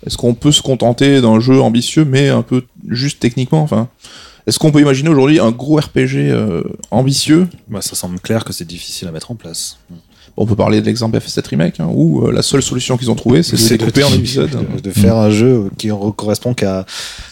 [0.06, 3.88] Est-ce qu'on peut se contenter d'un jeu ambitieux, mais un peu juste techniquement Enfin,
[4.46, 7.48] est-ce qu'on peut imaginer aujourd'hui un gros RPG euh, ambitieux?
[7.68, 9.78] Bah, ça semble clair que c'est difficile à mettre en place.
[10.38, 13.14] On peut parler de l'exemple FF7 Remake, hein, où euh, la seule solution qu'ils ont
[13.14, 14.50] trouvée, c'est de le découper en épisodes.
[14.76, 16.84] de, de faire un jeu qui re- correspond qu'à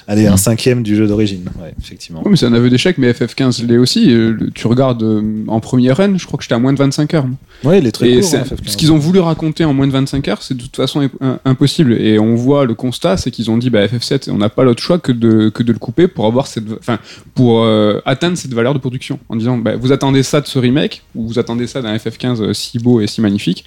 [0.09, 1.45] aller un cinquième du jeu d'origine.
[1.61, 2.23] Ouais, effectivement.
[2.25, 4.11] Oui, mais c'est un aveu d'échec, mais FF15 l'est aussi.
[4.11, 7.13] Euh, Tu regardes euh, en première run, je crois que j'étais à moins de 25
[7.15, 7.27] heures.
[7.63, 8.35] Ouais, il est très et court.
[8.37, 8.69] hein, FF15.
[8.71, 11.39] ce qu'ils ont voulu raconter en moins de 25 heures, c'est de toute façon im-
[11.45, 11.93] impossible.
[12.01, 14.83] Et on voit le constat, c'est qu'ils ont dit bah, FF7, on n'a pas l'autre
[14.83, 16.99] choix que de, que de le couper pour avoir cette, enfin,
[17.35, 19.19] pour euh, atteindre cette valeur de production.
[19.29, 22.43] En disant bah, vous attendez ça de ce remake, ou vous attendez ça d'un FF15
[22.43, 23.65] euh, si beau et si magnifique.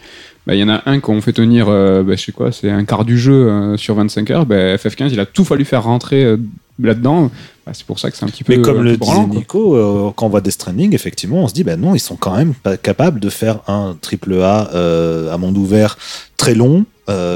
[0.47, 2.69] Bah, Il y en a un qu'on fait tenir, euh, bah, je sais quoi, c'est
[2.69, 4.45] un quart du jeu euh, sur 25 heures.
[4.45, 6.37] Bah, FF15, il a tout fallu faire rentrer euh,
[6.81, 7.29] là-dedans.
[7.65, 8.55] Bah, c'est pour ça que c'est un petit peu.
[8.55, 9.39] Mais comme le branlant, disait.
[9.39, 12.15] Nico, euh, quand on voit Death Stranding, effectivement, on se dit, bah non, ils sont
[12.15, 15.97] quand même pas capables de faire un triple A euh, à monde ouvert
[16.37, 16.85] très long,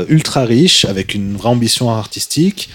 [0.10, 2.70] ultra riche, avec une vraie ambition artistique.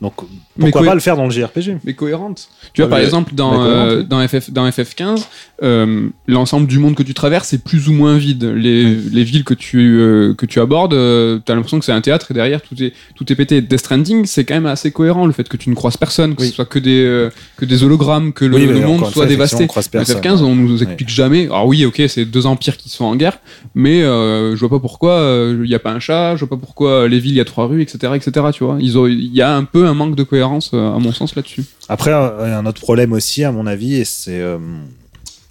[0.00, 0.14] Donc,
[0.58, 2.48] pourquoi quoi- pas le faire dans le JRPG mais cohérente.
[2.72, 5.26] Tu vois, par exemple, dans, cohérente, euh, dans, FF, dans FF15,
[5.64, 8.44] euh, l'ensemble du monde que tu traverses est plus ou moins vide.
[8.44, 12.00] Les, les villes que tu, euh, que tu abordes, euh, t'as l'impression que c'est un
[12.00, 13.60] théâtre et derrière tout est, tout est pété.
[13.60, 16.42] Death Stranding, c'est quand même assez cohérent, le fait que tu ne croises personne, que
[16.42, 16.48] Oui.
[16.50, 19.64] ce soit que des, que des hologrammes, que le, Oui, monde soit effectivement, dévasté.
[19.64, 20.20] on croise Dans personne.
[20.20, 21.46] FF15, on nous explique jamais.
[21.46, 23.40] Alors oui, ok, c'est deux empires qui sont en guerre,
[23.74, 27.08] mais je vois pas pourquoi il n'y a pas un chat, je vois pas pourquoi
[27.08, 28.76] les villes, il y a trois rues, etc., etc., tu vois.
[28.80, 31.64] Il y a un peu un manque de cohérence, euh, à mon sens, là-dessus.
[31.88, 34.58] Après, un un autre problème aussi, à mon avis, et c'est euh,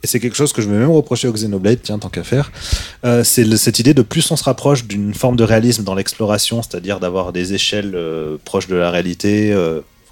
[0.04, 2.52] et c'est quelque chose que je vais même reprocher au Xenoblade, tiens, tant qu'à faire,
[3.04, 6.62] euh, c'est cette idée de plus on se rapproche d'une forme de réalisme dans l'exploration,
[6.62, 7.98] c'est-à-dire d'avoir des échelles
[8.46, 9.56] proches de la réalité.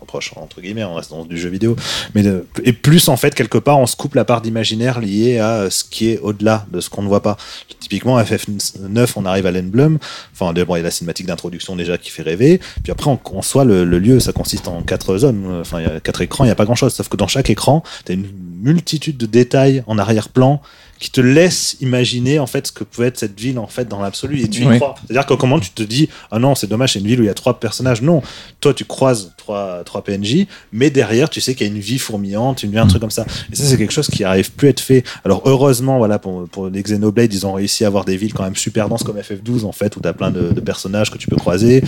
[0.05, 1.75] Euh, proches entre guillemets, on reste dans du jeu vidéo,
[2.13, 5.39] mais de- et plus en fait quelque part on se coupe la part d'imaginaire liée
[5.39, 7.37] à euh, ce qui est au-delà de ce qu'on ne voit pas.
[7.79, 9.97] Typiquement FF9, on arrive à l'emblème,
[10.33, 13.19] enfin d'abord il y a la cinématique d'introduction déjà qui fait rêver, puis après en,
[13.33, 15.99] en soi le, le lieu ça consiste en quatre zones, euh, enfin il y a
[15.99, 18.27] quatre écrans, il n'y a pas grand-chose, sauf que dans chaque écran tu as une
[18.61, 20.61] multitude de détails en arrière-plan
[20.99, 24.01] qui te laissent imaginer en fait ce que pouvait être cette ville en fait dans
[24.01, 24.77] l'absolu et tu y Oui.
[24.77, 24.95] crois.
[25.05, 27.27] C'est-à-dire que comment tu te dis ah non c'est dommage c'est une ville où il
[27.27, 28.21] y a trois personnages non.
[28.61, 31.97] Toi tu croises trois, trois PNJ mais derrière tu sais qu'il y a une vie
[31.99, 33.25] fourmillante une vie un truc comme ça.
[33.51, 35.03] Et ça c'est quelque chose qui arrive plus à être fait.
[35.25, 38.43] Alors heureusement voilà pour, pour les Xenoblade ils ont réussi à avoir des villes quand
[38.43, 41.17] même super denses comme FF12 en fait où tu as plein de, de personnages que
[41.17, 41.83] tu peux croiser.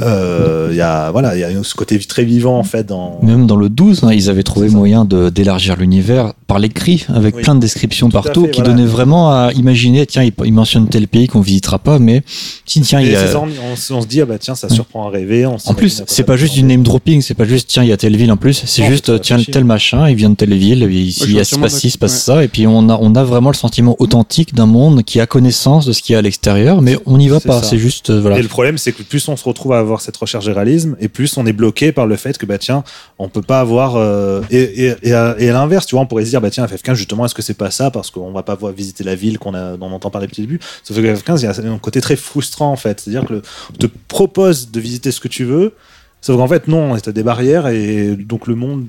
[0.00, 3.20] Euh, il y a voilà il y a ce côté très vivant en fait dans
[3.22, 7.34] Même dans le 12, hein, ils avaient trouvé moyen de- d'élargir l'univers par l'écrit, avec
[7.36, 7.42] Oui.
[7.42, 8.74] plein de descriptions Tout partout, qui voilà.
[8.74, 12.22] donnaient vraiment à imaginer, tiens, il, il mentionne tel pays qu'on visitera pas, mais
[12.64, 13.26] si, tiens, il y a...
[13.26, 16.02] ça, on, on se- dit ah bah tiens ça surprend à rêver on En plus,
[16.06, 18.30] c'est pas juste du name dropping, c'est pas juste tiens, il y a telle ville
[18.32, 21.44] en plus, c'est juste tiens, tel machin, il vient de telle ville, et ici il
[21.44, 23.96] se passe ci, se passe ça, et puis on a, on a vraiment le sentiment
[23.98, 27.18] authentique d'un monde qui a connaissance de ce qu'il y a à l'extérieur, mais on
[27.18, 28.38] n'y va pas, c'est juste, euh, voilà.
[28.38, 30.96] Et le problème, c'est que plus on se retrouve à avoir cette recherche de réalisme,
[31.00, 32.84] et plus on est bloqué par le fait que, bah tiens,
[33.18, 33.96] on peut pas avoir.
[33.96, 36.50] euh, et, et, et à, et à l'inverse, tu vois, on pourrait se dire, bah
[36.50, 39.14] tiens, FF15, justement, est-ce que c'est pas ça Parce qu'on va pas voir visiter la
[39.14, 40.60] ville qu'on a, dont on entend parler depuis le début.
[40.84, 43.00] Sauf que FF15, il y a un côté très frustrant, en fait.
[43.00, 43.42] C'est-à-dire que le-
[43.74, 45.72] on te propose de visiter ce que tu veux,
[46.20, 48.86] sauf qu'en fait, non, tu as des barrières, et donc le monde.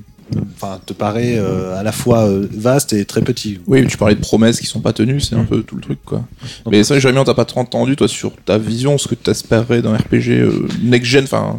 [0.56, 3.60] Enfin, te paraît euh, à la fois euh, vaste et très petit.
[3.66, 5.46] Oui, tu parlais de promesses qui sont pas tenues, c'est un Mm.
[5.46, 6.18] peu tout le truc, quoi.
[6.18, 9.14] Donc, mais vrai, Jérémy, on t'a pas trop entendu, toi, sur ta vision, ce que
[9.14, 11.58] tu espérais d'un RPG euh, next-gen, enfin,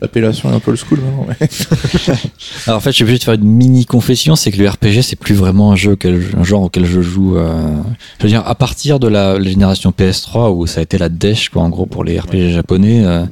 [0.00, 1.00] l'appellation est un peu le school.
[2.66, 5.02] Alors en fait, je suis obligé de faire une mini confession, c'est que le RPG
[5.02, 7.36] c'est plus vraiment un jeu, auquel, un genre auquel je joue.
[7.36, 7.76] euh,
[8.18, 11.48] je veux dire, à partir de la, génération PS3 où ça a été la dèche
[11.48, 13.24] quoi, en gros pour les RPG japonais, euh,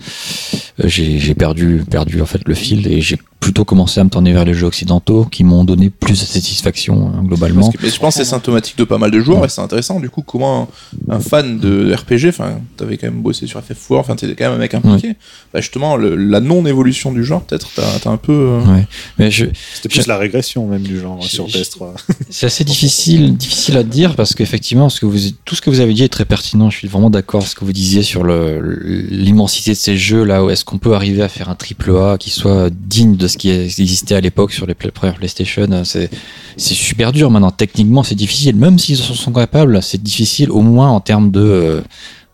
[0.84, 4.32] j'ai j'ai perdu, perdu en fait le fil et j'ai plutôt commencé à me tourner
[4.32, 7.70] vers les jeux occidentaux qui m'ont donné plus de satisfaction hein, globalement.
[7.70, 10.00] Que- mais je pense que c'est symptomatique de pas mal de joueurs et c'est intéressant
[10.00, 10.68] du coup comment
[11.08, 14.46] un, un fan de RPG, enfin t'avais quand même bossé sur FF4, enfin t'étais quand
[14.46, 15.14] même un mec impliqué,
[15.54, 18.32] bah justement le- la non-évolution du genre peut-être t'as un peu...
[18.32, 18.86] euh, Ouais.
[19.18, 21.92] Mais je, C'était plus la régression, même, du genre, Je- sur je- PS3.
[22.30, 25.80] C'est assez difficile, difficile à dire parce qu'effectivement, ce que vous, tout ce que vous
[25.80, 26.70] avez dit est très pertinent.
[26.70, 30.24] Je suis vraiment d'accord avec ce que vous disiez sur le- l'immensité de ces jeux
[30.24, 30.44] là.
[30.44, 33.38] Où est-ce qu'on peut arriver à faire un triple A qui soit digne de ce
[33.38, 36.10] qui existait à l'époque sur les premières PlayStation C'est
[36.56, 37.50] c'est super dur maintenant.
[37.50, 38.56] Techniquement, c'est difficile.
[38.56, 41.80] Même s'ils en sont capables, c'est difficile au moins en termes de, euh,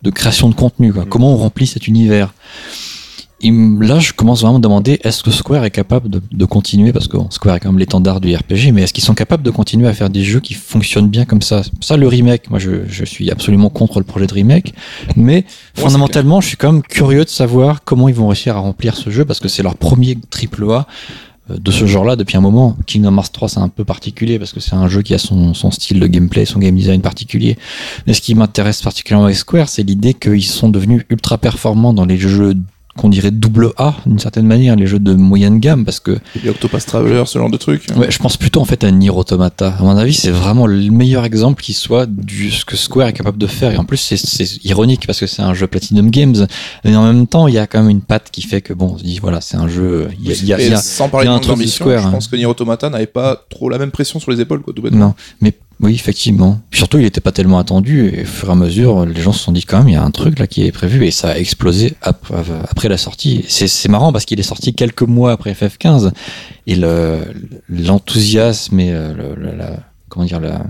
[0.03, 0.93] de création de contenu.
[0.93, 1.05] Quoi.
[1.05, 1.09] Mm.
[1.09, 2.33] Comment on remplit cet univers?
[3.51, 6.93] Là, je commence vraiment à me demander est-ce que Square est capable de, de continuer
[6.93, 9.43] Parce que bon, Square est quand même l'étendard du RPG, mais est-ce qu'ils sont capables
[9.43, 11.63] de continuer à faire des jeux qui fonctionnent bien comme ça?
[11.81, 14.75] Ça, le remake, moi, je, je suis absolument contre le projet de remake,
[15.17, 18.97] mais fondamentalement, je suis quand même curieux de savoir comment ils vont réussir à remplir
[18.97, 20.87] ce jeu parce que c'est leur premier triple A
[21.51, 22.77] euh, de ce genre-là depuis un moment.
[22.87, 25.55] Kingdom Hearts 3 c'est un peu particulier parce que c'est un jeu qui a son,
[25.55, 27.59] son style de gameplay, son game design particulier.
[28.07, 32.07] Mais ce qui m'intéresse particulièrement avec Square, c'est l'idée qu'ils sont devenus ultra performants dans
[32.07, 32.55] les jeux
[32.97, 36.51] qu'on dirait double A d'une certaine manière, les jeux de moyenne gamme parce que Les
[36.51, 37.87] Octopus Traveler, ce genre de truc.
[37.97, 39.75] Ouais, je pense plutôt en fait à Nier Automata.
[39.79, 43.13] À mon avis, c'est vraiment le meilleur exemple qui soit du ce que Square est
[43.13, 43.73] capable de faire.
[43.73, 46.47] Et en plus, c'est- ironique parce que c'est un jeu Platinum Games,
[46.85, 48.93] mais en même temps, il y a quand même une patte qui fait que bon,
[48.95, 50.09] on se dit voilà, c'est un jeu.
[50.21, 51.51] Il y a, il y a- Et il y a- sans parler y a de
[51.51, 52.11] un de Square, je hein.
[52.13, 54.83] pense que Nier Automata n'avait pas trop la même pression sur les épaules, quoi, tout
[54.83, 54.99] bêtement.
[55.09, 56.61] non, mais oui, effectivement.
[56.71, 59.33] Puis surtout, il n'était pas tellement attendu et au fur et à mesure, les gens
[59.33, 61.11] se sont dit quand même, il y a un truc là qui est prévu et
[61.11, 62.33] ça a explosé ap-
[62.71, 63.45] après la sortie.
[63.49, 66.13] C'est marrant parce qu'il est sorti quelques mois après FF15
[66.67, 67.21] et le-
[67.69, 69.77] l'enthousiasme et euh, le- le- la,
[70.09, 70.63] comment dire la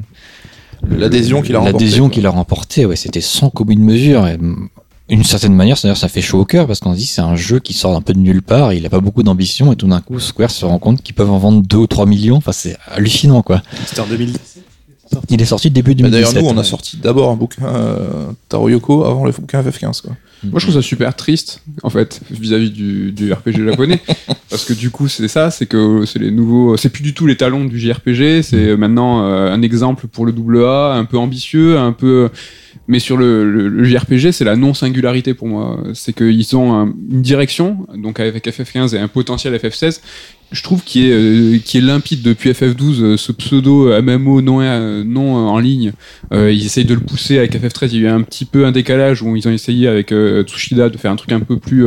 [0.90, 4.26] L'adhésion qu'il a remportée, l'adhésion qu'il a remporté, ouais, c'était sans commune mesure.
[4.26, 4.68] Et, mm,
[5.10, 7.36] une certaine manière, c'est-à-dire ça fait chaud au cœur parce qu'on se dit c'est un
[7.36, 9.86] jeu qui sort un peu de nulle part, il a pas beaucoup d'ambition et tout
[9.86, 12.36] d'un coup Square se rend compte qu'ils peuvent en vendre 2 ou 3 millions.
[12.36, 13.62] Enfin, c'est hallucinant quoi.
[13.86, 14.06] C'était en
[15.14, 15.34] 2010.
[15.34, 16.34] Il est sorti début Bah, 2017.
[16.34, 16.68] D'ailleurs, nous, on a ouais.
[16.68, 20.02] sorti d'abord un bouquin euh, Taro Yoko avant le bouquin FF15.
[20.02, 20.12] Quoi.
[20.44, 24.00] Moi, je trouve ça super triste, en fait, vis-à-vis du, du RPG japonais.
[24.50, 26.76] parce que du coup, c'est ça, c'est que c'est les nouveaux.
[26.76, 30.32] C'est plus du tout les talons du JRPG, c'est maintenant euh, un exemple pour le
[30.32, 32.28] double A, un peu ambitieux, un peu.
[32.86, 35.82] Mais sur le, le- le JRPG, c'est la non-singularité pour moi.
[35.94, 40.00] C'est qu'ils ont un- une direction, donc avec FF15 et un potentiel FF16,
[40.52, 45.36] je trouve qui est, euh, limpide depuis FF12, euh, ce pseudo MMO non, euh, non
[45.36, 45.92] euh, en ligne.
[46.32, 47.88] Euh, ils essayent de le pousser avec FF13.
[47.92, 50.42] Il y a eu un petit peu un décalage où ils ont essayé avec euh,
[50.44, 51.86] Tsushida de faire un truc un peu plus.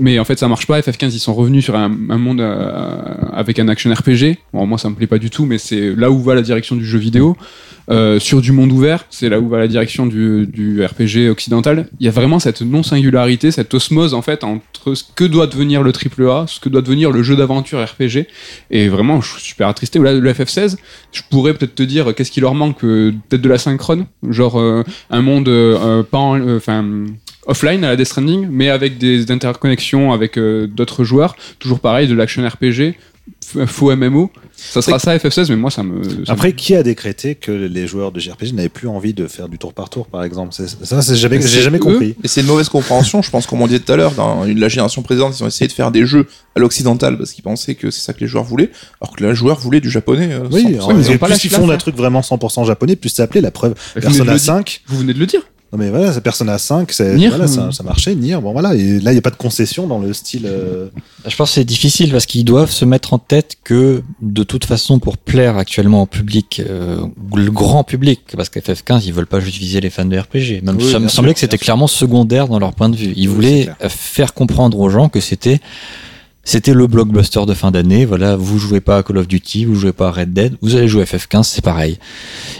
[0.00, 0.80] Mais en fait, ça marche pas.
[0.80, 3.02] FF15, ils sont revenus sur un, monde euh,
[3.32, 4.38] avec un action RPG.
[4.52, 6.74] Bon, moi, ça me plaît pas du tout, mais c'est là où va la direction
[6.74, 7.36] du jeu vidéo.
[7.90, 11.88] Euh, sur du monde ouvert, c'est là où va la direction du, du RPG occidental.
[11.98, 15.82] Il y a vraiment cette non-singularité, cette osmose en fait entre ce que doit devenir
[15.82, 18.26] le AAA, ce que doit devenir le jeu d'aventure RPG.
[18.70, 19.98] Et vraiment, je suis super attristé.
[19.98, 20.76] Là, le FF16,
[21.12, 24.60] je pourrais peut-être te dire qu'est-ce qui leur manque, euh, peut-être de la synchrone, genre
[25.10, 25.50] un monde
[26.10, 26.84] pas en- enfin
[27.50, 31.36] offline à la Death Stranding, mais avec des interconnexions avec euh, d'autres joueurs.
[31.58, 32.94] Toujours pareil, de l'action RPG,
[33.66, 34.30] faux MMO.
[34.56, 36.02] Ça sera ça FF16, mais moi ça me.
[36.04, 39.26] ça me- Après, qui a décrété que les joueurs de JRPG n'avaient plus envie de
[39.26, 40.52] faire du tour par tour, par exemple?
[40.52, 41.80] Ça, jamais, j'ai jamais eux.
[41.80, 42.14] compris.
[42.22, 44.60] Et c'est une mauvaise compréhension, je pense, comme on disait tout à l'heure, dans une-
[44.60, 47.74] la génération précédente, ils ont essayé de faire des jeux à l'occidental parce qu'ils pensaient
[47.74, 48.70] que c'est ça que les joueurs voulaient,
[49.00, 50.28] alors que les joueurs voulaient du japonais.
[50.32, 50.80] euh, Oui, 100%.
[50.82, 53.40] en- ils ont pas plus ils font un truc vraiment 100% japonais, plus ça appelait
[53.40, 53.74] la preuve.
[53.96, 54.40] De Persona le dire.
[54.46, 55.40] 5, Vous venez de le dire.
[55.72, 57.70] Non mais voilà, c'est Persona 5, c'est- Nier, voilà, ça, euh.
[57.70, 60.12] ça marchait, Nier, bon voilà, et là il n'y a pas de concession dans le
[60.12, 60.42] style.
[60.46, 60.88] euh,
[61.26, 64.64] Je pense que c'est difficile parce qu'ils doivent se mettre en tête que de toute
[64.64, 67.00] façon pour plaire actuellement au public, euh,
[67.36, 70.60] le grand public, parce qu'FF15 ils veulent pas juste viser les fans de RPG.
[70.64, 73.12] Même Oui, ça me semblait que c'était clairement secondaire dans leur point de vue.
[73.16, 75.60] Ils Oui, voulaient faire comprendre aux gens que c'était
[76.42, 78.04] c'était le blockbuster de fin d'année.
[78.06, 80.74] Voilà, vous jouez pas à Call of Duty, vous jouez pas à Red Dead, vous
[80.76, 81.98] allez jouer à FF15, c'est pareil.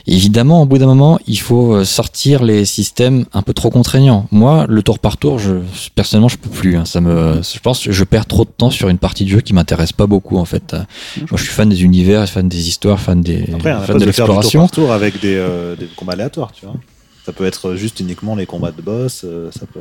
[0.07, 4.27] Évidemment, au bout d'un moment, il faut euh, sortir les systèmes un peu trop contraignants.
[4.31, 5.55] Moi, le tour par tour, je,
[5.95, 6.77] personnellement, je peux plus.
[6.77, 6.85] hein.
[6.85, 9.41] Ça me, je pense que je perds trop de temps sur une partie de jeu
[9.41, 10.75] qui m'intéresse pas beaucoup, en fait.
[11.17, 13.99] Moi, je suis fan des univers, fan des histoires, fan des, Après, fan de du
[13.99, 14.61] tour l'exploration.
[14.61, 16.75] par tour avec des, euh, des combats aléatoires, tu vois.
[17.27, 19.81] Ça peut être juste uniquement les combats de boss, euh, ça peut.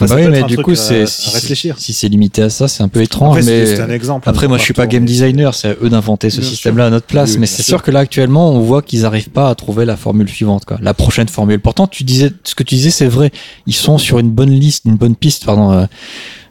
[0.00, 1.74] Bah ça oui, peut mais du coup, c'est si, réfléchir.
[1.76, 3.38] si c'est limité à ça, c'est un peu étrange.
[3.38, 4.28] Après, c'est mais un exemple.
[4.28, 6.86] Après, un moi, je suis pas tour, game designer, c'est à eux d'inventer ce système-là
[6.86, 7.30] à notre place.
[7.30, 7.78] Oui, oui, mais c'est sûr.
[7.78, 10.78] sûr que là, actuellement, on voit qu'ils n'arrivent pas à trouver la formule suivante, quoi.
[10.80, 11.58] La prochaine formule.
[11.58, 13.32] Pourtant, tu disais, ce que tu disais, c'est vrai.
[13.66, 15.72] Ils sont sur une bonne liste, une bonne piste, pardon.
[15.72, 15.86] euh,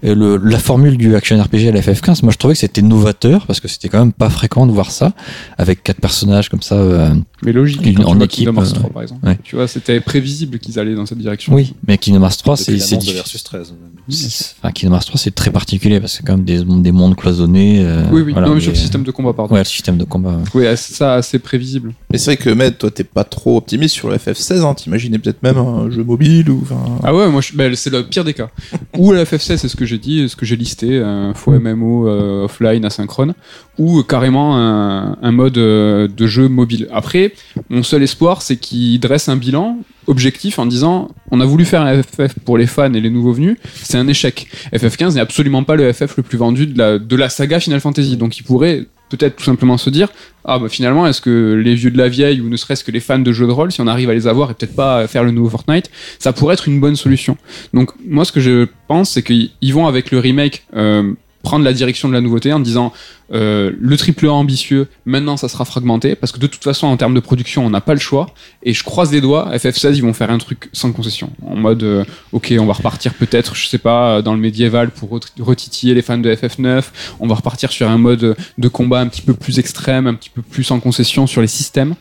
[0.03, 3.45] le, la formule du action RPG à la FF15, moi, je trouvais que c'était novateur
[3.47, 5.13] parce que c'était quand même pas fréquent de voir ça
[5.57, 6.75] avec quatre personnages comme ça.
[6.75, 7.13] euh,
[7.43, 9.25] Mais logique, Une- en équipe, Kingdom Hearts euh, 3, par exemple.
[9.27, 9.37] ouais.
[9.43, 11.53] Tu vois, c'était prévisible qu'ils allaient dans cette direction.
[11.53, 13.11] oui, mais Kingdom Hearts 3, Depuis c'est c'est.
[13.13, 13.73] Versus 13.
[14.09, 16.91] C'est- Enfin, Kingdom Hearts 3, c'est très particulier parce que c'est quand même des, des
[16.91, 17.81] mondes cloisonnés.
[17.83, 19.53] euh, Oui, oui, voilà, non, mais sur le système de combat, pardon.
[19.53, 20.31] Ouais, le système de combat.
[20.31, 20.43] ouais.
[20.53, 21.93] Oui, ça, assez prévisible.
[22.11, 25.19] Mais c'est vrai que Med, toi, t'es pas trop optimiste sur le FF16, hein, t'imaginais
[25.19, 26.61] peut-être même un jeu mobile ou.
[26.63, 28.49] enfin, Ah ouais, moi, je- ben, c'est le pire des cas.
[28.97, 32.07] ou la FF16, c'est ce que j'ai dit, ce que j'ai listé, un faux MMO
[32.07, 33.33] euh, offline asynchrone,
[33.77, 36.87] ou carrément un, mode euh, de jeu mobile?
[36.91, 37.33] Après,
[37.69, 41.81] mon seul espoir, c'est qu'il dresse un bilan objectif en disant on a voulu faire
[41.81, 44.47] un FF pour les fans et les nouveaux venus, c'est un échec.
[44.73, 47.81] FF15 n'est absolument pas le FF le plus vendu de la, de la saga Final
[47.81, 50.09] Fantasy, donc il pourrait peut-être tout simplement se dire
[50.45, 52.99] ah bah finalement est-ce que les vieux de la vieille ou ne serait-ce que les
[52.99, 55.23] fans de jeux de rôle si on arrive à les avoir et peut-être pas faire
[55.23, 55.89] le nouveau Fortnite
[56.19, 57.38] ça pourrait être une bonne solution
[57.73, 61.13] donc moi ce que je pense c'est qu'ils vont avec le remake euh,
[61.47, 62.91] prendre la direction de la nouveauté en disant
[63.31, 66.97] euh, le triple A ambitieux, maintenant ça sera fragmenté parce que de toute façon en
[66.97, 68.27] termes de production on n'a pas le choix.
[68.63, 71.31] Et je croise les doigts, FF16 ils vont faire un truc sans concession.
[71.45, 72.03] En mode euh,
[72.33, 75.09] ok on va repartir peut-être je sais pas dans le médiéval pour
[75.39, 76.83] retitiller les fans de FF9,
[77.21, 80.29] on va repartir sur un mode de combat un petit peu plus extrême, un petit
[80.29, 81.95] peu plus sans concession sur les systèmes.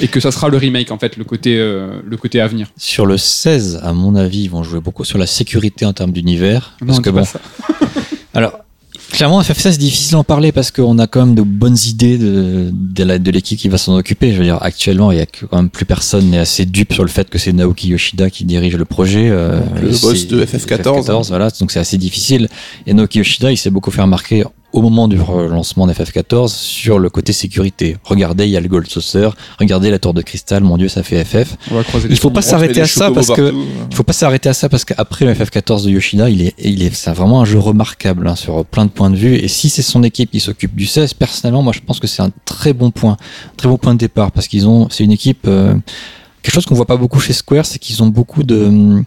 [0.00, 2.68] Et que ça sera le remake en fait le côté euh, le côté à venir.
[2.76, 6.12] Sur le 16 à mon avis ils vont jouer beaucoup sur la sécurité en termes
[6.12, 6.76] d'univers.
[6.84, 7.24] Parce que bon
[8.34, 8.64] alors
[9.10, 12.70] Clairement, FF16, c'est difficile d'en parler parce qu'on a quand même de bonnes idées de,
[12.72, 14.32] de l'équipe qui va s'en occuper.
[14.32, 17.02] Je veux dire, actuellement, il y a quand même plus personne n'est assez dupe sur
[17.02, 19.28] le fait que c'est Naoki Yoshida qui dirige le projet.
[19.30, 21.06] Euh, le boss de FF14.
[21.06, 22.48] FF14 voilà, donc c'est assez difficile.
[22.86, 24.44] Et Naoki Yoshida, il s'est beaucoup fait remarquer
[24.74, 27.96] au moment du lancement d'FF14 sur le côté sécurité.
[28.02, 29.28] Regardez, il y a le Gold Saucer,
[29.60, 31.56] regardez la tour de cristal, mon dieu, ça fait FF.
[32.10, 33.54] il faut pas s'arrêter à ça parce que
[33.88, 36.82] il faut pas s'arrêter à ça parce qu'après le FF14 de Yoshida, il est il
[36.82, 39.70] est c'est vraiment un jeu remarquable hein, sur plein de points de vue et si
[39.70, 42.72] c'est son équipe qui s'occupe du 16, personnellement, moi je pense que c'est un très
[42.72, 43.16] bon point,
[43.56, 45.76] très bon point de départ parce qu'ils ont c'est une équipe euh,
[46.42, 49.04] quelque chose qu'on voit pas beaucoup chez Square, c'est qu'ils ont beaucoup de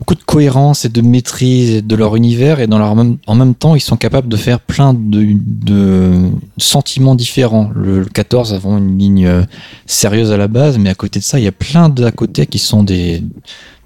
[0.00, 3.98] beaucoup de cohérence et de maîtrise de leur univers et en même temps ils sont
[3.98, 7.70] capables de faire plein de, sentiments différents.
[7.74, 9.42] Le, 14 avons une ligne euh,
[9.86, 12.46] sérieuse à la base, mais à côté de ça il y a plein d'à côté
[12.46, 13.22] qui sont des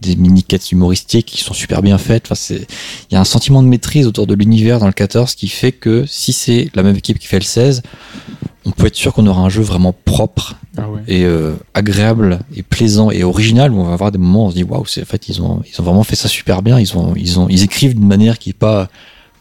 [0.00, 2.26] des mini-quêtes humoristiques qui sont super bien faites.
[2.26, 2.66] Enfin, c'est,
[3.10, 5.72] il y a un sentiment de maîtrise autour de l'univers dans le 14 qui fait
[5.72, 7.82] que si c'est la même équipe qui fait le 16,
[8.66, 12.62] on peut être sûr qu'on aura un jeu vraiment propre ah et euh, agréable et
[12.62, 15.02] plaisant et original où on va avoir des moments où on se dit waouh c'est
[15.02, 16.80] en fait ils ont ils ont vraiment fait ça super bien.
[16.80, 18.88] Ils ont ils ont ils écrivent d'une manière qui est pas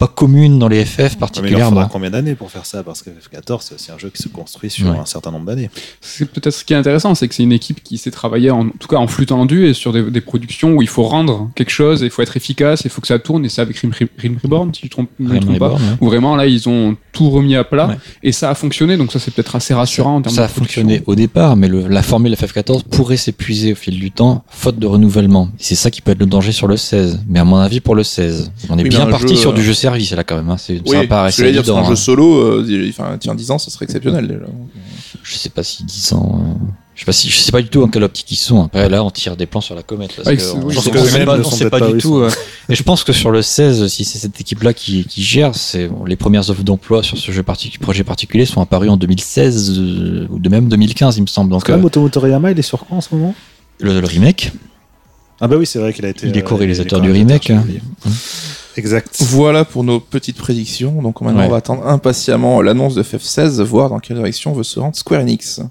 [0.03, 1.65] pas commune dans les FF particulièrement.
[1.65, 4.21] il faudra combien d'années pour faire ça Parce que FF14, c'est aussi un jeu qui
[4.21, 5.69] se construit sur un certain nombre d'années.
[6.01, 8.69] C'est peut-être ce qui est intéressant, c'est que c'est une équipe qui s'ait travaillé en,
[8.69, 12.01] tout cas en flux tendu et sur des, productions où il faut rendre quelque chose,
[12.01, 13.91] il faut être efficace, il faut que ça tourne, et c'est avec Rim,
[14.41, 17.63] Reborn, si je ne me trompe pas, où vraiment là ils ont tout remis à
[17.63, 20.43] plat et ça a fonctionné, donc ça c'est peut-être assez rassurant ça, en termes Ça
[20.45, 24.43] a fonctionné au départ, mais le, la formule FF14 pourrait s'épuiser au fil du temps,
[24.49, 25.49] faute de renouvellement.
[25.57, 27.23] C'est ça qui peut être le danger sur le 16.
[27.27, 30.11] Mais à mon avis, pour le 16, on est bien parti sur du jeu service
[30.13, 30.49] là quand même.
[30.49, 30.97] Hein c'est oui,
[31.31, 34.45] ça dire, un jeu solo, euh, enfin, tiens, 10 ans, ça serait exceptionnel déjà.
[35.23, 36.39] Je sais pas si 10 ans.
[36.39, 36.65] Euh,
[36.95, 38.63] je sais pas si je sais pas du tout en quelle optique ils sont.
[38.63, 40.15] Après là, on tire des plans sur la comète.
[40.15, 42.17] Parce que on, pas, sait pas, du tout.
[42.17, 42.29] Euh,
[42.69, 45.89] et je pense que sur le 16, si c'est cette équipe-là qui, qui, gère, c'est
[46.05, 47.43] les premières offres d'emploi sur ce jeu
[47.81, 51.51] projet particulier sont apparues en 2016 ou de même 2015, il me semble.
[51.51, 53.33] Donc, quand même, Motomotoriyama, il est sur quoi en ce moment?
[53.79, 54.51] le, le, remake.
[55.41, 56.27] Ah bah oui, c'est vrai qu'il a été.
[56.27, 57.51] Il est co-réalisateur du remake.
[58.75, 59.17] Exact.
[59.21, 61.01] Voilà pour nos petites prédictions.
[61.01, 64.79] Donc maintenant, on va attendre impatiemment l'annonce de FF16, voir dans quelle direction veut se
[64.79, 65.61] rendre Square Enix.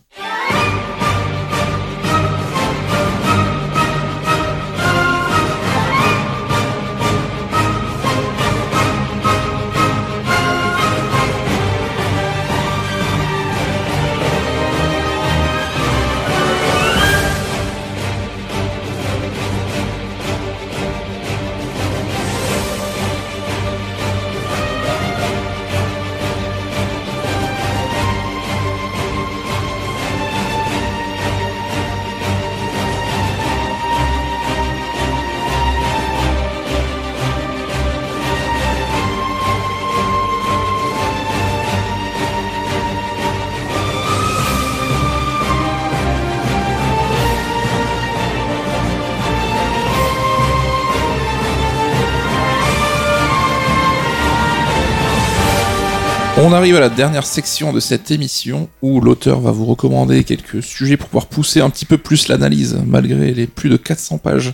[56.45, 60.61] On arrive à la dernière section de cette émission où l'auteur va vous recommander quelques
[60.61, 64.53] sujets pour pouvoir pousser un petit peu plus l'analyse malgré les plus de 400 pages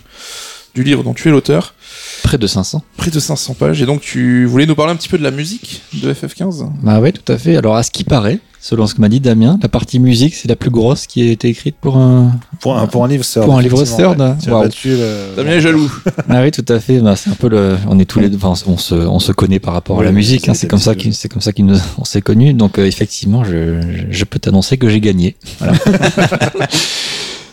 [0.75, 1.73] du livre dont tu es l'auteur.
[2.21, 2.83] Près de 500.
[2.95, 3.81] Près de 500 pages.
[3.81, 6.99] Et donc tu voulais nous parler un petit peu de la musique de FF15 Bah
[6.99, 7.57] oui, tout à fait.
[7.57, 10.47] Alors à ce qui paraît, selon ce que m'a dit Damien, la partie musique, c'est
[10.47, 13.57] la plus grosse qui a été écrite pour un pour un, pour un livre Pour
[13.57, 14.17] un livre Third.
[15.35, 15.91] Damien est jaloux.
[16.29, 16.99] ah oui, tout à fait.
[16.99, 19.31] Bah, c'est un peu le, on est tous les deux, enfin, on se, on se
[19.31, 20.49] connaît par rapport à la musique.
[20.49, 20.53] Hein.
[20.53, 22.53] c'est comme ça qu'on, c'est comme ça qu'on on s'est connus.
[22.53, 25.35] Donc euh, effectivement, je, je peux t'annoncer que j'ai gagné.
[25.59, 25.73] Voilà.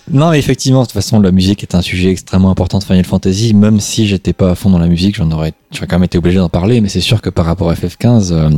[0.09, 3.05] Non, mais effectivement, de toute façon, la musique est un sujet extrêmement important de Final
[3.05, 3.55] Fantasy.
[3.55, 6.16] Même si j'étais pas à fond dans la musique, j'en aurais, j'aurais quand même été
[6.16, 6.81] obligé d'en parler.
[6.81, 8.51] Mais c'est sûr que par rapport à FF15, euh,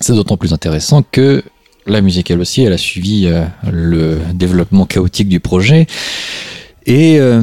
[0.00, 1.42] c'est d'autant plus intéressant que
[1.86, 5.86] la musique, elle aussi, elle a suivi euh, le développement chaotique du projet.
[6.88, 7.42] Et euh,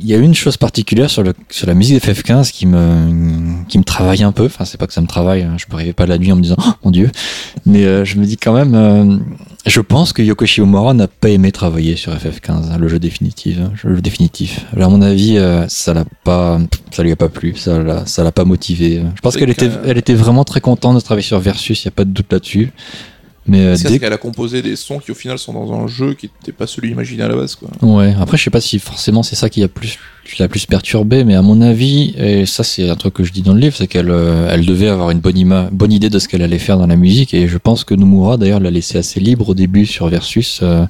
[0.00, 3.64] il y a une chose particulière sur, le, sur la musique de FF15 qui me,
[3.68, 4.46] qui me travaille un peu.
[4.46, 5.54] Enfin, c'est pas que ça me travaille, hein.
[5.58, 7.08] je me réveille pas la nuit en me disant oh, mon Dieu,
[7.66, 9.16] mais euh, je me dis quand même, euh,
[9.64, 13.58] je pense que Yoko Shimomura n'a pas aimé travailler sur FF15, hein, le jeu définitif.
[13.60, 14.64] hein, le jeu définitif.
[14.74, 15.38] Alors, à mon avis,
[15.68, 16.58] ça l'a pas,
[16.90, 19.02] ça lui a pas plu, ça l'a, ça l'a pas motivé.
[19.14, 21.80] Je pense qu'elle que- était, elle était vraiment très contente de travailler sur Versus.
[21.82, 22.72] Il y a pas de doute là-dessus.
[23.46, 25.86] Mais euh, C'est dès qu'elle a composé des sons qui au final sont dans un
[25.86, 27.68] jeu qui n'était pas celui imaginé à la base quoi.
[27.82, 29.98] Ouais, après je sais pas si forcément c'est ça qui a plus
[30.38, 33.42] l'a plus perturbé, mais à mon avis, et ça c'est un truc que je dis
[33.42, 36.42] dans le livre, c'est qu'elle euh, elle devait avoir une bonne, idée de ce qu'elle
[36.42, 39.50] allait faire dans la musique, et je pense que Nomura d'ailleurs l'a laissé assez libre
[39.50, 40.60] au début sur Versus.
[40.62, 40.86] Euh,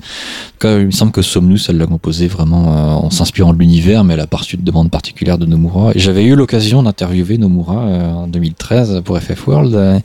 [0.61, 4.05] cas, il me semble que Somnus, elle l'a composé vraiment euh, en s'inspirant de l'univers,
[4.05, 5.93] mais elle a pas reçu de demande particulière de Nomura.
[5.97, 10.03] J'avais eu l'occasion d'interviewer Nomura en 2013 pour FF World.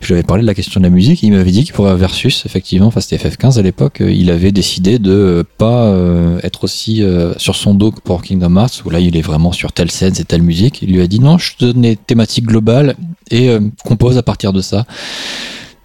[0.00, 1.72] je lui avais parlé de la question de la musique, et il m'avait dit que
[1.72, 5.94] pour Versus, effectivement, enfin c'était FF15 à l'époque, il avait décidé de pas
[6.42, 7.02] être aussi
[7.36, 10.14] sur son dos que pour Kingdom Hearts, où là il est vraiment sur telle scène,
[10.14, 10.80] c'est telle musique.
[10.82, 12.94] Il lui a dit non, je te donne des thématiques globales
[13.30, 14.84] et euh, compose à partir de ça.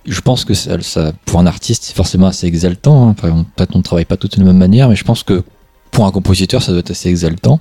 [0.05, 3.07] Je pense que ça, pour un artiste, c'est forcément assez exaltant.
[3.09, 3.15] hein.
[3.17, 5.43] Enfin, Peut-être on ne travaille pas tous de la même manière, mais je pense que
[5.91, 7.59] pour un compositeur, ça doit être assez exaltant.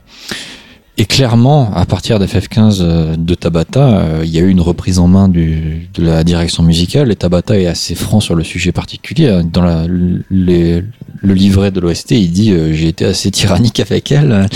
[0.97, 4.99] Et clairement, à partir d'FF15 euh, de Tabata, euh, il y a eu une reprise
[4.99, 9.41] en main de la direction musicale et Tabata est assez franc sur le sujet particulier.
[9.51, 9.85] Dans la,
[10.31, 10.83] les-
[11.23, 14.49] le livret de l'OST, il dit j'ai été assez tyrannique avec elle.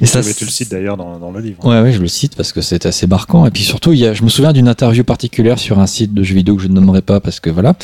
[0.00, 1.64] Et Ça, tu le cites d'ailleurs dans, dans le livre.
[1.64, 3.46] Ouais, ouais, je le cite parce que c'est assez marquant.
[3.46, 6.14] Et puis surtout, il y a, je me souviens d'une interview particulière sur un site
[6.14, 7.74] de jeux vidéo que je ne nommerai pas parce que voilà,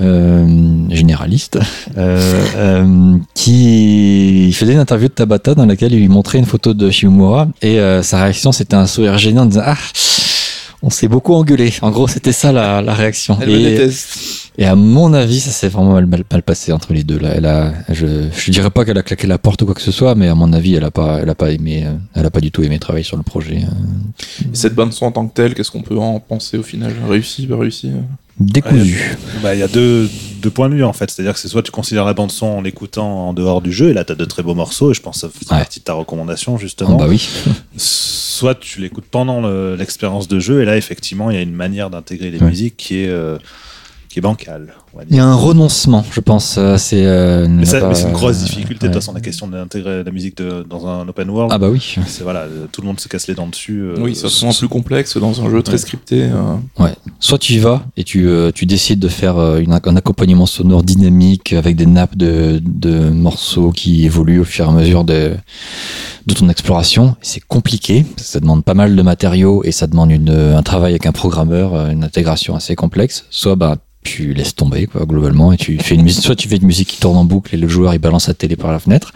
[0.00, 1.58] euh, généraliste,
[1.96, 6.74] euh, euh, qui faisait une interview de Tabata dans laquelle il lui montrait une photo
[6.74, 9.76] de Shimomura et euh, sa réaction c'était un sourire gênant en disant ah
[10.86, 11.72] on s'est beaucoup engueulé.
[11.80, 13.38] En gros, c'était ça la, la réaction.
[13.40, 14.50] Elle me Et- déteste.
[14.58, 17.18] et à mon avis, ça s'est vraiment mal, mal, mal passé entre les deux.
[17.18, 19.80] Là, elle a, je, je dirais pas qu'elle a claqué la porte ou quoi que
[19.80, 22.26] ce soit, mais à mon avis, elle a pas, elle a pas aimé, euh, elle
[22.26, 23.62] a pas du tout aimé travailler sur le projet.
[23.64, 26.62] euh, Et cette bande son en tant que telle, qu'est-ce qu'on peut en penser au
[26.62, 26.92] final?
[27.08, 27.90] Réussi, pas réussi
[28.40, 29.16] Décousu.
[29.42, 30.08] Bah, Il y a deux,
[30.42, 31.10] deux points de vue en fait.
[31.10, 33.92] C'est-à-dire que c'est soit tu considères la bande-son en l'écoutant en dehors du jeu, et
[33.94, 35.58] là tu as de très beaux morceaux, et je pense que ça fait Ouais.
[35.60, 36.96] partie de ta recommandation Ah justement.
[36.96, 37.28] bah oui.
[37.76, 41.54] Soit tu l'écoutes pendant le- l'expérience de jeu, et là effectivement il y a une
[41.54, 42.48] manière d'intégrer les Ouais.
[42.48, 43.38] musiques qui est, euh,
[44.14, 44.72] qui est bancale.
[44.94, 46.54] on va Il y a un renoncement, je pense.
[46.56, 47.04] euh, C'est.
[47.04, 49.48] euh, Mais, n'a ça- pas- mais c'est une grosse difficulté de toute façon la question
[49.48, 51.50] d'intégrer la musique de- dans un open world.
[51.52, 51.96] Ah bah oui.
[52.06, 53.80] C'est voilà, euh, tout le monde se casse les dents dessus.
[53.80, 55.78] euh, Oui, ça souvent plus complexe dans un jeu très Ouais.
[55.78, 56.22] scripté.
[56.22, 56.54] euh.
[56.78, 56.92] Ouais.
[57.18, 60.46] Soit tu y vas et tu, euh, tu décides de faire euh, une, un accompagnement
[60.46, 65.02] sonore dynamique avec des nappes de, de morceaux qui évoluent au fur et à mesure
[65.02, 65.32] de,
[66.26, 67.16] de ton exploration.
[67.20, 71.06] C'est compliqué, ça demande pas mal de matériaux et ça demande une, un travail avec
[71.06, 73.24] un programmeur, euh, une intégration assez complexe.
[73.30, 76.22] Soit bah, tu laisses tomber quoi, globalement et tu fais une musique.
[76.22, 78.34] Soit tu fais une musique qui tourne en boucle et le joueur il balance sa
[78.34, 79.12] télé par la fenêtre.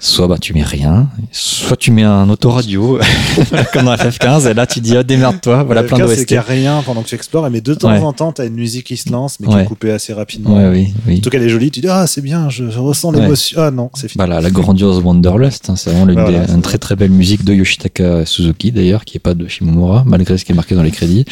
[0.00, 2.98] Soit bah, tu mets rien, soit tu mets un autoradio
[3.72, 6.16] comme dans FF15 et là tu dis ah, démerde-toi, voilà le plein cas, d'OST.
[6.18, 8.00] c'est qu'il n'y a rien pendant que tu explores, mais de temps Ouais.
[8.00, 9.62] en temps, tu as une musique qui se lance, mais qui Ouais.
[9.62, 10.56] est coupée assez rapidement.
[10.56, 11.18] Ouais, oui, oui.
[11.18, 11.70] En tout cas, elle est jolie.
[11.70, 13.58] Tu dis, ah, c'est bien, je, je ressens l'émotion.
[13.62, 14.18] Ah non, c'est fini.
[14.18, 17.12] Bah, la, grandiose Wanderlust, hein, c'est vraiment l'une Voilà, des- c'est une très très belle
[17.12, 20.74] musique de Yoshitaka Suzuki d'ailleurs, qui est pas de Shimomura, malgré ce qui est marqué
[20.74, 21.24] dans les crédits.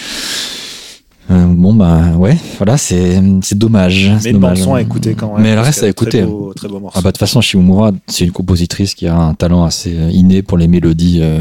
[1.32, 4.12] Euh, bon bah ouais, voilà, c'est c'est dommage.
[4.24, 4.59] mais dommage.
[4.59, 5.42] bande-son à écouter quand même.
[5.42, 6.24] Mais le reste à très écouter.
[6.56, 6.98] Très beau morceau.
[6.98, 10.10] Ah bah de toute façon, Shimomura, c'est une compositrice qui a un talent assez euh,
[10.10, 11.40] inné pour les mélodies euh,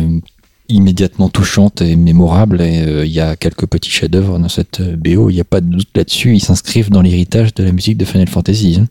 [0.70, 2.62] immédiatement touchantes et mémorables.
[2.62, 5.30] Et euh, il y a quelques petits chefs-d'œuvre dans cette BO.
[5.30, 6.36] Il n'y a pas de doute là-dessus.
[6.36, 8.78] Ils s'inscrivent dans l'héritage de la musique de Final Fantasy.
[8.82, 8.88] hein.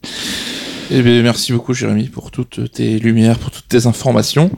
[0.92, 4.50] Eh bien, merci beaucoup, Jérémy, pour toutes tes lumières, pour toutes tes informations.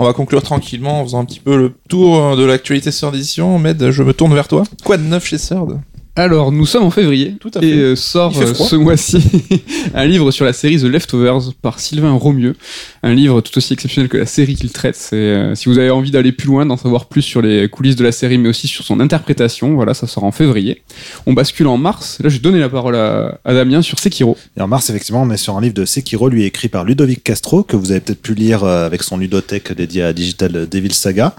[0.00, 3.60] On va conclure tranquillement en faisant un petit peu le tour de l'actualité Third Edition.
[3.60, 4.64] Med, je me tourne vers toi.
[4.84, 5.78] Quoi de neuf chez Third
[6.18, 7.36] Alors, nous sommes en février.
[7.38, 7.68] Tout à fait.
[7.68, 9.22] Et euh, sort euh, ce mois-ci
[9.94, 12.56] un livre sur la série The Leftovers par Sylvain Romieux.
[13.04, 14.96] Un livre tout aussi exceptionnel que la série qu'il traite.
[14.96, 17.94] C'est, euh, si vous avez envie d'aller plus loin, d'en savoir plus sur les coulisses
[17.94, 20.82] de la série, mais aussi sur son interprétation, voilà, ça sort en février.
[21.26, 22.18] On bascule en mars.
[22.20, 24.36] Là, je vais donner la parole à, à Damien sur Sekiro.
[24.56, 27.22] Et en mars, effectivement, on est sur un livre de Sekiro, lui écrit par Ludovic
[27.22, 31.36] Castro, que vous avez peut-être pu lire avec son ludothèque dédié à Digital Devil Saga,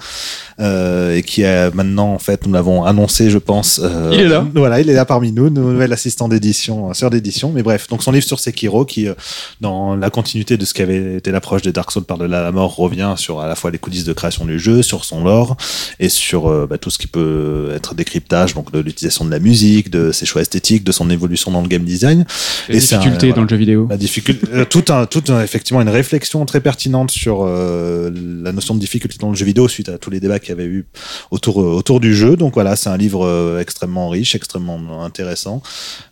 [0.59, 3.79] euh, et qui est maintenant, en fait, nous l'avons annoncé, je pense.
[3.83, 4.45] euh, Il est là.
[4.55, 7.51] Voilà, il est là parmi nous, nouvel assistant d'édition, euh, sœur d'édition.
[7.53, 9.13] Mais bref, donc son livre sur Sekiro, qui, euh,
[9.61, 12.51] dans la continuité de ce qui avait été l'approche de Dark Souls par de la
[12.51, 15.55] mort, revient sur à la fois les coulisses de création du jeu, sur son lore,
[15.99, 19.39] et sur euh, bah, tout ce qui peut être décryptage, donc de l'utilisation de la
[19.39, 22.25] musique, de ses choix esthétiques, de son évolution dans le game design.
[22.69, 23.33] Et c'est un- voilà.
[23.33, 23.87] dans le jeu vidéo.
[23.89, 28.11] La difficulté, tout un, tout un- effectivement une réflexion très pertinente sur euh,
[28.43, 30.57] la notion de difficulté dans le jeu vidéo suite à tous les débats qu'il qu'il
[30.57, 30.85] y avait eu
[31.31, 32.35] autour, euh, autour du jeu.
[32.35, 35.61] Donc voilà, c'est un livre euh, extrêmement riche, extrêmement intéressant.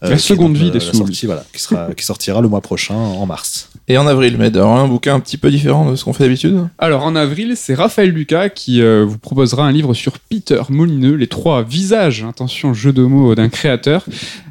[0.02, 0.96] La qui est seconde donc, vie euh, des la Souls.
[0.96, 3.70] sortie, voilà, qui, sera, qui sortira le mois prochain, en mars.
[3.88, 6.26] Et en avril, Med, alors un bouquin un petit peu différent de ce qu'on fait
[6.26, 6.68] d'habitude?
[6.78, 11.16] Alors en avril, c'est Raphaël Lucas qui euh, vous proposera un livre sur Peter Molineux,
[11.16, 14.06] les trois visages, attention jeu de mots d'un créateur.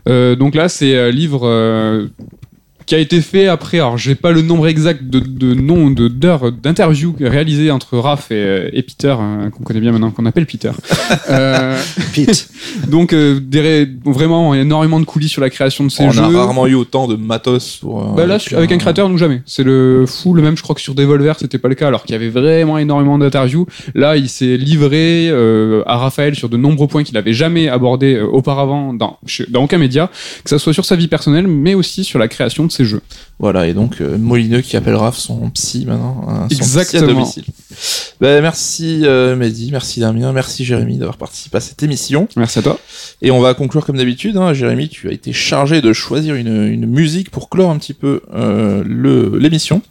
[0.09, 2.07] Euh, donc là, c'est un livre euh,
[2.87, 6.07] qui a été fait après, alors j'ai pas le nombre exact de, de noms de
[6.09, 10.47] d'heures d'interviews réalisées entre Raph et, et Peter, hein, qu'on connaît bien maintenant, qu'on appelle
[10.47, 10.71] Peter.
[11.31, 11.77] Euh,
[12.15, 12.49] Pete,
[12.89, 16.23] donc euh, des vraiment énormément de coulisses sur la création de ces On jeux.
[16.23, 18.03] a rarement eu autant de matos pour.
[18.03, 19.43] euh, Bah là, avec un créateur, nous jamais.
[19.47, 22.03] C'est le fou, le même, je crois que sur Devolver, c'était pas le cas, alors
[22.05, 23.67] qu'il y avait vraiment énormément d'interviews.
[23.95, 28.15] Là, il s'est livré euh, à Raphaël sur de nombreux points qu'il avait jamais abordés
[28.15, 30.11] euh, auparavant dans, chez- dans aucun média,
[30.45, 33.03] que ça soit sur sa vie personnelle, mais aussi sur la création de ses jeux.
[33.39, 36.25] Voilà, et donc euh, Molineux qui appelle Raph son psy maintenant.
[36.29, 37.07] hein, son psy à Exactement.
[37.07, 37.45] domicile.
[38.21, 42.29] Ben, merci euh, Mehdi, merci Damien, merci Jérémy d'avoir participé à cette émission.
[42.37, 42.79] Merci à toi.
[43.21, 44.37] Et on va conclure comme d'habitude.
[44.39, 44.55] Hein.
[44.55, 48.23] Jérémy, tu as été chargé de choisir une, une musique pour clore un petit peu
[48.35, 48.83] euh,
[49.39, 49.83] l'émission.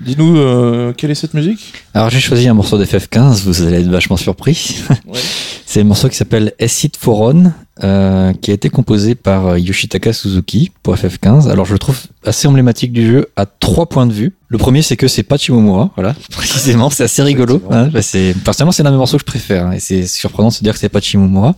[0.00, 1.74] Dis-nous, euh, quelle est cette musique?
[1.92, 4.82] Alors j'ai choisi un morceau d'FF15, vous allez être vachement surpris.
[5.06, 5.20] Ouais.
[5.66, 7.52] C'est un morceau qui s'appelle Acid for On,
[7.84, 11.48] euh, qui a été composé par euh, Yoshitaka Suzuki pour FF15.
[11.48, 14.34] Alors je le trouve assez emblématique du jeu à trois points de vue.
[14.48, 17.62] Le premier c'est que c'est pas Chimomura, voilà, précisément, c'est assez rigolo.
[17.70, 17.88] Hein.
[17.92, 20.54] Bah, c'est, personnellement c'est l'un des morceaux que je préfère, hein, et c'est surprenant de
[20.54, 21.54] se dire que c'est pas Chimomura.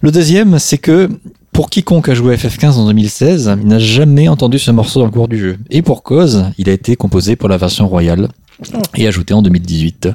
[0.00, 1.10] Le deuxième c'est que
[1.52, 5.06] pour quiconque a joué à FF15 en 2016, il n'a jamais entendu ce morceau dans
[5.06, 5.58] le cours du jeu.
[5.70, 8.28] Et pour cause, il a été composé pour la version royale
[8.96, 10.08] et ajouté en 2018.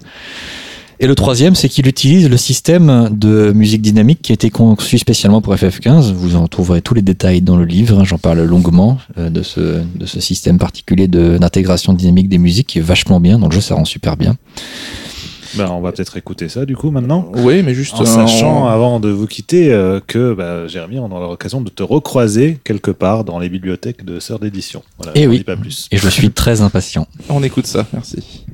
[0.99, 4.97] Et le troisième, c'est qu'il utilise le système de musique dynamique qui a été conçu
[4.97, 6.11] spécialement pour FF15.
[6.11, 7.99] Vous en trouverez tous les détails dans le livre.
[7.99, 12.65] hein, J'en parle longuement euh, de ce, de ce système particulier d'intégration dynamique des musiques
[12.65, 13.37] qui est vachement bien.
[13.37, 14.37] Dans le jeu, ça rend super bien.
[15.57, 17.31] Ben, on va peut-être écouter ça du coup maintenant.
[17.35, 20.99] Oui, mais juste En euh, sachant, en- avant de vous quitter, euh, que bah, Jérémy,
[20.99, 24.83] on aura l'occasion de te recroiser quelque part dans les bibliothèques de Sœurs d'édition.
[24.97, 25.39] Voilà, Eh oui.
[25.39, 25.87] dis pas plus.
[25.91, 27.07] Et je suis très impatient.
[27.29, 27.85] on écoute ça.
[27.93, 28.45] Merci.